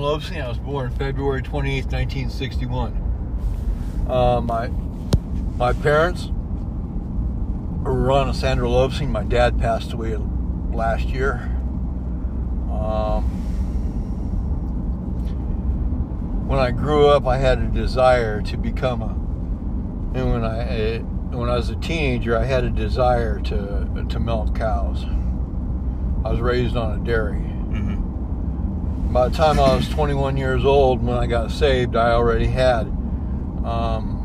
Lobsien. 0.00 0.42
I 0.42 0.48
was 0.48 0.58
born 0.58 0.90
February 0.92 1.42
28, 1.42 1.84
1961. 1.84 4.06
Uh, 4.08 4.40
my 4.40 4.68
my 5.58 5.74
parents 5.74 6.30
Ron 8.08 8.28
and 8.28 8.36
Sandra. 8.36 8.70
My 9.06 9.22
dad 9.22 9.58
passed 9.58 9.92
away 9.92 10.16
last 10.72 11.08
year. 11.08 11.42
Um, 12.72 13.24
when 16.48 16.58
I 16.58 16.70
grew 16.70 17.08
up, 17.08 17.26
I 17.26 17.36
had 17.36 17.58
a 17.58 17.66
desire 17.66 18.40
to 18.40 18.56
become 18.56 19.02
a. 19.02 19.08
And 20.18 20.32
when 20.32 20.42
I 20.42 20.58
eh, 20.60 20.98
when 21.00 21.50
I 21.50 21.56
was 21.56 21.68
a 21.68 21.76
teenager, 21.76 22.34
I 22.34 22.44
had 22.44 22.64
a 22.64 22.70
desire 22.70 23.40
to 23.40 24.06
to 24.08 24.18
milk 24.18 24.54
cows. 24.54 25.04
I 26.24 26.30
was 26.30 26.40
raised 26.40 26.78
on 26.78 26.98
a 26.98 27.04
dairy. 27.04 27.34
Mm-hmm. 27.34 29.12
By 29.12 29.28
the 29.28 29.36
time 29.36 29.60
I 29.60 29.76
was 29.76 29.86
21 29.86 30.38
years 30.38 30.64
old, 30.64 31.02
when 31.02 31.18
I 31.18 31.26
got 31.26 31.50
saved, 31.50 31.94
I 31.94 32.12
already 32.12 32.46
had 32.46 32.86
um, 33.66 34.18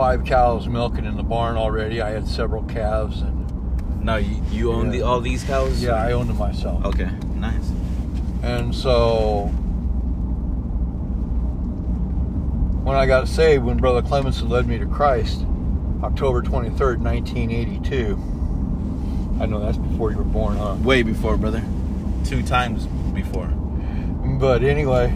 five 0.00 0.24
cows 0.24 0.66
milking 0.66 1.04
in 1.04 1.14
the 1.18 1.22
barn 1.22 1.58
already. 1.58 2.00
I 2.00 2.08
had 2.12 2.26
several 2.26 2.62
calves, 2.62 3.20
and 3.20 4.02
Now 4.02 4.16
you, 4.16 4.42
you 4.50 4.72
own 4.72 4.86
Yeah. 4.86 4.92
the, 4.92 5.02
all 5.02 5.20
these 5.20 5.44
cows? 5.44 5.82
yeah, 5.82 5.92
I 5.92 6.12
owned 6.12 6.30
them 6.30 6.38
myself. 6.38 6.82
Okay, 6.86 7.10
nice. 7.36 7.70
And 8.42 8.74
so, 8.74 9.48
when 12.82 12.96
I 12.96 13.04
got 13.04 13.28
saved, 13.28 13.62
when 13.62 13.76
Brother 13.76 14.00
Clemenson 14.00 14.48
led 14.48 14.66
me 14.66 14.78
to 14.78 14.86
Christ, 14.86 15.44
October 16.02 16.40
23rd, 16.40 17.00
1982. 17.00 18.18
I 19.38 19.44
know 19.44 19.60
that's 19.60 19.76
before 19.76 20.12
you 20.12 20.16
were 20.16 20.24
born, 20.24 20.56
huh? 20.56 20.76
Way 20.82 21.02
before, 21.02 21.36
brother. 21.36 21.62
Two 22.24 22.42
times 22.42 22.86
before. 23.12 23.48
But 24.38 24.62
anyway, 24.62 25.12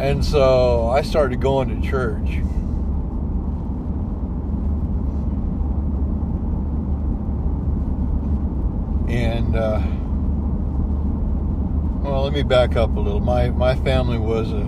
and 0.00 0.24
so 0.24 0.88
I 0.88 1.02
started 1.02 1.42
going 1.42 1.68
to 1.68 1.86
church. 1.86 2.38
And 9.10 9.54
uh, 9.54 9.82
well, 12.02 12.22
let 12.22 12.32
me 12.32 12.42
back 12.42 12.76
up 12.76 12.96
a 12.96 13.00
little. 13.00 13.20
My 13.20 13.50
my 13.50 13.74
family 13.76 14.16
was 14.16 14.50
a 14.52 14.66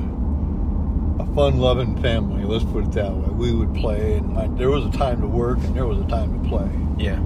a 1.23 1.35
fun-loving 1.35 2.03
family. 2.03 2.45
Let's 2.45 2.65
put 2.65 2.85
it 2.85 2.93
that 2.93 3.13
way. 3.13 3.29
We 3.31 3.53
would 3.55 3.75
play, 3.75 4.17
and 4.17 4.39
I, 4.39 4.49
there 4.49 4.69
was 4.69 4.85
a 4.85 4.91
time 4.91 5.23
to 5.23 5.27
work, 5.27 5.59
and 5.59 5.75
there 5.75 5.87
was 5.87 5.99
a 5.99 6.07
time 6.09 6.43
to 6.43 6.49
play. 6.49 6.69
Yeah. 7.03 7.17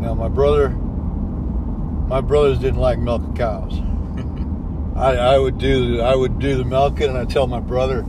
Now 0.00 0.14
my 0.14 0.28
brother, 0.28 0.68
my 0.68 2.20
brothers 2.20 2.60
didn't 2.60 2.80
like 2.80 2.98
milking 2.98 3.34
cows. 3.34 3.80
I, 5.02 5.16
I 5.34 5.38
would 5.38 5.58
do 5.58 6.00
I 6.00 6.14
would 6.14 6.38
do 6.38 6.56
the 6.56 6.64
milking, 6.64 7.08
and 7.08 7.18
I 7.18 7.24
tell 7.24 7.46
my 7.46 7.60
brother, 7.60 8.04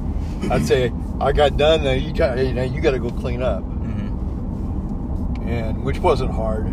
I'd 0.51 0.65
say, 0.65 0.91
I 1.19 1.31
got 1.31 1.57
done. 1.57 1.83
Now 1.83 1.91
you 1.91 2.13
got 2.13 2.37
you, 2.37 2.53
know, 2.53 2.63
you 2.63 2.81
got 2.81 2.91
to 2.91 2.99
go 2.99 3.09
clean 3.09 3.41
up, 3.41 3.63
Mm-hmm. 3.63 5.47
and 5.47 5.83
which 5.83 5.99
wasn't 5.99 6.31
hard. 6.31 6.67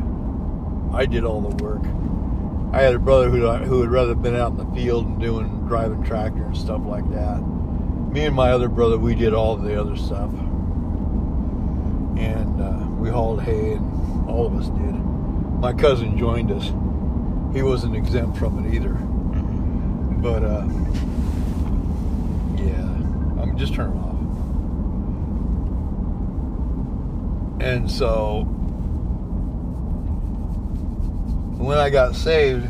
I 0.92 1.06
did 1.06 1.24
all 1.24 1.40
the 1.40 1.64
work. 1.64 1.82
I 2.72 2.82
had 2.82 2.94
a 2.94 2.98
brother 2.98 3.30
who 3.30 3.48
who 3.64 3.78
would 3.80 3.90
rather 3.90 4.14
been 4.14 4.36
out 4.36 4.52
in 4.52 4.58
the 4.58 4.66
field 4.74 5.06
and 5.06 5.20
doing 5.20 5.66
driving 5.66 6.02
tractor 6.04 6.44
and 6.44 6.56
stuff 6.56 6.82
like 6.84 7.08
that. 7.12 7.40
Me 8.12 8.26
and 8.26 8.34
my 8.34 8.50
other 8.50 8.68
brother, 8.68 8.98
we 8.98 9.14
did 9.14 9.32
all 9.32 9.56
the 9.56 9.80
other 9.80 9.96
stuff, 9.96 10.30
and 12.18 12.60
uh, 12.60 12.86
we 12.98 13.08
hauled 13.08 13.42
hay, 13.42 13.72
and 13.72 14.28
all 14.28 14.46
of 14.46 14.54
us 14.56 14.68
did. 14.68 14.94
My 15.60 15.72
cousin 15.72 16.18
joined 16.18 16.50
us. 16.50 16.72
He 17.54 17.62
wasn't 17.62 17.96
exempt 17.96 18.36
from 18.36 18.64
it 18.64 18.74
either. 18.74 18.96
But 20.20 20.42
uh, 20.44 20.66
yeah, 22.56 22.84
I'm 23.40 23.56
just 23.56 23.72
turn 23.72 23.90
it 23.90 23.96
off. 23.96 24.10
And 27.62 27.90
so 27.90 28.44
when 31.56 31.78
I 31.78 31.88
got 31.88 32.14
saved, 32.14 32.66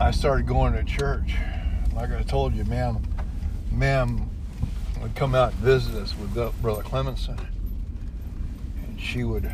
I 0.00 0.10
started 0.10 0.46
going 0.46 0.72
to 0.72 0.84
church. 0.84 1.34
Like 1.94 2.10
I 2.10 2.22
told 2.22 2.54
you, 2.54 2.64
ma'am, 2.64 3.02
ma'am 3.70 4.30
would 5.02 5.14
come 5.14 5.34
out 5.34 5.52
and 5.52 5.60
visit 5.60 5.94
us 5.94 6.14
with 6.16 6.32
Brother 6.62 6.82
Clemenson, 6.82 7.38
and 8.82 8.98
she 9.00 9.24
would 9.24 9.50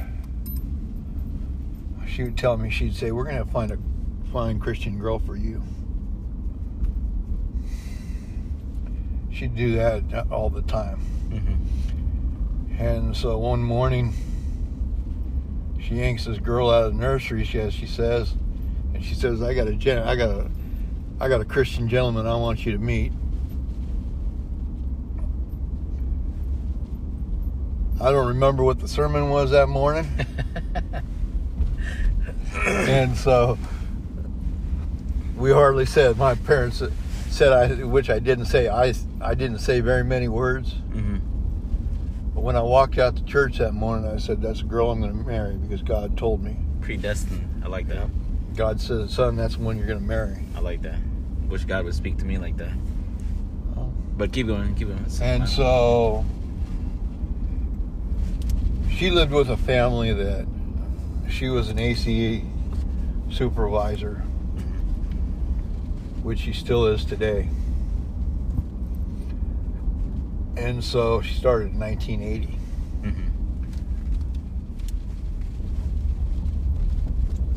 she 2.10 2.24
would 2.24 2.36
tell 2.36 2.56
me 2.56 2.70
she'd 2.70 2.94
say 2.94 3.12
we're 3.12 3.24
gonna 3.24 3.44
find 3.46 3.70
a 3.70 3.78
fine 4.32 4.58
christian 4.58 4.98
girl 4.98 5.18
for 5.18 5.36
you. 5.36 5.62
She'd 9.32 9.54
do 9.54 9.74
that 9.76 10.26
all 10.30 10.50
the 10.50 10.62
time. 10.62 11.00
Mm-hmm. 11.30 12.82
and 12.82 13.16
so 13.16 13.38
one 13.38 13.62
morning 13.62 14.12
she 15.80 15.94
yanks 15.96 16.24
this 16.24 16.38
girl 16.38 16.68
out 16.68 16.84
of 16.84 16.92
the 16.94 16.98
nursery 16.98 17.44
she 17.44 17.60
as 17.60 17.72
she 17.72 17.86
says 17.86 18.34
and 18.94 19.04
she 19.04 19.14
says 19.14 19.40
i 19.40 19.54
got 19.54 19.68
a 19.68 19.74
gen- 19.74 20.02
i 20.08 20.16
got 20.16 20.28
a 20.30 20.50
i 21.20 21.28
got 21.28 21.40
a 21.40 21.44
christian 21.44 21.88
gentleman 21.88 22.26
i 22.26 22.34
want 22.34 22.66
you 22.66 22.72
to 22.72 22.78
meet. 22.78 23.12
I 28.00 28.10
don't 28.10 28.28
remember 28.28 28.64
what 28.64 28.80
the 28.80 28.88
sermon 28.88 29.28
was 29.30 29.50
that 29.52 29.68
morning 29.68 30.08
and 32.88 33.16
so 33.16 33.58
we 35.36 35.52
hardly 35.52 35.86
said 35.86 36.16
my 36.18 36.34
parents 36.34 36.82
said 37.28 37.52
I 37.52 37.84
which 37.84 38.10
I 38.10 38.18
didn't 38.18 38.46
say 38.46 38.68
I 38.68 38.92
I 39.20 39.34
didn't 39.34 39.58
say 39.58 39.80
very 39.80 40.04
many 40.04 40.28
words 40.28 40.74
Mm-hmm. 40.90 41.18
but 42.34 42.40
when 42.42 42.56
I 42.56 42.62
walked 42.62 42.98
out 42.98 43.16
to 43.16 43.24
church 43.24 43.58
that 43.58 43.72
morning 43.72 44.10
I 44.10 44.16
said 44.18 44.42
that's 44.42 44.60
a 44.60 44.64
girl 44.64 44.90
I'm 44.90 45.00
going 45.00 45.12
to 45.16 45.26
marry 45.26 45.54
because 45.56 45.82
God 45.82 46.16
told 46.18 46.42
me 46.42 46.56
Predestined. 46.80 47.62
I 47.64 47.68
like 47.68 47.86
that. 47.88 48.08
God 48.56 48.80
said 48.80 49.08
son 49.10 49.36
that's 49.36 49.56
the 49.56 49.62
one 49.62 49.76
you're 49.78 49.86
going 49.86 50.00
to 50.00 50.04
marry 50.04 50.42
I 50.56 50.60
like 50.60 50.82
that. 50.82 50.98
Wish 51.48 51.64
God 51.64 51.84
would 51.84 51.94
speak 51.94 52.18
to 52.18 52.24
me 52.24 52.38
like 52.38 52.56
that. 52.58 52.72
Oh. 53.76 53.92
But 54.16 54.32
keep 54.32 54.46
going, 54.48 54.74
keep 54.74 54.88
going. 54.88 55.02
It's 55.06 55.20
and 55.20 55.42
fine. 55.44 55.48
so 55.56 56.24
she 58.90 59.10
lived 59.10 59.32
with 59.32 59.48
a 59.50 59.56
family 59.56 60.12
that 60.12 60.46
she 61.30 61.48
was 61.48 61.68
an 61.68 61.78
ACE 61.78 62.42
supervisor 63.30 64.22
which 66.22 66.40
she 66.40 66.52
still 66.52 66.86
is 66.86 67.04
today. 67.04 67.48
And 70.56 70.84
so 70.84 71.22
she 71.22 71.34
started 71.34 71.72
in 71.72 71.80
1980. 71.80 72.58
Mhm. 73.02 73.30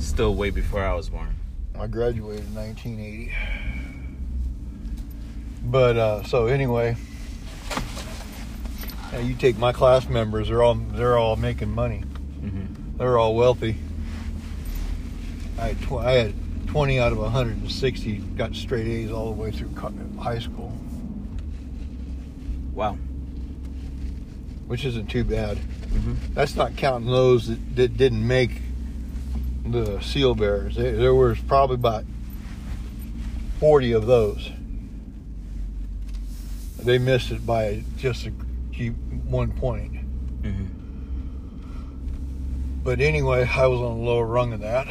Still 0.01 0.35
way 0.35 0.50
before 0.50 0.83
I 0.83 0.94
was 0.94 1.09
born. 1.09 1.35
I 1.78 1.88
graduated 1.88 2.45
in 2.45 2.56
1980. 2.56 3.31
But 5.65 5.98
uh, 5.98 6.24
so 6.24 6.48
anyway, 6.48 6.95
you 9.21 9.33
take 9.36 9.57
my 9.57 9.71
class 9.74 10.07
members; 10.07 10.50
they're 10.50 10.62
all 10.63 10.75
they're 10.75 11.18
all 11.18 11.36
making 11.36 11.69
money. 11.69 12.03
Mm-hmm. 12.42 12.73
They're 12.98 13.18
all 13.18 13.36
wealthy. 13.36 13.78
I 15.60 15.69
had, 15.69 15.81
tw- 15.81 15.92
I 15.94 16.12
had 16.12 16.34
20 16.68 17.00
out 17.00 17.12
of 17.12 17.18
160 17.19 18.18
got 18.36 18.56
straight 18.56 18.88
A's 18.88 19.12
all 19.12 19.25
the 19.34 19.40
way 19.42 19.51
through 19.51 19.69
high 20.19 20.40
school, 20.40 20.72
Wow. 22.74 22.98
which 24.68 24.84
isn't 24.86 25.07
too 25.07 25.24
bad. 25.24 25.57
Mm-hmm. 25.57 26.34
That's 26.34 26.56
not 26.56 26.75
counting 26.75 27.10
those 27.10 27.48
that, 27.48 27.75
that 27.75 27.98
didn't 27.98 28.25
make 28.25 28.62
the 29.66 30.00
seal 30.01 30.34
bearers. 30.36 30.75
There, 30.75 30.96
there 30.96 31.13
was 31.16 31.39
probably 31.39 31.75
about 31.75 32.06
40 33.60 33.92
of 33.94 34.06
those. 34.07 34.50
They 36.80 36.98
missed 36.98 37.31
it 37.31 37.46
by 37.46 37.84
just 37.98 38.25
a 38.25 38.30
one 38.30 39.51
point. 39.51 39.94
Mm-hmm. 40.42 40.66
But 42.83 43.00
anyway, 43.00 43.47
I 43.50 43.65
was 43.68 43.80
on 43.80 44.00
the 44.00 44.03
lower 44.03 44.25
rung 44.25 44.51
of 44.53 44.59
that. 44.62 44.88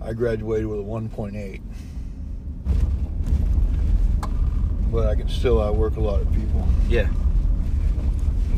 I 0.00 0.12
graduated 0.12 0.66
with 0.66 0.80
a 0.80 0.82
1.8. 0.82 1.60
But 4.90 5.06
I 5.08 5.14
can 5.14 5.28
still 5.28 5.60
outwork 5.62 5.96
a 5.96 6.00
lot 6.00 6.20
of 6.20 6.32
people. 6.32 6.66
Yeah. 6.88 7.08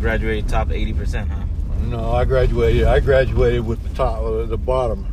Graduated 0.01 0.49
top 0.49 0.69
80%, 0.69 1.29
huh? 1.29 1.45
No, 1.89 2.13
I 2.13 2.25
graduated. 2.25 2.85
I 2.85 3.01
graduated 3.01 3.67
with 3.67 3.83
the 3.87 3.95
top, 3.95 4.23
uh, 4.23 4.45
the 4.47 4.57
bottom, 4.57 5.07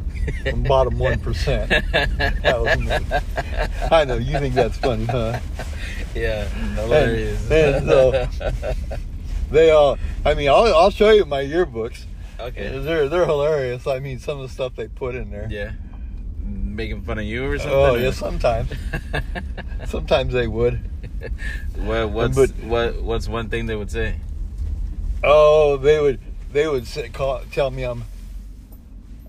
the 0.46 0.54
bottom 0.54 0.98
one 0.98 1.20
percent. 1.20 1.70
That 1.92 2.62
was 2.62 2.80
me. 2.80 3.18
I 3.92 4.06
know 4.06 4.16
you 4.16 4.40
think 4.40 4.56
that's 4.56 4.78
funny, 4.78 5.06
huh? 5.06 5.40
Yeah, 6.16 6.46
hilarious. 6.76 7.52
and 7.52 7.86
so- 7.86 8.28
They 9.52 9.72
all. 9.72 9.98
I 10.26 10.34
mean, 10.34 10.50
I'll, 10.50 10.74
I'll 10.74 10.92
show 10.92 11.12
you 11.12 11.26
my 11.26 11.44
yearbooks. 11.44 12.06
okay. 12.40 12.80
They're 12.80 13.10
they're 13.10 13.26
hilarious. 13.26 13.86
I 13.86 14.00
mean, 14.00 14.20
some 14.20 14.40
of 14.40 14.48
the 14.48 14.54
stuff 14.54 14.76
they 14.76 14.88
put 14.88 15.16
in 15.16 15.30
there. 15.30 15.48
Yeah. 15.50 15.74
Making 16.44 17.04
fun 17.04 17.20
of 17.20 17.26
you 17.26 17.46
or 17.46 17.56
oh, 17.56 17.58
something? 17.58 17.74
Oh 17.74 17.96
or- 17.96 18.00
yeah, 18.00 18.12
sometimes. 18.12 18.72
Sometimes 19.88 20.32
they 20.34 20.48
would. 20.48 20.90
what, 21.76 22.10
what's, 22.12 22.36
But- 22.36 22.52
what, 22.64 23.02
what's 23.02 23.28
one 23.28 23.50
thing 23.50 23.66
they 23.66 23.76
would 23.76 23.92
say? 23.92 24.16
Oh, 25.24 25.78
they 25.78 26.00
would 26.00 26.20
they 26.52 26.68
would 26.68 26.88
say, 26.88 27.10
call, 27.10 27.42
tell 27.52 27.72
me 27.72 27.84
I'm 27.84 28.04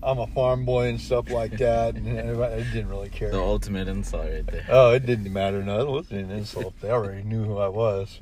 I'm 0.01 0.19
a 0.19 0.27
farm 0.27 0.65
boy 0.65 0.87
and 0.89 0.99
stuff 0.99 1.29
like 1.29 1.57
that, 1.59 1.95
and 1.95 2.19
I 2.43 2.57
didn't 2.57 2.89
really 2.89 3.09
care. 3.09 3.31
The 3.31 3.39
ultimate 3.39 3.87
insult 3.87 4.25
right 4.25 4.45
there. 4.45 4.65
Oh, 4.69 4.91
it 4.91 5.05
didn't 5.05 5.31
matter. 5.31 5.63
No, 5.63 5.79
it 5.79 5.87
wasn't 5.87 6.25
an 6.25 6.31
insult. 6.31 6.73
They 6.81 6.89
already 6.89 7.23
knew 7.23 7.45
who 7.45 7.57
I 7.57 7.69
was. 7.69 8.19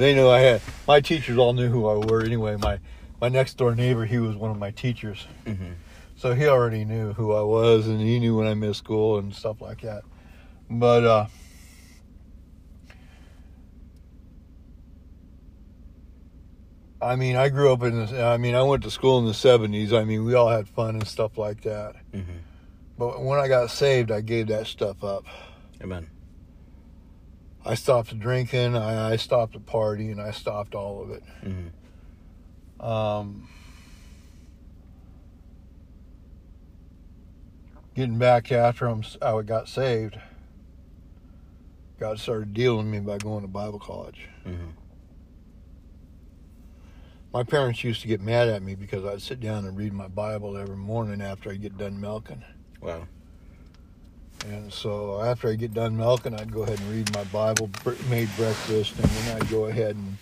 They 0.00 0.14
knew 0.14 0.30
I 0.30 0.38
had. 0.40 0.62
My 0.88 1.02
teachers 1.02 1.36
all 1.36 1.52
knew 1.52 1.68
who 1.68 1.86
I 1.86 1.96
were 1.96 2.24
anyway. 2.24 2.56
My 2.56 2.78
my 3.20 3.28
next 3.28 3.58
door 3.58 3.74
neighbor, 3.74 4.06
he 4.06 4.16
was 4.16 4.34
one 4.34 4.50
of 4.50 4.56
my 4.58 4.70
teachers, 4.70 5.26
hmm 5.44 5.72
so 6.16 6.34
he 6.34 6.46
already 6.46 6.86
knew 6.86 7.12
who 7.12 7.32
I 7.34 7.42
was, 7.42 7.86
and 7.86 8.00
he 8.00 8.18
knew 8.18 8.34
when 8.34 8.46
I 8.46 8.54
missed 8.54 8.78
school 8.78 9.18
and 9.18 9.34
stuff 9.34 9.60
like 9.60 9.82
that. 9.82 10.02
But 10.70 11.04
uh, 11.04 11.26
I 17.02 17.16
mean, 17.16 17.36
I 17.36 17.50
grew 17.50 17.70
up 17.70 17.82
in. 17.82 18.06
The, 18.06 18.24
I 18.24 18.38
mean, 18.38 18.54
I 18.54 18.62
went 18.62 18.82
to 18.84 18.90
school 18.90 19.18
in 19.18 19.26
the 19.26 19.32
'70s. 19.32 19.92
I 19.92 20.04
mean, 20.04 20.24
we 20.24 20.32
all 20.32 20.48
had 20.48 20.66
fun 20.66 20.94
and 20.94 21.06
stuff 21.06 21.36
like 21.36 21.60
that. 21.64 21.96
hmm 22.14 22.38
But 22.96 23.22
when 23.22 23.38
I 23.38 23.48
got 23.48 23.70
saved, 23.70 24.10
I 24.10 24.22
gave 24.22 24.46
that 24.46 24.66
stuff 24.66 25.04
up. 25.04 25.26
Amen. 25.82 26.08
I 27.64 27.74
stopped 27.74 28.18
drinking, 28.18 28.76
I, 28.76 29.12
I 29.12 29.16
stopped 29.16 29.52
the 29.52 29.60
party, 29.60 30.10
and 30.10 30.20
I 30.20 30.30
stopped 30.30 30.74
all 30.74 31.02
of 31.02 31.10
it. 31.10 31.22
hmm 31.42 32.84
Um, 32.84 33.48
getting 37.94 38.18
back 38.18 38.50
after 38.50 38.86
I'm, 38.86 39.04
I 39.20 39.42
got 39.42 39.68
saved, 39.68 40.18
God 41.98 42.18
started 42.18 42.54
dealing 42.54 42.90
with 42.90 43.00
me 43.00 43.00
by 43.00 43.18
going 43.18 43.42
to 43.42 43.48
Bible 43.48 43.78
college. 43.78 44.28
hmm 44.44 44.70
My 47.32 47.44
parents 47.44 47.84
used 47.84 48.00
to 48.02 48.08
get 48.08 48.20
mad 48.20 48.48
at 48.48 48.62
me 48.62 48.74
because 48.74 49.04
I'd 49.04 49.22
sit 49.22 49.38
down 49.38 49.66
and 49.66 49.76
read 49.76 49.92
my 49.92 50.08
Bible 50.08 50.56
every 50.56 50.76
morning 50.76 51.20
after 51.20 51.50
I 51.50 51.56
get 51.56 51.76
done 51.76 52.00
milking. 52.00 52.42
Wow. 52.80 53.06
And 54.46 54.72
so 54.72 55.22
after 55.22 55.48
I 55.48 55.54
get 55.54 55.74
done 55.74 55.96
milking, 55.96 56.34
I'd 56.34 56.52
go 56.52 56.62
ahead 56.62 56.80
and 56.80 56.90
read 56.90 57.14
my 57.14 57.24
Bible, 57.24 57.70
made 58.08 58.28
breakfast, 58.36 58.94
and 58.96 59.04
then 59.04 59.36
I'd 59.40 59.48
go 59.50 59.66
ahead 59.66 59.96
and 59.96 60.16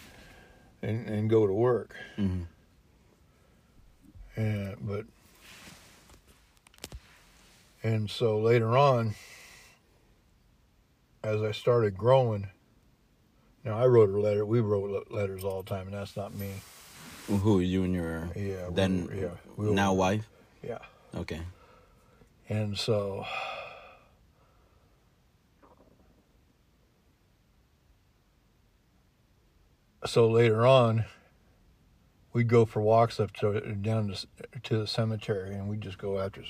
and, 0.83 1.09
and 1.09 1.31
go 1.31 1.47
to 1.47 1.53
work. 1.53 1.95
hmm 2.17 2.43
And 4.37 4.77
but 4.81 5.05
and 7.83 8.11
so 8.11 8.39
later 8.41 8.77
on, 8.77 9.15
as 11.23 11.43
I 11.43 11.53
started 11.53 11.97
growing, 11.97 12.49
now 13.65 13.79
I 13.79 13.87
wrote 13.87 14.11
a 14.11 14.19
letter. 14.21 14.45
We 14.45 14.61
wrote 14.61 15.11
letters 15.11 15.45
all 15.45 15.63
the 15.63 15.69
time, 15.71 15.87
and 15.87 15.95
that's 15.95 16.17
not 16.17 16.35
me. 16.35 16.51
Who, 17.29 17.61
you 17.61 17.85
and 17.85 17.95
your 17.95 18.29
Yeah. 18.35 18.69
then 18.73 19.09
yeah. 19.15 19.29
we 19.57 19.69
were- 19.69 19.75
now 19.75 19.93
wife? 19.93 20.27
Yeah. 20.63 20.79
Okay. 21.15 21.41
And 22.49 22.77
so 22.79 23.27
so 30.07 30.29
later 30.29 30.67
on 30.67 31.05
we'd 32.33 32.49
go 32.49 32.65
for 32.65 32.81
walks 32.81 33.19
up 33.19 33.33
to 33.33 33.61
down 33.77 34.09
to, 34.09 34.27
to 34.63 34.79
the 34.79 34.87
cemetery 34.87 35.55
and 35.55 35.69
we'd 35.69 35.81
just 35.81 35.99
go 35.99 36.19
after 36.19 36.43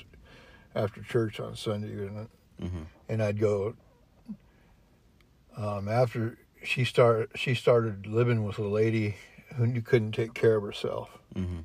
after 0.75 1.01
church 1.01 1.39
on 1.39 1.55
Sunday 1.55 1.91
and, 2.05 2.27
hmm 2.59 2.83
and 3.07 3.23
I'd 3.23 3.39
go 3.39 3.75
um, 5.57 5.87
after 5.87 6.37
she 6.63 6.85
started 6.85 7.29
she 7.35 7.55
started 7.55 8.05
living 8.05 8.43
with 8.43 8.59
a 8.59 8.67
lady 8.67 9.15
who 9.55 9.81
couldn't 9.81 10.11
take 10.11 10.33
care 10.33 10.57
of 10.57 10.63
herself. 10.63 11.17
Hmm 11.33 11.59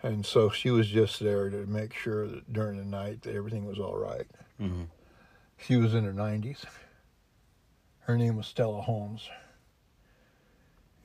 and 0.00 0.24
so 0.24 0.48
she 0.48 0.70
was 0.70 0.86
just 0.88 1.18
there 1.18 1.50
to 1.50 1.66
make 1.66 1.92
sure 1.92 2.28
that 2.28 2.52
during 2.52 2.76
the 2.78 2.84
night 2.84 3.22
that 3.22 3.34
everything 3.34 3.64
was 3.64 3.78
all 3.78 3.96
right. 3.96 4.26
Hmm 4.58 4.84
She 5.56 5.76
was 5.76 5.94
in 5.94 6.04
her 6.04 6.12
90s. 6.12 6.64
Her 8.00 8.16
name 8.16 8.36
was 8.36 8.46
Stella 8.46 8.80
Holmes. 8.82 9.28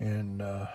And 0.04 0.42
uh, 0.42 0.66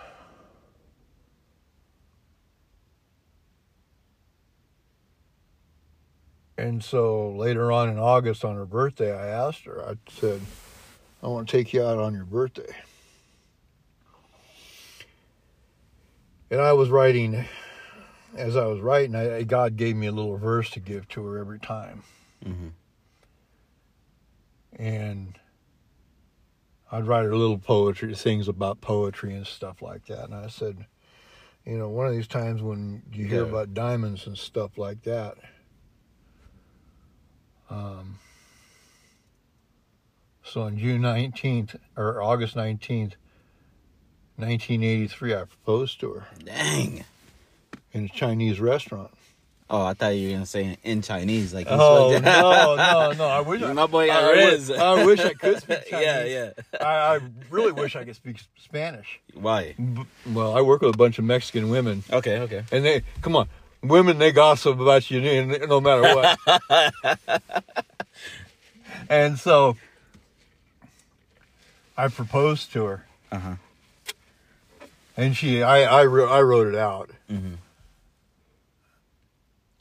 and 6.57 6.83
so 6.83 7.29
later 7.29 7.71
on 7.71 7.89
in 7.89 7.99
August 7.99 8.43
on 8.43 8.55
her 8.55 8.65
birthday, 8.65 9.15
I 9.15 9.27
asked 9.27 9.65
her, 9.65 9.87
I 9.87 9.97
said, 10.09 10.41
I 11.21 11.27
want 11.27 11.47
to 11.47 11.55
take 11.55 11.73
you 11.73 11.83
out 11.83 11.99
on 11.99 12.15
your 12.15 12.25
birthday. 12.25 12.75
And 16.49 16.59
I 16.59 16.73
was 16.73 16.89
writing, 16.89 17.45
as 18.35 18.55
I 18.55 18.65
was 18.65 18.79
writing, 18.79 19.15
I, 19.15 19.43
God 19.43 19.77
gave 19.77 19.95
me 19.95 20.07
a 20.07 20.11
little 20.11 20.37
verse 20.37 20.71
to 20.71 20.79
give 20.79 21.07
to 21.09 21.23
her 21.23 21.37
every 21.37 21.59
time 21.59 22.01
hmm 22.43 22.69
and 24.75 25.37
I'd 26.91 27.05
write 27.07 27.25
her 27.25 27.35
little 27.35 27.57
poetry, 27.59 28.13
things 28.15 28.47
about 28.47 28.81
poetry 28.81 29.33
and 29.35 29.45
stuff 29.45 29.81
like 29.81 30.05
that. 30.07 30.25
And 30.25 30.33
I 30.33 30.47
said, 30.47 30.85
you 31.65 31.77
know, 31.77 31.87
one 31.89 32.07
of 32.07 32.13
these 32.13 32.27
times 32.27 32.61
when 32.61 33.03
you 33.13 33.25
hear 33.25 33.43
Yeah. 33.43 33.49
about 33.49 33.73
diamonds 33.73 34.25
and 34.25 34.37
stuff 34.37 34.77
like 34.77 35.03
that, 35.03 35.37
um, 37.69 38.19
so 40.43 40.61
on 40.61 40.77
June 40.79 41.01
19th 41.01 41.75
or 41.95 42.21
August 42.23 42.55
19th, 42.55 43.13
1983, 44.37 45.35
I 45.35 45.43
proposed 45.43 45.99
to 45.99 46.13
her 46.13 46.27
Dang. 46.43 47.03
in 47.91 48.05
a 48.05 48.09
Chinese 48.09 48.59
restaurant. 48.59 49.11
Oh, 49.71 49.85
I 49.85 49.93
thought 49.93 50.09
you 50.15 50.29
were 50.29 50.33
gonna 50.33 50.45
say 50.47 50.77
in 50.83 51.03
Chinese, 51.03 51.53
like 51.53 51.67
Oh 51.69 52.17
no, 52.19 52.75
no, 52.75 53.11
no! 53.11 53.27
I 53.27 53.41
wish 53.41 53.61
I, 53.61 53.71
My 53.73 53.85
boy 53.85 54.09
I, 54.09 54.31
riz. 54.31 54.69
wish, 54.69 54.79
I 54.79 55.05
wish 55.05 55.19
I 55.19 55.33
could 55.33 55.61
speak 55.61 55.85
Chinese. 55.89 56.05
yeah, 56.05 56.23
yeah. 56.25 56.51
I, 56.81 57.15
I 57.15 57.19
really 57.51 57.71
wish 57.71 57.95
I 57.95 58.03
could 58.03 58.15
speak 58.15 58.37
Spanish. 58.63 59.19
Why? 59.35 59.75
B- 59.77 60.05
Well, 60.31 60.57
I 60.57 60.61
work 60.61 60.81
with 60.81 60.95
a 60.95 60.97
bunch 60.97 61.19
of 61.19 61.25
Mexican 61.25 61.69
women, 61.69 62.03
Okay, 62.11 62.39
okay. 62.39 62.63
and 62.71 62.83
they 62.83 63.03
come 63.21 63.35
on, 63.35 63.47
women 63.83 64.17
they 64.17 64.31
gossip 64.31 64.79
about 64.79 65.11
you 65.11 65.21
no 65.67 65.79
matter 65.79 66.01
what. 66.15 67.53
and 69.09 69.37
so, 69.37 69.77
I 71.95 72.07
proposed 72.07 72.71
to 72.73 72.85
her, 72.85 73.05
Uh 73.31 73.39
huh. 73.39 73.55
and 75.15 75.37
she, 75.37 75.61
I, 75.61 75.83
I, 76.01 76.05
wrote, 76.05 76.29
I 76.31 76.41
wrote 76.41 76.67
it 76.67 76.75
out. 76.75 77.11
Mm-hmm. 77.31 77.53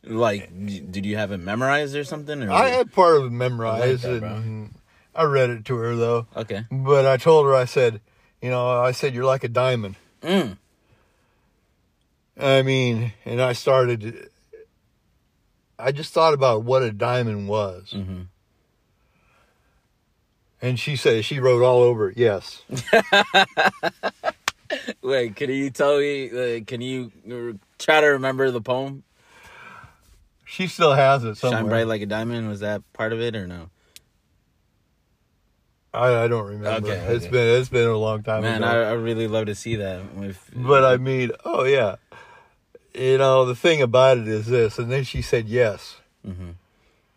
Like, 0.08 0.50
did 0.90 1.04
you 1.04 1.16
have 1.16 1.32
it 1.32 1.38
memorized 1.38 1.94
or 1.94 2.02
something? 2.04 2.42
Or 2.42 2.50
I 2.50 2.68
had 2.68 2.92
part 2.92 3.18
of 3.18 3.26
it 3.26 3.30
memorized, 3.32 4.04
that, 4.04 4.22
and 4.22 4.74
I 5.14 5.24
read 5.24 5.50
it 5.50 5.64
to 5.66 5.76
her 5.76 5.94
though. 5.96 6.26
okay. 6.34 6.64
But 6.70 7.04
I 7.06 7.16
told 7.18 7.46
her, 7.46 7.54
I 7.54 7.66
said, 7.66 8.00
you 8.40 8.48
know, 8.50 8.68
I 8.80 8.92
said 8.92 9.14
you're 9.14 9.24
like 9.24 9.44
a 9.44 9.48
diamond. 9.48 9.96
Mm. 10.22 10.56
I 12.40 12.62
mean, 12.62 13.12
and 13.24 13.42
I 13.42 13.52
started. 13.52 14.30
I 15.78 15.92
just 15.92 16.12
thought 16.12 16.34
about 16.34 16.62
what 16.64 16.82
a 16.82 16.90
diamond 16.92 17.48
was. 17.48 17.90
hmm 17.92 18.22
And 20.62 20.78
she 20.80 20.96
said 20.96 21.24
she 21.24 21.38
wrote 21.38 21.62
all 21.62 21.82
over 21.82 22.10
it. 22.10 22.16
Yes. 22.18 22.62
Wait, 25.02 25.36
can 25.36 25.50
you 25.50 25.70
tell 25.70 25.98
me? 25.98 26.30
Uh, 26.30 26.64
can 26.64 26.80
you 26.80 27.10
try 27.78 28.00
to 28.00 28.06
remember 28.08 28.50
the 28.50 28.60
poem? 28.60 29.02
She 30.50 30.66
still 30.66 30.94
has 30.94 31.24
it 31.24 31.36
somewhere. 31.36 31.60
Shine 31.60 31.68
bright 31.68 31.86
like 31.86 32.00
a 32.00 32.06
diamond. 32.06 32.48
Was 32.48 32.60
that 32.60 32.82
part 32.94 33.12
of 33.12 33.20
it 33.20 33.36
or 33.36 33.46
no? 33.46 33.68
I, 35.92 36.24
I 36.24 36.28
don't 36.28 36.46
remember. 36.46 36.88
Okay, 36.90 36.98
It's 37.14 37.24
okay. 37.26 37.32
been 37.32 37.60
it's 37.60 37.68
been 37.68 37.86
a 37.88 37.96
long 37.96 38.22
time 38.22 38.42
Man, 38.42 38.62
ago. 38.62 38.70
I, 38.70 38.90
I 38.90 38.92
really 38.92 39.26
love 39.28 39.46
to 39.46 39.54
see 39.54 39.76
that. 39.76 40.02
If, 40.20 40.50
but 40.54 40.84
I 40.84 40.96
mean, 40.96 41.32
oh 41.44 41.64
yeah. 41.64 41.96
You 42.94 43.18
know, 43.18 43.44
the 43.44 43.54
thing 43.54 43.80
about 43.82 44.18
it 44.18 44.26
is 44.28 44.46
this, 44.46 44.78
and 44.78 44.90
then 44.90 45.04
she 45.04 45.22
said 45.22 45.48
yes. 45.48 45.96
Mhm. 46.26 46.54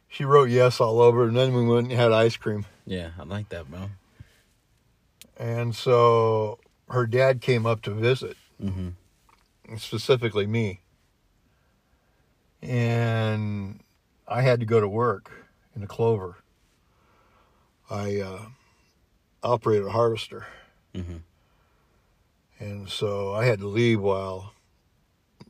she 0.08 0.24
wrote 0.26 0.50
yes 0.50 0.80
all 0.80 1.02
over, 1.02 1.24
and 1.28 1.36
then 1.36 1.54
we 1.54 1.66
went 1.66 1.90
and 1.90 2.00
had 2.00 2.12
ice 2.12 2.38
cream. 2.38 2.66
Yeah, 2.86 3.12
I 3.20 3.24
like 3.24 3.50
that, 3.50 3.70
bro. 3.70 3.90
And 5.38 5.76
so 5.76 6.60
her 6.90 7.08
dad 7.08 7.42
came 7.42 7.66
up 7.66 7.82
to 7.84 7.92
visit, 7.92 8.36
Mm-hmm. 8.62 9.76
specifically 9.78 10.46
me. 10.46 10.81
And 12.62 13.80
I 14.28 14.42
had 14.42 14.60
to 14.60 14.66
go 14.66 14.80
to 14.80 14.88
work 14.88 15.32
in 15.76 15.82
the 15.82 15.88
clover. 15.88 16.38
I 17.90 18.20
uh, 18.20 18.46
operated 19.44 19.88
a 19.88 19.92
harvester. 19.92 20.46
Mm-hmm. 20.94 21.18
And 22.60 22.90
so 22.90 23.34
I 23.34 23.46
had 23.46 23.60
to 23.60 23.68
leave 23.68 24.00
while 24.00 24.54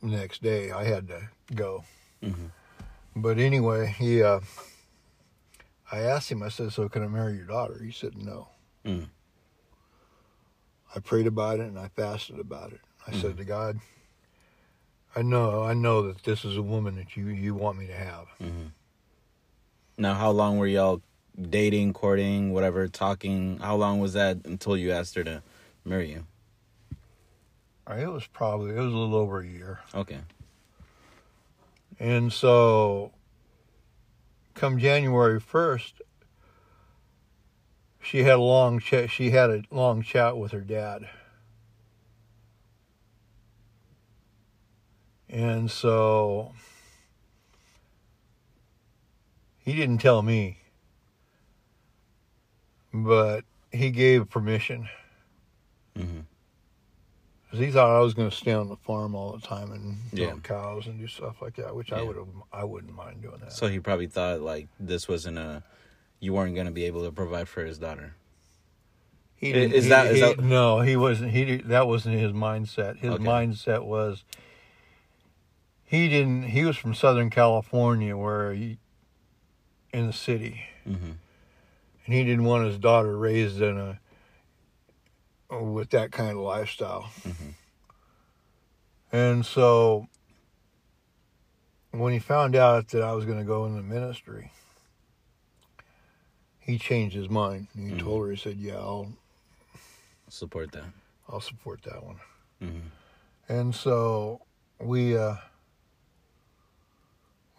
the 0.02 0.08
next 0.08 0.42
day 0.42 0.70
I 0.70 0.84
had 0.84 1.08
to 1.08 1.28
go. 1.54 1.84
Mhm. 2.22 2.50
But 3.14 3.38
anyway, 3.38 3.94
he, 3.98 4.22
uh, 4.22 4.40
I 5.90 5.98
asked 6.00 6.32
him, 6.32 6.42
I 6.42 6.48
said, 6.48 6.72
so 6.72 6.88
can 6.88 7.04
I 7.04 7.08
marry 7.08 7.34
your 7.34 7.44
daughter? 7.44 7.78
He 7.84 7.92
said, 7.92 8.16
no. 8.16 8.48
Mm. 8.86 9.08
I 10.94 11.00
prayed 11.00 11.26
about 11.26 11.60
it 11.60 11.66
and 11.66 11.78
I 11.78 11.88
fasted 11.88 12.40
about 12.40 12.72
it. 12.72 12.80
I 13.06 13.12
said 13.12 13.36
to 13.36 13.44
God, 13.44 13.78
I 15.14 15.22
know, 15.22 15.62
I 15.62 15.74
know 15.74 16.02
that 16.02 16.22
this 16.24 16.44
is 16.44 16.56
a 16.56 16.62
woman 16.62 16.96
that 16.96 17.16
you, 17.16 17.26
you 17.26 17.54
want 17.54 17.78
me 17.78 17.86
to 17.86 17.94
have. 17.94 18.26
Mm-hmm. 18.40 18.66
Now, 19.98 20.14
how 20.14 20.30
long 20.30 20.58
were 20.58 20.66
y'all 20.66 21.02
dating, 21.40 21.92
courting, 21.92 22.52
whatever, 22.52 22.88
talking? 22.88 23.58
How 23.58 23.76
long 23.76 24.00
was 24.00 24.14
that 24.14 24.38
until 24.44 24.76
you 24.76 24.90
asked 24.92 25.14
her 25.16 25.24
to 25.24 25.42
marry 25.84 26.10
you? 26.10 26.26
It 27.90 28.10
was 28.10 28.26
probably, 28.26 28.70
it 28.70 28.78
was 28.78 28.92
a 28.92 28.96
little 28.96 29.16
over 29.16 29.40
a 29.40 29.46
year. 29.46 29.80
Okay. 29.94 30.20
And 32.00 32.32
so, 32.32 33.12
come 34.54 34.78
January 34.78 35.38
first, 35.38 36.00
she 38.00 38.22
had 38.22 38.34
a 38.34 38.40
long 38.40 38.80
chat. 38.80 39.10
She 39.10 39.30
had 39.30 39.50
a 39.50 39.62
long 39.70 40.02
chat 40.02 40.36
with 40.36 40.52
her 40.52 40.60
dad, 40.60 41.08
and 45.32 45.68
so 45.70 46.52
he 49.64 49.72
didn't 49.74 49.98
tell 49.98 50.22
me, 50.22 50.58
but 52.92 53.44
he 53.72 53.90
gave 53.90 54.28
permission 54.30 54.88
Mm-hmm. 55.98 56.20
because 57.44 57.60
he 57.66 57.70
thought 57.70 57.94
I 57.94 57.98
was 58.00 58.14
going 58.14 58.30
to 58.30 58.34
stay 58.34 58.52
on 58.54 58.68
the 58.70 58.76
farm 58.76 59.14
all 59.14 59.32
the 59.32 59.46
time 59.46 59.72
and 59.72 59.98
Yeah. 60.10 60.28
milk 60.28 60.42
cows 60.44 60.86
and 60.86 60.98
do 60.98 61.06
stuff 61.06 61.42
like 61.42 61.56
that, 61.56 61.76
which 61.76 61.92
I 61.92 62.00
would 62.00 62.16
I 62.50 62.64
wouldn't 62.64 62.94
mind 62.94 63.20
doing 63.20 63.40
that. 63.40 63.52
So 63.52 63.68
he 63.68 63.78
probably 63.78 64.06
thought 64.06 64.40
like 64.40 64.68
this 64.80 65.06
wasn't 65.06 65.36
a, 65.36 65.62
you 66.18 66.32
weren't 66.32 66.56
gonna 66.56 66.70
be 66.70 66.84
able 66.86 67.04
to 67.04 67.12
provide 67.12 67.46
for 67.46 67.62
his 67.62 67.76
daughter. 67.78 68.14
He 69.36 69.52
didn't- 69.52 69.74
is 69.74 69.84
he- 69.84 69.90
that- 69.90 70.06
is 70.06 70.14
he- 70.14 70.20
that- 70.22 70.38
no? 70.40 70.80
He 70.80 70.96
wasn't. 70.96 71.32
He 71.32 71.56
that 71.58 71.86
wasn't 71.86 72.18
his 72.18 72.32
mindset. 72.32 72.96
His 73.00 73.10
Okay. 73.12 73.22
mindset 73.24 73.84
was 73.84 74.24
he 75.92 76.08
didn't. 76.08 76.44
He 76.44 76.64
was 76.64 76.78
from 76.78 76.94
Southern 76.94 77.28
California, 77.28 78.16
where 78.16 78.52
he 78.54 78.78
in 79.92 80.06
the 80.06 80.12
city, 80.12 80.62
Mm-hmm. 80.88 81.10
and 82.06 82.14
he 82.14 82.24
didn't 82.24 82.44
want 82.44 82.64
his 82.66 82.78
daughter 82.78 83.14
raised 83.16 83.60
in 83.60 83.76
a 83.78 83.98
with 85.54 85.90
that 85.90 86.10
kind 86.12 86.30
of 86.30 86.38
lifestyle. 86.38 87.10
Mhm. 87.24 87.52
And 89.12 89.44
so 89.44 90.06
when 91.90 92.14
he 92.14 92.18
found 92.18 92.56
out 92.56 92.88
that 92.88 93.02
I 93.02 93.12
was 93.12 93.26
going 93.26 93.36
to 93.36 93.44
go 93.44 93.66
in 93.66 93.76
the 93.76 93.82
ministry, 93.82 94.50
he 96.58 96.78
changed 96.78 97.14
his 97.14 97.28
mind. 97.28 97.66
He 97.74 97.90
Mhm. 97.90 98.00
told 98.00 98.24
her, 98.24 98.30
he 98.30 98.36
said, 98.38 98.56
"Yeah, 98.56 98.76
I'll 98.78 99.12
Support 100.30 100.72
that. 100.72 100.86
I'll 101.28 101.42
support 101.42 101.82
that 101.82 102.02
one." 102.02 102.18
Mm-hmm. 102.62 102.88
And 103.50 103.74
so 103.74 104.40
we 104.80 105.14
uh, 105.18 105.36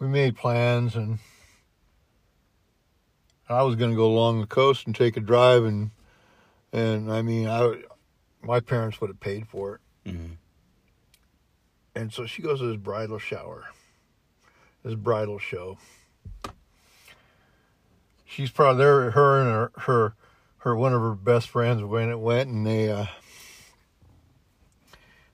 we 0.04 0.10
made 0.10 0.36
plans, 0.36 0.96
and 0.96 1.18
I 3.48 3.62
was 3.62 3.74
going 3.74 3.90
to 3.90 3.96
go 3.96 4.06
along 4.06 4.40
the 4.40 4.46
coast 4.46 4.86
and 4.86 4.94
take 4.94 5.16
a 5.16 5.20
drive, 5.20 5.64
and 5.64 5.92
and 6.72 7.10
I 7.10 7.22
mean, 7.22 7.48
I 7.48 7.82
my 8.42 8.60
parents 8.60 9.00
would 9.00 9.08
have 9.08 9.20
paid 9.20 9.48
for 9.48 9.76
it. 9.76 9.80
Mm-hmm. 10.10 10.34
And 11.94 12.12
so 12.12 12.26
she 12.26 12.42
goes 12.42 12.58
to 12.58 12.66
this 12.66 12.76
bridal 12.76 13.18
shower, 13.18 13.64
this 14.82 14.94
bridal 14.94 15.38
show. 15.38 15.78
She's 18.26 18.50
probably 18.50 18.84
there. 18.84 19.10
Her 19.12 19.40
and 19.40 19.50
her 19.50 19.72
her, 19.82 20.14
her 20.58 20.76
one 20.76 20.92
of 20.92 21.00
her 21.00 21.14
best 21.14 21.48
friends 21.48 21.82
went 21.82 22.10
it 22.10 22.18
went, 22.18 22.50
and 22.50 22.66
they 22.66 22.90
uh, 22.90 23.06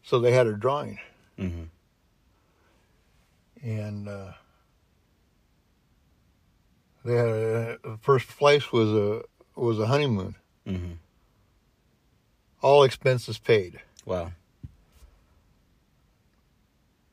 so 0.05 0.21
they 0.21 0.31
had 0.31 0.47
her 0.47 0.53
drawing. 0.53 1.01
Mm-hmm. 1.39 1.63
and 3.67 4.07
uh, 4.07 4.33
they 7.05 7.15
had 7.15 7.27
a, 7.29 7.79
the 7.83 7.99
first 8.03 8.29
place 8.29 8.73
was 8.73 8.89
a 8.91 9.23
was 9.57 9.79
a 9.79 9.87
honeymoon, 9.87 10.35
Mm-hmm. 10.67 10.93
all 12.63 12.83
expenses 12.85 13.39
paid, 13.39 13.81
Wow. 14.05 14.33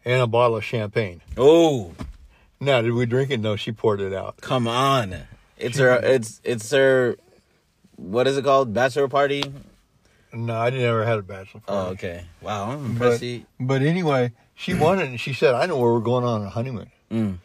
and 0.05 0.21
a 0.21 0.27
bottle 0.27 0.57
of 0.57 0.63
champagne. 0.63 1.21
Oh, 1.37 1.93
Now, 2.59 2.81
did 2.81 2.93
we 2.93 3.05
drink 3.05 3.29
it? 3.31 3.39
No, 3.39 3.55
she 3.55 3.71
poured 3.71 4.01
it 4.01 4.13
out. 4.13 4.37
come 4.41 4.67
on! 4.67 5.15
It's 5.57 5.77
her. 5.77 5.95
It's 6.03 6.39
it's 6.43 6.69
her. 6.71 7.15
What 7.95 8.27
is 8.27 8.37
it 8.37 8.43
called? 8.43 8.73
Bachelor 8.73 9.07
party. 9.07 9.43
No, 10.33 10.55
I 10.55 10.69
never 10.69 11.03
had 11.05 11.17
a 11.19 11.21
bachelor 11.23 11.61
Oh, 11.67 11.73
party. 11.73 11.91
okay. 11.93 12.25
Wow, 12.41 12.71
I'm 12.71 12.79
But, 12.79 12.89
impressed. 12.91 13.21
He- 13.21 13.45
but 13.59 13.81
anyway, 13.81 14.33
she 14.55 14.73
wanted, 14.75 15.09
and 15.09 15.19
she 15.19 15.33
said, 15.33 15.55
"I 15.55 15.65
know 15.65 15.77
where 15.77 15.91
we're 15.93 15.99
going 15.99 16.23
on 16.25 16.43
a 16.43 16.49
honeymoon." 16.49 16.91
Mm. 17.11 17.37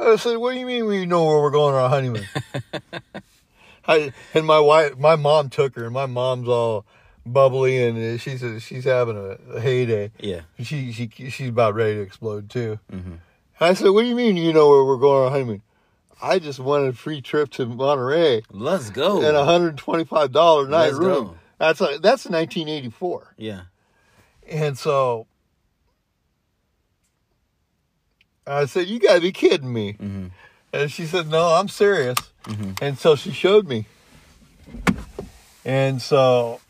I 0.00 0.16
said, 0.16 0.36
"What 0.38 0.54
do 0.54 0.58
you 0.60 0.66
mean 0.66 0.86
we 0.86 1.06
know 1.06 1.24
where 1.26 1.40
we're 1.40 1.50
going 1.50 1.74
on 1.74 1.82
our 1.82 1.88
honeymoon?" 1.88 2.26
I, 3.86 4.12
and 4.34 4.46
my 4.46 4.60
wife, 4.60 4.96
my 4.98 5.16
mom 5.16 5.48
took 5.48 5.74
her, 5.76 5.84
and 5.84 5.94
my 5.94 6.06
mom's 6.06 6.48
all 6.48 6.84
bubbly, 7.26 7.82
and 7.82 8.20
she's 8.20 8.42
she's 8.62 8.84
having 8.84 9.16
a, 9.16 9.56
a 9.56 9.60
heyday. 9.60 10.10
Yeah. 10.20 10.42
She 10.62 10.92
she 10.92 11.08
she's 11.30 11.48
about 11.48 11.74
ready 11.74 11.94
to 11.96 12.00
explode 12.02 12.50
too. 12.50 12.78
Mm-hmm. 12.92 13.14
I 13.60 13.74
said, 13.74 13.88
"What 13.90 14.02
do 14.02 14.08
you 14.08 14.14
mean 14.14 14.36
you 14.36 14.52
know 14.52 14.68
where 14.68 14.84
we're 14.84 14.96
going 14.98 15.22
on 15.22 15.26
a 15.28 15.30
honeymoon?" 15.30 15.62
I 16.22 16.38
just 16.38 16.60
wanted 16.60 16.88
a 16.88 16.92
free 16.92 17.22
trip 17.22 17.48
to 17.52 17.64
Monterey 17.64 18.42
Let's 18.50 18.90
go. 18.90 19.22
and 19.22 19.34
a 19.36 19.44
hundred 19.44 19.78
twenty 19.78 20.04
five 20.04 20.32
dollar 20.32 20.68
night 20.68 20.88
Let's 20.92 20.98
room. 20.98 21.24
go. 21.28 21.34
That's 21.58 21.80
a, 21.80 21.98
that's 22.00 22.28
nineteen 22.28 22.68
eighty 22.68 22.90
four, 22.90 23.34
Yeah. 23.38 23.62
and 24.46 24.76
so 24.78 25.26
I 28.46 28.64
said, 28.66 28.88
"You 28.88 28.98
got 28.98 29.14
to 29.16 29.20
be 29.20 29.32
kidding 29.32 29.72
me!" 29.72 29.94
Mm-hmm. 29.94 30.26
And 30.72 30.90
she 30.90 31.06
said, 31.06 31.28
"No, 31.28 31.48
I'm 31.54 31.68
serious." 31.68 32.16
Mhm. 32.44 32.80
And 32.80 32.98
so 32.98 33.16
she 33.16 33.32
showed 33.32 33.68
me, 33.68 33.86
and 35.64 36.00
so 36.00 36.60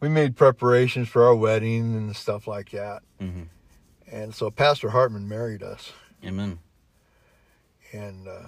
we 0.00 0.08
made 0.08 0.36
preparations 0.36 1.08
for 1.08 1.24
our 1.24 1.34
wedding 1.34 1.94
and 1.94 2.16
stuff 2.16 2.46
like 2.46 2.70
that. 2.70 3.02
Mm-hmm. 3.20 3.42
And 4.10 4.34
so 4.34 4.50
Pastor 4.50 4.90
Hartman 4.90 5.28
married 5.28 5.62
us, 5.62 5.92
Amen. 6.24 6.58
and 7.92 8.26
uh, 8.28 8.46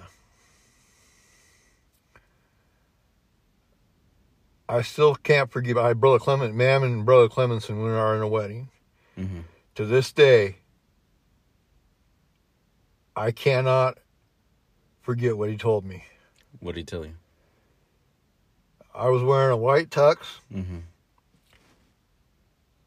I 4.67 4.81
still 4.83 5.15
can't 5.15 5.51
forgive. 5.51 5.77
I 5.77 5.93
brother 5.93 6.19
Clement, 6.19 6.55
Mam, 6.55 6.83
and 6.83 7.05
brother 7.05 7.27
Clemenson 7.27 7.83
we 7.83 7.89
are 7.89 8.15
in 8.15 8.21
a 8.21 8.27
wedding. 8.27 8.69
Mm-hmm. 9.17 9.39
To 9.75 9.85
this 9.85 10.11
day, 10.11 10.57
I 13.19 13.31
cannot 13.31 13.97
forget 15.01 15.37
what 15.37 15.49
he 15.49 15.57
told 15.57 15.83
me. 15.83 16.05
What 16.61 16.75
did 16.75 16.79
he 16.81 16.85
tell 16.85 17.05
you? 17.05 17.15
I 18.95 19.09
was 19.09 19.21
wearing 19.21 19.51
a 19.51 19.57
white 19.57 19.89
tux. 19.89 20.17
Mm-hmm. 20.53 20.77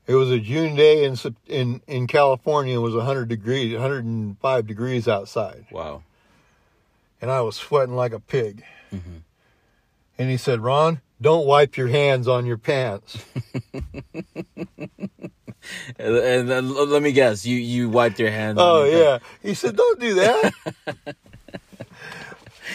It 0.06 0.14
was 0.14 0.30
a 0.30 0.40
June 0.40 0.74
day 0.74 1.04
in 1.04 1.16
in 1.46 1.80
in 1.86 2.06
California. 2.06 2.74
It 2.76 2.82
was 2.82 2.94
100 2.94 3.28
degrees, 3.28 3.72
105 3.74 4.66
degrees 4.66 5.06
outside, 5.06 5.66
Wow. 5.70 6.02
and 7.20 7.30
I 7.30 7.40
was 7.42 7.56
sweating 7.56 7.94
like 7.94 8.12
a 8.12 8.18
pig. 8.20 8.64
Mm-hmm. 8.92 9.18
And 10.18 10.30
he 10.30 10.36
said, 10.36 10.60
"Ron, 10.60 11.00
don't 11.22 11.46
wipe 11.46 11.76
your 11.76 11.88
hands 11.88 12.28
on 12.28 12.46
your 12.46 12.58
pants." 12.58 13.18
And, 15.98 16.50
and 16.50 16.70
let 16.72 17.02
me 17.02 17.12
guess, 17.12 17.46
you 17.46 17.56
you 17.56 17.88
wiped 17.88 18.18
your 18.18 18.30
hands. 18.30 18.58
on 18.58 18.66
oh 18.66 18.84
your- 18.84 19.00
yeah, 19.00 19.18
he 19.42 19.54
said, 19.54 19.76
"Don't 19.76 20.00
do 20.00 20.14
that." 20.14 20.52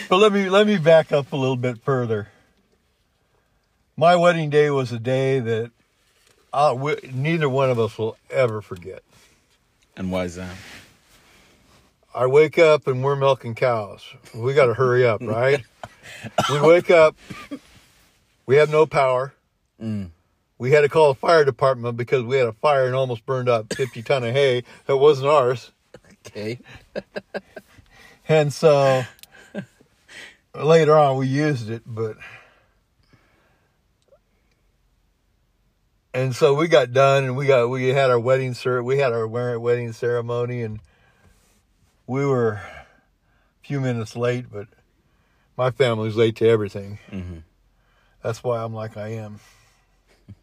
but 0.08 0.16
let 0.16 0.32
me 0.32 0.48
let 0.48 0.66
me 0.66 0.78
back 0.78 1.12
up 1.12 1.32
a 1.32 1.36
little 1.36 1.56
bit 1.56 1.78
further. 1.82 2.28
My 3.96 4.16
wedding 4.16 4.48
day 4.48 4.70
was 4.70 4.90
a 4.92 4.98
day 4.98 5.38
that 5.40 5.70
i 6.52 6.72
we, 6.72 6.96
neither 7.12 7.48
one 7.48 7.70
of 7.70 7.78
us 7.78 7.98
will 7.98 8.16
ever 8.30 8.62
forget. 8.62 9.02
And 9.96 10.10
why 10.10 10.24
is 10.24 10.36
that? 10.36 10.54
I 12.14 12.26
wake 12.26 12.58
up 12.58 12.86
and 12.86 13.04
we're 13.04 13.16
milking 13.16 13.54
cows. 13.54 14.02
We 14.34 14.54
got 14.54 14.66
to 14.66 14.74
hurry 14.74 15.06
up, 15.06 15.20
right? 15.20 15.62
we 16.50 16.60
wake 16.60 16.90
up. 16.90 17.16
We 18.48 18.56
have 18.56 18.70
no 18.70 18.86
power. 18.86 19.34
Mm. 19.78 20.08
We 20.56 20.70
had 20.70 20.80
to 20.80 20.88
call 20.88 21.12
the 21.12 21.20
fire 21.20 21.44
department 21.44 21.98
because 21.98 22.22
we 22.22 22.38
had 22.38 22.48
a 22.48 22.54
fire 22.54 22.86
and 22.86 22.94
almost 22.94 23.26
burned 23.26 23.46
up 23.46 23.74
50 23.74 24.02
ton 24.02 24.24
of 24.24 24.32
hay 24.32 24.64
that 24.86 24.96
wasn't 24.96 25.28
ours. 25.28 25.70
Okay. 26.26 26.58
And 28.30 28.52
so 28.52 29.04
later 30.54 30.98
on 30.98 31.16
we 31.16 31.26
used 31.26 31.70
it, 31.70 31.80
but 31.86 32.18
and 36.12 36.36
so 36.36 36.52
we 36.52 36.68
got 36.68 36.92
done 36.92 37.24
and 37.24 37.38
we 37.38 37.46
got 37.46 37.70
we 37.70 37.88
had 37.88 38.10
our 38.10 38.20
wedding 38.20 38.52
cer 38.52 38.82
we 38.82 38.98
had 38.98 39.14
our 39.14 39.26
wedding 39.26 39.94
ceremony 39.94 40.60
and 40.60 40.80
we 42.06 42.26
were 42.26 42.60
a 42.60 42.62
few 43.62 43.80
minutes 43.80 44.14
late, 44.14 44.52
but 44.52 44.68
my 45.56 45.70
family's 45.70 46.16
late 46.16 46.36
to 46.36 46.46
everything. 46.46 46.98
hmm 47.08 47.38
That's 48.22 48.42
why 48.42 48.62
I'm 48.62 48.74
like 48.74 48.96
I 48.96 49.08
am. 49.14 49.40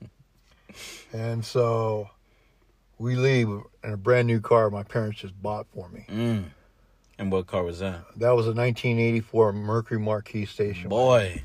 and 1.14 1.44
so 1.44 2.10
we 2.98 3.16
leave 3.16 3.48
in 3.84 3.94
a 3.94 3.98
brand 3.98 4.28
new 4.28 4.40
car 4.40 4.70
my 4.70 4.84
parents 4.84 5.20
just 5.20 5.42
bought 5.42 5.68
for 5.74 5.90
me. 5.90 6.06
Mm. 6.10 6.46
And 7.18 7.32
what 7.32 7.48
car 7.48 7.64
was 7.64 7.80
that? 7.80 8.04
That 8.18 8.32
was 8.32 8.46
a 8.46 8.52
1984 8.52 9.54
Mercury 9.54 10.00
Marquis 10.00 10.46
station. 10.46 10.90
Boy. 10.90 11.44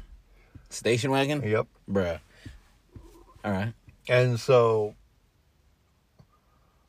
Station 0.69 1.11
wagon? 1.11 1.43
Yep. 1.43 1.67
Bruh. 1.89 2.21
All 3.45 3.53
right. 3.53 3.73
And 4.09 4.39
so 4.39 4.95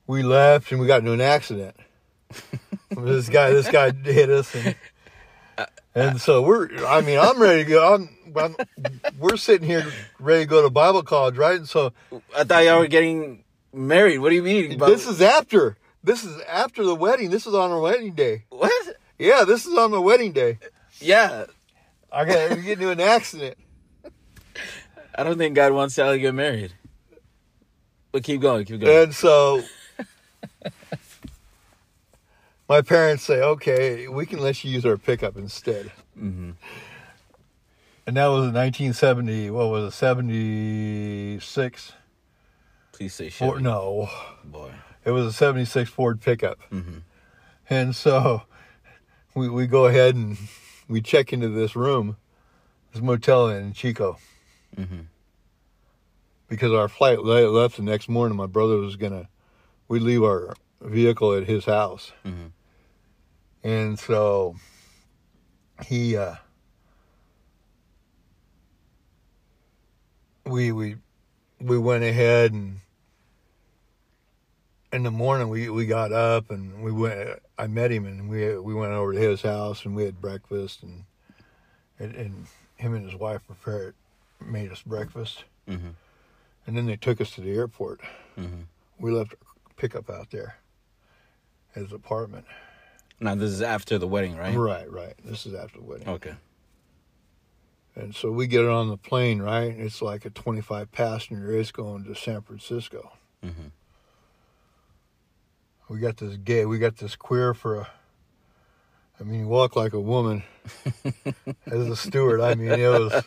we 0.08 0.24
left 0.24 0.72
and 0.72 0.82
we 0.82 0.88
got 0.88 1.00
into 1.00 1.14
an 1.14 1.22
accident. 1.22 1.76
this 2.90 3.30
guy, 3.30 3.52
this 3.52 3.70
guy 3.70 3.92
hit 3.92 4.30
us, 4.30 4.54
and 4.56 4.76
and 5.96 6.22
so 6.22 6.42
we're. 6.42 6.70
I 6.86 7.02
mean, 7.02 7.20
I'm 7.20 7.42
ready 7.42 7.64
to 7.64 7.70
go. 7.70 7.94
I'm, 7.96 8.10
I'm. 8.36 8.56
We're 9.20 9.38
sitting 9.38 9.68
here 9.68 9.86
ready 10.20 10.46
to 10.46 10.50
go 10.50 10.62
to 10.62 10.70
Bible 10.70 11.04
college, 11.04 11.38
right? 11.38 11.58
And 11.58 11.68
so 11.68 11.94
I 12.36 12.44
thought 12.44 12.64
y'all 12.64 12.80
were 12.80 12.88
getting 12.88 13.44
married. 13.74 14.20
What 14.20 14.30
do 14.30 14.36
you 14.36 14.44
mean? 14.44 14.78
this 14.80 15.08
is 15.08 15.22
after. 15.22 15.78
This 16.04 16.24
is 16.24 16.42
after 16.44 16.84
the 16.84 16.96
wedding. 16.96 17.30
This 17.30 17.46
is 17.46 17.54
on 17.54 17.72
our 17.72 17.80
wedding 17.80 18.14
day. 18.14 18.46
what? 18.50 18.96
Yeah, 19.20 19.44
this 19.46 19.68
is 19.68 19.78
on 19.78 19.92
my 19.92 20.00
wedding 20.00 20.32
day. 20.32 20.58
Yeah. 21.00 21.46
I 22.12 22.26
got 22.26 22.50
to 22.50 22.56
get 22.56 22.80
into 22.80 22.90
an 22.90 23.00
accident. 23.00 23.58
I 25.14 25.24
don't 25.24 25.38
think 25.38 25.56
God 25.56 25.74
wants 25.74 25.96
Sally 25.96 26.18
to 26.18 26.22
get 26.22 26.34
married. 26.34 26.74
But 28.12 28.24
keep 28.24 28.42
going, 28.42 28.66
keep 28.66 28.82
going. 28.82 29.04
And 29.04 29.16
so 29.16 29.62
my 32.72 32.82
parents 32.82 33.24
say, 33.24 33.42
okay, 33.42 34.08
we 34.08 34.26
can 34.26 34.40
let 34.40 34.64
you 34.64 34.72
use 34.72 34.86
our 34.86 34.96
pickup 34.96 35.36
instead. 35.36 35.92
hmm 36.18 36.52
And 38.08 38.16
that 38.16 38.28
was 38.28 38.46
in 38.48 38.54
1970, 38.54 39.50
what 39.50 39.68
was 39.68 39.94
it, 39.94 39.98
76? 39.98 41.92
Please 42.94 43.14
say 43.14 43.26
shit. 43.28 43.40
Ford, 43.40 43.62
no, 43.62 44.10
Boy. 44.46 44.72
it 45.04 45.12
was 45.12 45.26
a 45.26 45.34
76 45.34 45.90
Ford 45.90 46.22
pickup. 46.22 46.60
hmm 46.70 47.00
And 47.70 47.94
so 47.94 48.44
we, 49.36 49.50
we 49.50 49.68
go 49.68 49.88
ahead 49.88 50.16
and 50.16 50.38
we 50.88 51.02
check 51.02 51.34
into 51.34 51.50
this 51.50 51.76
room, 51.76 52.16
this 52.94 53.02
motel 53.02 53.50
in 53.50 53.74
Chico, 53.74 54.18
hmm 54.78 55.02
because 56.48 56.72
our 56.72 56.88
flight 56.88 57.20
left 57.24 57.76
the 57.76 57.84
next 57.84 58.08
morning. 58.08 58.38
My 58.38 58.46
brother 58.46 58.78
was 58.78 58.96
going 58.96 59.12
to, 59.14 59.28
we 59.90 60.00
leave 60.00 60.24
our 60.24 60.54
vehicle 60.82 61.34
at 61.34 61.48
his 61.48 61.66
house. 61.66 62.14
hmm 62.24 62.48
And 63.64 63.98
so 64.00 64.56
he 65.86 66.18
uh 66.18 66.36
we 70.46 70.72
we 70.72 70.96
we 71.60 71.78
went 71.78 72.04
ahead 72.04 72.52
and 72.52 72.80
in 74.92 75.04
the 75.04 75.12
morning 75.12 75.50
we 75.50 75.70
we 75.70 75.86
got 75.86 76.12
up 76.12 76.50
and 76.52 76.84
we 76.84 76.92
went 76.92 77.40
I 77.58 77.68
met 77.68 77.92
him 77.92 78.06
and 78.06 78.30
we 78.30 78.58
we 78.58 78.74
went 78.74 78.92
over 78.92 79.14
to 79.14 79.20
his 79.20 79.42
house 79.42 79.86
and 79.86 79.96
we 79.96 80.04
had 80.04 80.20
breakfast 80.20 80.84
and 80.84 81.06
and, 82.00 82.16
and 82.16 82.48
him 82.76 82.96
and 82.96 83.06
his 83.10 83.20
wife 83.20 83.42
prepared 83.46 83.96
made 84.40 84.72
us 84.72 84.82
breakfast 84.82 85.46
hmm 85.68 85.90
and 86.68 86.78
then 86.78 86.86
they 86.86 86.96
took 86.96 87.20
us 87.20 87.32
to 87.32 87.42
the 87.42 87.52
airport. 87.52 88.02
hmm 88.36 88.62
We 89.00 89.12
left 89.12 89.34
pickup 89.78 90.10
out 90.10 90.30
there 90.32 90.58
at 91.76 91.82
his 91.82 91.92
apartment. 91.92 92.46
Now 93.22 93.36
this 93.36 93.52
is 93.52 93.62
after 93.62 94.00
the 94.00 94.08
wedding, 94.08 94.36
right? 94.36 94.58
Right, 94.58 94.92
right. 94.92 95.14
This 95.24 95.46
is 95.46 95.54
after 95.54 95.78
the 95.78 95.86
wedding. 95.86 96.10
Okay. 96.10 96.34
And 97.96 98.16
so 98.16 98.32
we 98.32 98.48
get 98.48 98.66
on 98.66 98.90
the 98.90 98.98
plane, 98.98 99.42
right? 99.42 99.76
It's 99.78 100.02
like 100.02 100.26
a 100.26 100.32
25 100.32 100.92
passenger. 100.92 101.56
It's 101.56 101.72
going 101.72 102.04
to 102.06 102.16
San 102.16 102.42
Francisco. 102.42 103.12
hmm 103.44 103.70
We 105.88 106.00
got 106.00 106.18
this 106.18 106.38
gay, 106.38 106.66
we 106.66 106.80
got 106.80 106.98
this 106.98 107.16
queer 107.16 107.54
for 107.54 107.82
a, 107.82 107.88
I 109.20 109.24
mean, 109.24 109.40
he 109.42 109.46
walked 109.46 109.76
like 109.76 109.94
a 109.94 110.00
woman 110.00 110.42
as 111.68 111.88
a 111.88 111.96
steward. 111.96 112.42
I 112.42 112.56
mean, 112.56 112.72
it 112.72 112.88
was, 112.88 113.24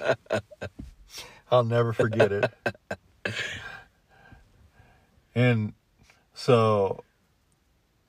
I'll 1.52 1.64
never 1.64 1.92
forget 1.92 2.32
it. 2.32 2.50
And 5.36 5.72
so 6.32 7.02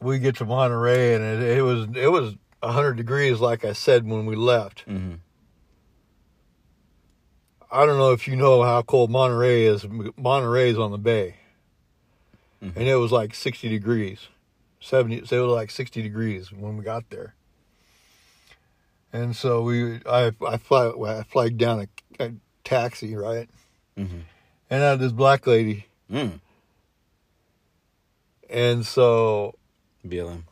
we 0.06 0.20
get 0.20 0.36
to 0.38 0.46
Monterey 0.46 1.16
and 1.16 1.24
it, 1.24 1.58
it 1.58 1.62
was, 1.62 1.88
it 1.96 2.08
was 2.12 2.36
100 2.62 2.94
degrees, 2.96 3.40
like 3.40 3.66
I 3.66 3.74
said, 3.74 4.08
when 4.08 4.26
we 4.26 4.36
left. 4.36 4.82
hmm 4.82 5.16
I 7.72 7.86
don't 7.86 7.98
know 7.98 8.14
if 8.14 8.26
you 8.28 8.38
know 8.38 8.64
how 8.64 8.84
cold 8.84 9.10
Monterey 9.12 9.66
is. 9.66 9.86
Monterey 10.18 10.70
is 10.70 10.78
on 10.80 10.92
the 10.92 10.98
bay, 10.98 11.36
Mhm. 12.64 12.74
and 12.76 12.88
it 12.88 12.96
was 12.96 13.12
like 13.12 13.36
sixty 13.36 13.68
degrees, 13.68 14.28
seventy. 14.80 15.26
So 15.26 15.38
it 15.44 15.48
was 15.48 15.56
like 15.56 15.72
sixty 15.72 16.02
degrees 16.02 16.54
when 16.54 16.78
we 16.78 16.86
got 16.86 17.10
there. 17.10 17.36
And 19.12 19.36
so 19.36 19.62
we, 19.64 20.00
I, 20.06 20.32
I 20.48 20.58
fly, 20.58 20.88
I 20.90 21.24
flagged 21.24 21.58
down 21.58 21.88
a, 22.20 22.24
a 22.24 22.32
taxi, 22.64 23.14
right? 23.16 23.50
hmm 23.98 24.20
And 24.70 24.84
I 24.84 24.92
had 24.92 25.00
this 25.00 25.12
black 25.12 25.46
lady, 25.46 25.88
Mm. 26.10 26.40
and 28.50 28.86
so 28.86 29.56
BLM. 30.06 30.44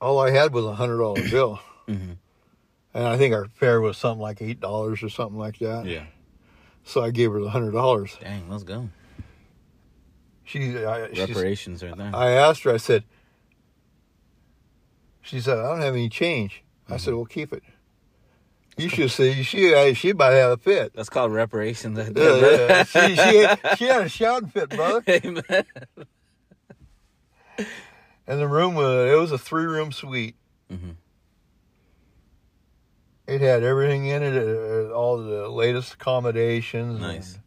all 0.00 0.20
I 0.20 0.30
had 0.30 0.52
was 0.52 0.64
a 0.64 0.74
hundred 0.74 0.98
dollar 0.98 1.22
bill, 1.30 1.60
hmm 1.86 2.12
and 2.94 3.04
I 3.06 3.18
think 3.18 3.34
our 3.34 3.46
fare 3.48 3.82
was 3.82 3.98
something 3.98 4.22
like 4.22 4.40
eight 4.40 4.58
dollars 4.58 5.02
or 5.02 5.10
something 5.10 5.38
like 5.38 5.58
that. 5.58 5.84
Yeah. 5.84 6.06
So 6.84 7.02
I 7.02 7.10
gave 7.10 7.30
her 7.30 7.40
the 7.40 7.50
hundred 7.50 7.72
dollars. 7.72 8.16
Dang, 8.20 8.48
let's 8.48 8.62
go. 8.62 8.88
She, 10.44 10.78
I, 10.78 11.08
Reparations 11.08 11.82
right 11.82 11.94
there. 11.94 12.10
I 12.14 12.30
asked 12.30 12.62
her, 12.62 12.72
I 12.72 12.76
said, 12.78 13.04
she 15.20 15.40
said, 15.40 15.58
I 15.58 15.62
don't 15.70 15.80
have 15.80 15.94
any 15.94 16.08
change. 16.08 16.62
I 16.88 16.96
said, 16.98 17.14
well, 17.14 17.24
keep 17.24 17.52
it. 17.52 17.64
You 18.78 18.88
should 18.88 19.10
see, 19.10 19.42
she, 19.42 19.94
she 19.94 20.12
to 20.12 20.24
have 20.24 20.52
a 20.52 20.56
fit. 20.56 20.92
That's 20.94 21.08
called 21.08 21.32
reparations 21.32 21.96
there, 21.96 22.12
yeah. 22.68 22.84
She, 22.84 23.16
she, 23.16 23.46
she 23.76 23.84
had 23.86 24.02
a 24.02 24.08
shouting 24.08 24.48
fit, 24.48 24.70
brother. 24.70 25.02
Amen. 25.08 25.64
And 28.28 28.40
the 28.40 28.48
room 28.48 28.74
was, 28.74 29.08
it 29.08 29.14
was 29.16 29.30
a 29.30 29.38
three 29.38 29.66
room 29.66 29.92
suite. 29.92 30.34
hmm 30.68 30.90
It 33.28 33.40
had 33.40 33.62
everything 33.62 34.06
in 34.06 34.22
it, 34.22 34.36
uh, 34.36 34.92
all 34.92 35.18
the 35.18 35.48
latest 35.48 35.94
accommodations. 35.94 37.00
Nice. 37.00 37.38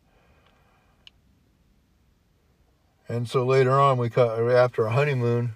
And, 3.07 3.17
and 3.17 3.29
so 3.29 3.45
later 3.45 3.71
on, 3.71 3.97
we 3.97 4.09
cut, 4.09 4.39
after 4.51 4.85
a 4.85 4.91
honeymoon, 4.91 5.51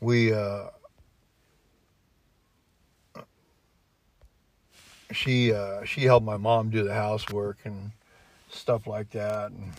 we, 0.00 0.32
uh, 0.32 0.66
she, 5.10 5.52
uh, 5.52 5.84
she 5.84 6.02
helped 6.04 6.26
my 6.26 6.36
mom 6.36 6.70
do 6.70 6.84
the 6.84 6.94
housework 6.94 7.58
and 7.64 7.90
stuff 8.50 8.86
like 8.86 9.10
that. 9.10 9.50
And 9.50 9.72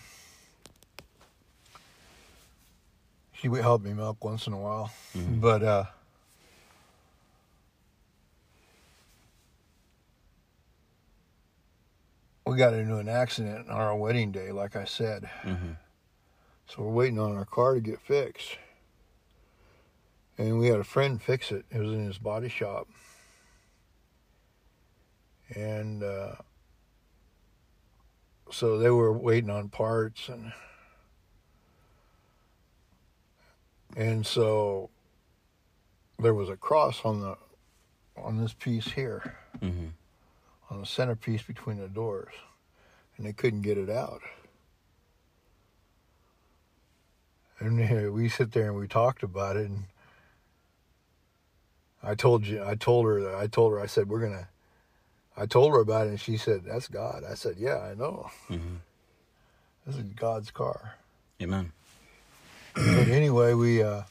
she 3.40 3.48
would 3.50 3.62
help 3.62 3.82
me 3.84 3.94
milk 3.94 4.24
once 4.24 4.48
in 4.48 4.54
a 4.54 4.58
while. 4.58 4.92
Mhm. 5.16 5.40
But, 5.42 5.64
uh, 5.64 5.86
we 12.46 12.56
got 12.58 12.74
into 12.74 12.98
an 12.98 13.10
accident 13.10 13.70
on 13.70 13.76
our 13.76 13.96
wedding 13.96 14.32
day, 14.32 14.52
like 14.52 14.76
I 14.76 14.86
said. 14.86 15.26
hmm 15.44 15.74
So 16.68 16.84
we're 16.84 16.92
waiting 16.94 17.20
on 17.20 17.36
our 17.36 17.46
car 17.46 17.76
to 17.76 17.82
get 17.82 18.00
fixed. 18.02 18.58
And 20.38 20.60
we 20.60 20.68
had 20.68 20.80
a 20.80 20.84
friend 20.84 21.22
fix 21.22 21.52
it. 21.52 21.66
It 21.72 21.80
was 21.80 21.92
in 21.92 22.06
his 22.06 22.20
body 22.20 22.50
shop. 22.50 22.88
And 25.56 26.04
uh, 26.04 26.36
so 28.52 28.78
they 28.78 28.90
were 28.90 29.12
waiting 29.12 29.50
on 29.50 29.70
parts 29.70 30.30
and 30.30 30.54
And 33.98 34.26
so 34.28 34.92
there 36.20 36.36
was 36.36 36.50
a 36.50 36.56
cross 36.56 37.02
on 37.04 37.20
the 37.20 37.36
on 38.16 38.38
this 38.38 38.54
piece 38.54 38.92
here, 38.92 39.36
Mm-hmm. 39.60 39.88
on 40.70 40.80
the 40.82 40.86
centerpiece 40.86 41.42
between 41.42 41.78
the 41.80 41.88
doors, 41.88 42.34
and 43.18 43.26
they 43.26 43.34
couldn't 43.34 43.62
get 43.64 43.78
it 43.78 43.90
out. 43.90 44.22
And 47.60 48.14
we 48.14 48.30
sit 48.30 48.52
there 48.52 48.68
and 48.68 48.76
we 48.80 48.88
talked 48.88 49.24
about 49.24 49.58
it, 49.58 49.68
and 49.68 49.86
I 52.04 52.14
told 52.14 52.46
you, 52.46 52.64
I 52.64 52.76
told 52.76 53.08
her 53.08 53.20
that 53.22 53.36
I 53.36 53.48
told 53.48 53.74
her 53.74 53.80
I 53.80 53.88
said 53.88 54.08
we're 54.10 54.22
gonna. 54.22 54.48
I 55.36 55.46
told 55.48 55.72
her 55.74 55.80
about 55.80 56.08
it, 56.08 56.12
and 56.12 56.20
she 56.20 56.38
said 56.38 56.64
that's 56.66 56.88
God. 56.88 57.24
I 57.28 57.34
said, 57.36 57.56
yeah, 57.58 57.80
I 57.80 57.94
know. 57.96 58.30
Mm-hmm. 58.50 58.76
This 59.86 59.96
is 59.98 60.04
God's 60.04 60.52
car. 60.52 60.96
Amen. 61.42 61.72
But 62.78 63.08
anyway, 63.08 63.54
we 63.54 63.82
uh, 63.82 64.04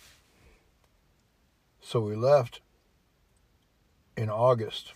so 1.80 2.00
we 2.00 2.16
left 2.16 2.60
in 4.16 4.28
August. 4.28 4.92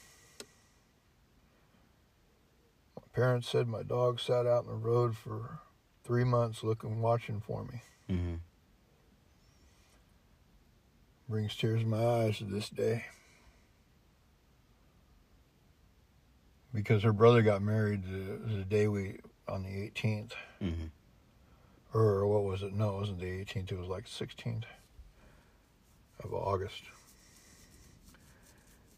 My 2.96 3.02
parents 3.14 3.48
said 3.48 3.68
my 3.68 3.83
dog 3.83 4.18
sat 4.18 4.46
out 4.46 4.64
in 4.64 4.70
the 4.70 4.76
road 4.76 5.16
for 5.16 5.61
three 6.04 6.24
months 6.24 6.64
looking, 6.64 7.00
watching 7.00 7.40
for 7.40 7.64
me. 7.64 7.83
Mm-hmm. 8.11 8.35
Brings 11.28 11.54
tears 11.54 11.83
to 11.83 11.87
my 11.87 12.04
eyes 12.04 12.38
to 12.38 12.44
this 12.44 12.68
day. 12.68 13.04
Because 16.74 17.02
her 17.04 17.12
brother 17.12 17.42
got 17.42 17.62
married 17.62 18.02
the, 18.04 18.56
the 18.56 18.64
day 18.64 18.88
we 18.88 19.18
on 19.48 19.62
the 19.62 19.90
18th, 19.90 20.33
Mm-hmm. 20.62 20.87
Or 21.92 22.26
what 22.26 22.44
was 22.44 22.62
it? 22.62 22.72
No, 22.72 22.96
it 22.96 23.00
wasn't 23.00 23.20
the 23.20 23.26
18th. 23.26 23.72
It 23.72 23.79
was 23.79 23.88
like 23.88 24.07
16th 24.07 24.64
of 26.22 26.33
August. 26.33 26.83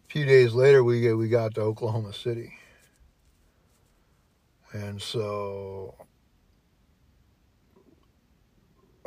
A 0.08 0.12
few 0.12 0.24
days 0.24 0.52
later, 0.52 0.84
we 0.84 1.00
get, 1.00 1.16
we 1.16 1.28
got 1.28 1.54
to 1.54 1.62
Oklahoma 1.62 2.12
City, 2.12 2.52
and 4.72 5.00
so 5.00 5.94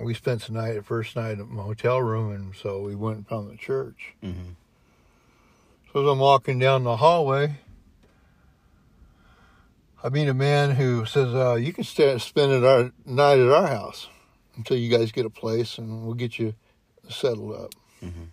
we 0.04 0.14
spent 0.14 0.42
the 0.42 0.54
night, 0.54 0.74
the 0.74 0.84
first 0.84 1.16
night 1.16 1.34
in 1.34 1.42
a 1.42 1.62
hotel 1.62 2.02
room, 2.02 2.32
and 2.32 2.56
so 2.56 2.82
we 2.82 2.96
went 2.96 3.28
from 3.28 3.50
the 3.50 3.58
church. 3.58 4.14
Mm-hmm. 4.24 4.52
So 5.94 6.02
as 6.02 6.08
I'm 6.08 6.20
walking 6.20 6.60
down 6.60 6.84
the 6.84 6.98
hallway, 6.98 7.60
I 10.06 10.10
meet 10.10 10.28
a 10.28 10.36
man 10.36 10.76
who 10.76 11.04
says, 11.08 11.34
uh, 11.34 11.56
"You 11.56 11.74
can 11.74 11.84
stay, 11.84 12.16
spend 12.20 12.52
it 12.52 12.64
our 12.64 12.92
night 13.06 13.40
at 13.40 13.50
our 13.50 13.66
house 13.66 14.08
until 14.56 14.78
you 14.78 14.96
guys 14.96 15.12
get 15.12 15.26
a 15.26 15.32
place, 15.32 15.80
and 15.80 16.06
we'll 16.06 16.14
get 16.14 16.38
you 16.38 16.54
settled 17.10 17.56
up." 17.56 17.74
Mhm. 18.04 18.28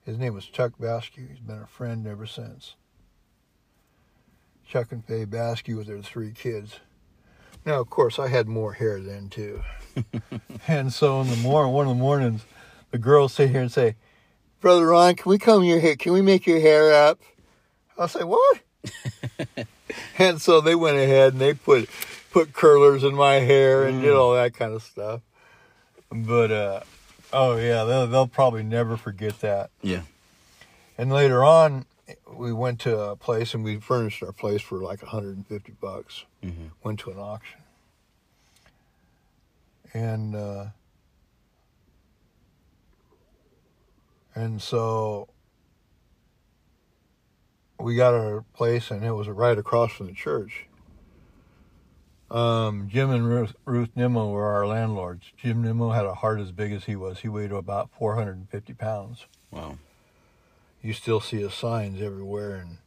His 0.00 0.16
name 0.16 0.32
was 0.32 0.46
Chuck 0.46 0.72
Basque. 0.80 1.12
He's 1.14 1.40
been 1.40 1.60
a 1.60 1.66
friend 1.66 2.06
ever 2.06 2.24
since. 2.24 2.74
Chuck 4.66 4.92
and 4.92 5.04
Faye 5.04 5.26
Basque 5.26 5.68
with 5.68 5.88
their 5.88 6.00
three 6.00 6.32
kids. 6.32 6.80
Now, 7.66 7.78
of 7.78 7.90
course, 7.90 8.18
I 8.18 8.28
had 8.28 8.48
more 8.48 8.72
hair 8.72 8.98
then 8.98 9.28
too, 9.28 9.62
and 10.66 10.90
so 10.90 11.20
in 11.20 11.28
the 11.28 11.36
morning, 11.36 11.74
one 11.74 11.86
of 11.86 11.90
the 11.90 12.02
mornings, 12.02 12.46
the 12.92 12.98
girls 12.98 13.34
sit 13.34 13.50
here 13.50 13.60
and 13.60 13.70
say, 13.70 13.94
Brother 14.60 14.86
Ron, 14.86 15.16
can 15.16 15.28
we 15.28 15.36
comb 15.36 15.64
your 15.64 15.80
hair? 15.80 15.96
Can 15.96 16.14
we 16.14 16.22
make 16.22 16.46
your 16.46 16.60
hair 16.60 16.94
up? 16.94 17.20
I'll 17.98 18.08
say, 18.08 18.24
what? 18.24 18.60
and 20.18 20.40
so 20.40 20.60
they 20.60 20.74
went 20.74 20.96
ahead 20.96 21.32
and 21.32 21.40
they 21.40 21.54
put 21.54 21.88
put 22.30 22.52
curlers 22.52 23.02
in 23.04 23.14
my 23.14 23.34
hair 23.36 23.84
and 23.84 24.00
did 24.02 24.10
Mm. 24.12 24.18
all 24.18 24.34
that 24.34 24.54
kind 24.54 24.72
of 24.74 24.82
stuff. 24.82 25.20
But 26.12 26.50
uh, 26.50 26.80
oh 27.32 27.56
yeah, 27.56 27.84
they'll 27.84 28.06
they'll 28.06 28.26
probably 28.28 28.62
never 28.62 28.96
forget 28.96 29.40
that. 29.40 29.70
Yeah. 29.82 30.02
And 30.98 31.10
later 31.12 31.42
on, 31.44 31.86
we 32.32 32.52
went 32.52 32.80
to 32.80 32.98
a 32.98 33.16
place 33.16 33.54
and 33.54 33.64
we 33.64 33.78
furnished 33.78 34.22
our 34.22 34.32
place 34.32 34.60
for 34.62 34.78
like 34.78 35.02
150 35.02 35.72
bucks. 35.80 36.24
Mm-hmm. 36.44 36.66
Went 36.82 37.00
to 37.00 37.10
an 37.10 37.18
auction, 37.18 37.60
and 39.94 40.34
uh, 40.34 40.66
and 44.34 44.60
so 44.62 45.28
we 47.80 47.94
got 47.94 48.14
our 48.14 48.44
place, 48.54 48.90
and 48.90 49.04
it 49.04 49.12
was 49.12 49.28
right 49.28 49.56
across 49.56 49.92
from 49.92 50.06
the 50.06 50.12
church. 50.12 50.66
Um, 52.30 52.88
Jim 52.88 53.10
and 53.10 53.26
Ruth, 53.26 53.56
Ruth 53.64 53.90
Nimmo 53.96 54.30
were 54.30 54.46
our 54.46 54.66
landlords. 54.66 55.32
Jim 55.36 55.62
Nimmo 55.62 55.90
had 55.90 56.06
a 56.06 56.14
heart 56.14 56.38
as 56.40 56.52
big 56.52 56.72
as 56.72 56.84
he 56.84 56.94
was. 56.94 57.20
He 57.20 57.28
weighed 57.28 57.50
about 57.50 57.90
450 57.98 58.74
pounds. 58.74 59.26
Wow. 59.50 59.78
You 60.80 60.92
still 60.92 61.20
see 61.20 61.40
his 61.40 61.54
signs 61.54 62.00
everywhere, 62.00 62.54
and 62.54 62.78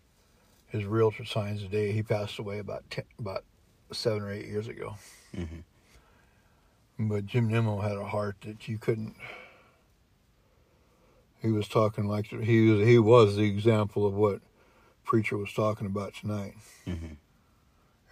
his 0.68 0.86
realtor 0.86 1.26
signs 1.26 1.62
today. 1.62 1.92
He 1.92 2.02
passed 2.02 2.40
away 2.40 2.60
about 2.60 2.90
ten, 2.90 3.04
about 3.20 3.44
seven 3.92 4.24
or 4.24 4.32
eight 4.32 4.48
years 4.48 4.68
ago. 4.68 4.96
Mm-hmm. 5.36 7.08
But 7.10 7.26
Jim 7.26 7.50
Nimmo 7.50 7.82
had 7.82 7.98
a 7.98 8.06
heart 8.06 8.38
that 8.46 8.68
you 8.68 8.78
couldn't. 8.78 9.16
He 11.42 11.52
was 11.52 11.68
talking 11.68 12.08
like 12.08 12.28
he 12.28 12.72
was. 12.72 12.88
He 12.88 12.98
was 12.98 13.36
the 13.36 13.44
example 13.44 14.08
of 14.08 14.14
what 14.14 14.42
preacher 15.14 15.38
was 15.38 15.54
talking 15.54 15.86
about 15.86 16.12
tonight. 16.16 16.56
Mm-hmm. 16.88 17.14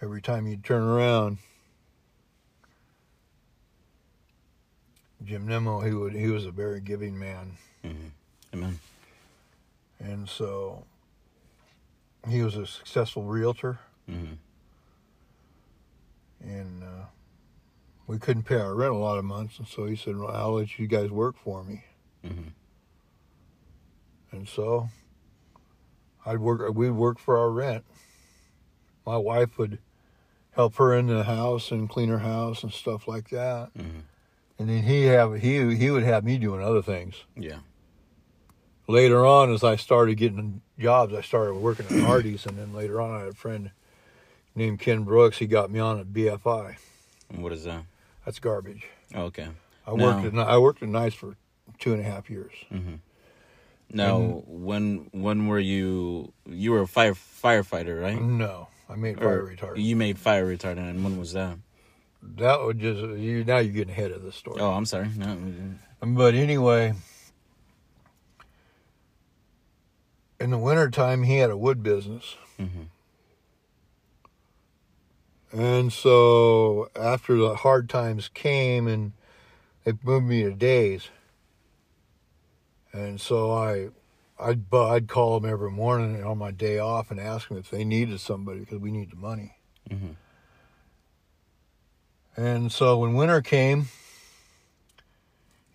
Every 0.00 0.22
time 0.22 0.46
you 0.46 0.56
turn 0.56 0.84
around, 0.84 1.38
Jim 5.24 5.48
Nimmo, 5.48 5.80
he 5.80 5.92
would. 5.92 6.12
He 6.12 6.28
was 6.28 6.46
a 6.46 6.52
very 6.52 6.80
giving 6.80 7.18
man. 7.18 7.56
Mm-hmm. 7.84 8.54
Amen. 8.54 8.78
And 9.98 10.28
so 10.28 10.84
he 12.28 12.42
was 12.42 12.54
a 12.54 12.68
successful 12.68 13.24
realtor, 13.24 13.80
Mm-hmm. 14.08 14.34
and 16.40 16.84
uh, 16.84 17.06
we 18.06 18.16
couldn't 18.18 18.44
pay 18.44 18.60
our 18.60 18.76
rent 18.76 18.92
a 18.92 18.96
lot 18.96 19.18
of 19.18 19.24
months. 19.24 19.58
And 19.58 19.66
so 19.66 19.86
he 19.86 19.96
said, 19.96 20.16
well, 20.16 20.30
I'll 20.30 20.52
let 20.52 20.78
you 20.78 20.86
guys 20.86 21.10
work 21.10 21.34
for 21.36 21.64
me. 21.64 21.82
Mm-hmm. 22.24 22.50
And 24.30 24.48
so 24.48 24.88
I'd 26.24 26.38
work, 26.38 26.74
we'd 26.74 26.90
work 26.90 27.18
for 27.18 27.38
our 27.38 27.50
rent. 27.50 27.84
My 29.04 29.16
wife 29.16 29.58
would 29.58 29.78
help 30.52 30.76
her 30.76 30.94
in 30.94 31.06
the 31.06 31.24
house 31.24 31.70
and 31.70 31.88
clean 31.88 32.08
her 32.08 32.18
house 32.18 32.62
and 32.62 32.72
stuff 32.72 33.08
like 33.08 33.30
that. 33.30 33.70
Mm-hmm. 33.76 34.00
And 34.58 34.68
then 34.68 34.82
he 34.84 35.04
have 35.04 35.40
he 35.40 35.74
he 35.74 35.90
would 35.90 36.04
have 36.04 36.24
me 36.24 36.38
doing 36.38 36.62
other 36.62 36.82
things. 36.82 37.16
Yeah. 37.36 37.58
Later 38.86 39.24
on, 39.24 39.52
as 39.52 39.64
I 39.64 39.76
started 39.76 40.16
getting 40.16 40.60
jobs, 40.78 41.14
I 41.14 41.20
started 41.20 41.54
working 41.54 41.86
at 41.86 42.04
Hardee's, 42.04 42.46
and 42.46 42.58
then 42.58 42.72
later 42.72 43.00
on, 43.00 43.14
I 43.14 43.20
had 43.20 43.28
a 43.28 43.34
friend 43.34 43.70
named 44.54 44.80
Ken 44.80 45.04
Brooks. 45.04 45.38
He 45.38 45.46
got 45.46 45.70
me 45.70 45.80
on 45.80 45.98
at 45.98 46.06
BFI. 46.06 46.76
And 47.30 47.42
what 47.42 47.52
is 47.52 47.64
that? 47.64 47.84
That's 48.24 48.38
garbage. 48.38 48.86
Oh, 49.14 49.22
okay. 49.24 49.48
I 49.86 49.94
worked 49.94 50.26
at 50.26 50.34
I 50.38 50.58
worked 50.58 50.82
at 50.82 50.88
nights 50.88 51.14
for 51.14 51.36
two 51.78 51.92
and 51.92 52.00
a 52.00 52.04
half 52.04 52.30
years. 52.30 52.52
Mm-hmm. 52.70 52.94
Now, 53.92 54.42
when 54.46 55.08
when 55.12 55.46
were 55.46 55.58
you? 55.58 56.32
You 56.46 56.72
were 56.72 56.82
a 56.82 56.86
fire 56.86 57.14
firefighter, 57.14 58.00
right? 58.00 58.20
No, 58.20 58.68
I 58.88 58.96
made 58.96 59.18
fire 59.18 59.42
retardant. 59.42 59.82
You 59.84 59.96
made 59.96 60.18
fire 60.18 60.46
retardant, 60.46 60.90
and 60.90 61.04
when 61.04 61.18
was 61.18 61.32
that? 61.32 61.58
That 62.22 62.62
would 62.62 62.78
just 62.78 63.00
you 63.00 63.44
now 63.44 63.58
you're 63.58 63.72
getting 63.72 63.92
ahead 63.92 64.12
of 64.12 64.22
the 64.22 64.32
story. 64.32 64.60
Oh, 64.60 64.70
I'm 64.70 64.86
sorry. 64.86 65.08
No. 65.16 65.36
But 66.00 66.34
anyway, 66.34 66.94
in 70.40 70.50
the 70.50 70.58
wintertime, 70.58 71.22
he 71.24 71.38
had 71.38 71.50
a 71.50 71.56
wood 71.56 71.82
business. 71.82 72.36
Mm-hmm. 72.60 72.82
And 75.52 75.92
so 75.92 76.88
after 76.96 77.36
the 77.36 77.54
hard 77.56 77.88
times 77.88 78.28
came 78.28 78.88
and 78.88 79.12
they 79.84 79.92
moved 80.02 80.26
me 80.26 80.42
to 80.44 80.52
days. 80.52 81.08
And 82.92 83.20
so 83.20 83.52
I, 83.52 83.88
I'd, 84.38 84.72
I'd 84.72 85.08
call 85.08 85.40
them 85.40 85.50
every 85.50 85.70
morning 85.70 86.22
on 86.22 86.38
my 86.38 86.50
day 86.50 86.78
off 86.78 87.10
and 87.10 87.18
ask 87.18 87.48
them 87.48 87.58
if 87.58 87.70
they 87.70 87.84
needed 87.84 88.20
somebody 88.20 88.60
because 88.60 88.78
we 88.78 88.90
need 88.90 89.10
the 89.10 89.16
money. 89.16 89.56
Mm-hmm. 89.88 90.12
And 92.36 92.72
so 92.72 92.98
when 92.98 93.14
winter 93.14 93.40
came, 93.42 93.88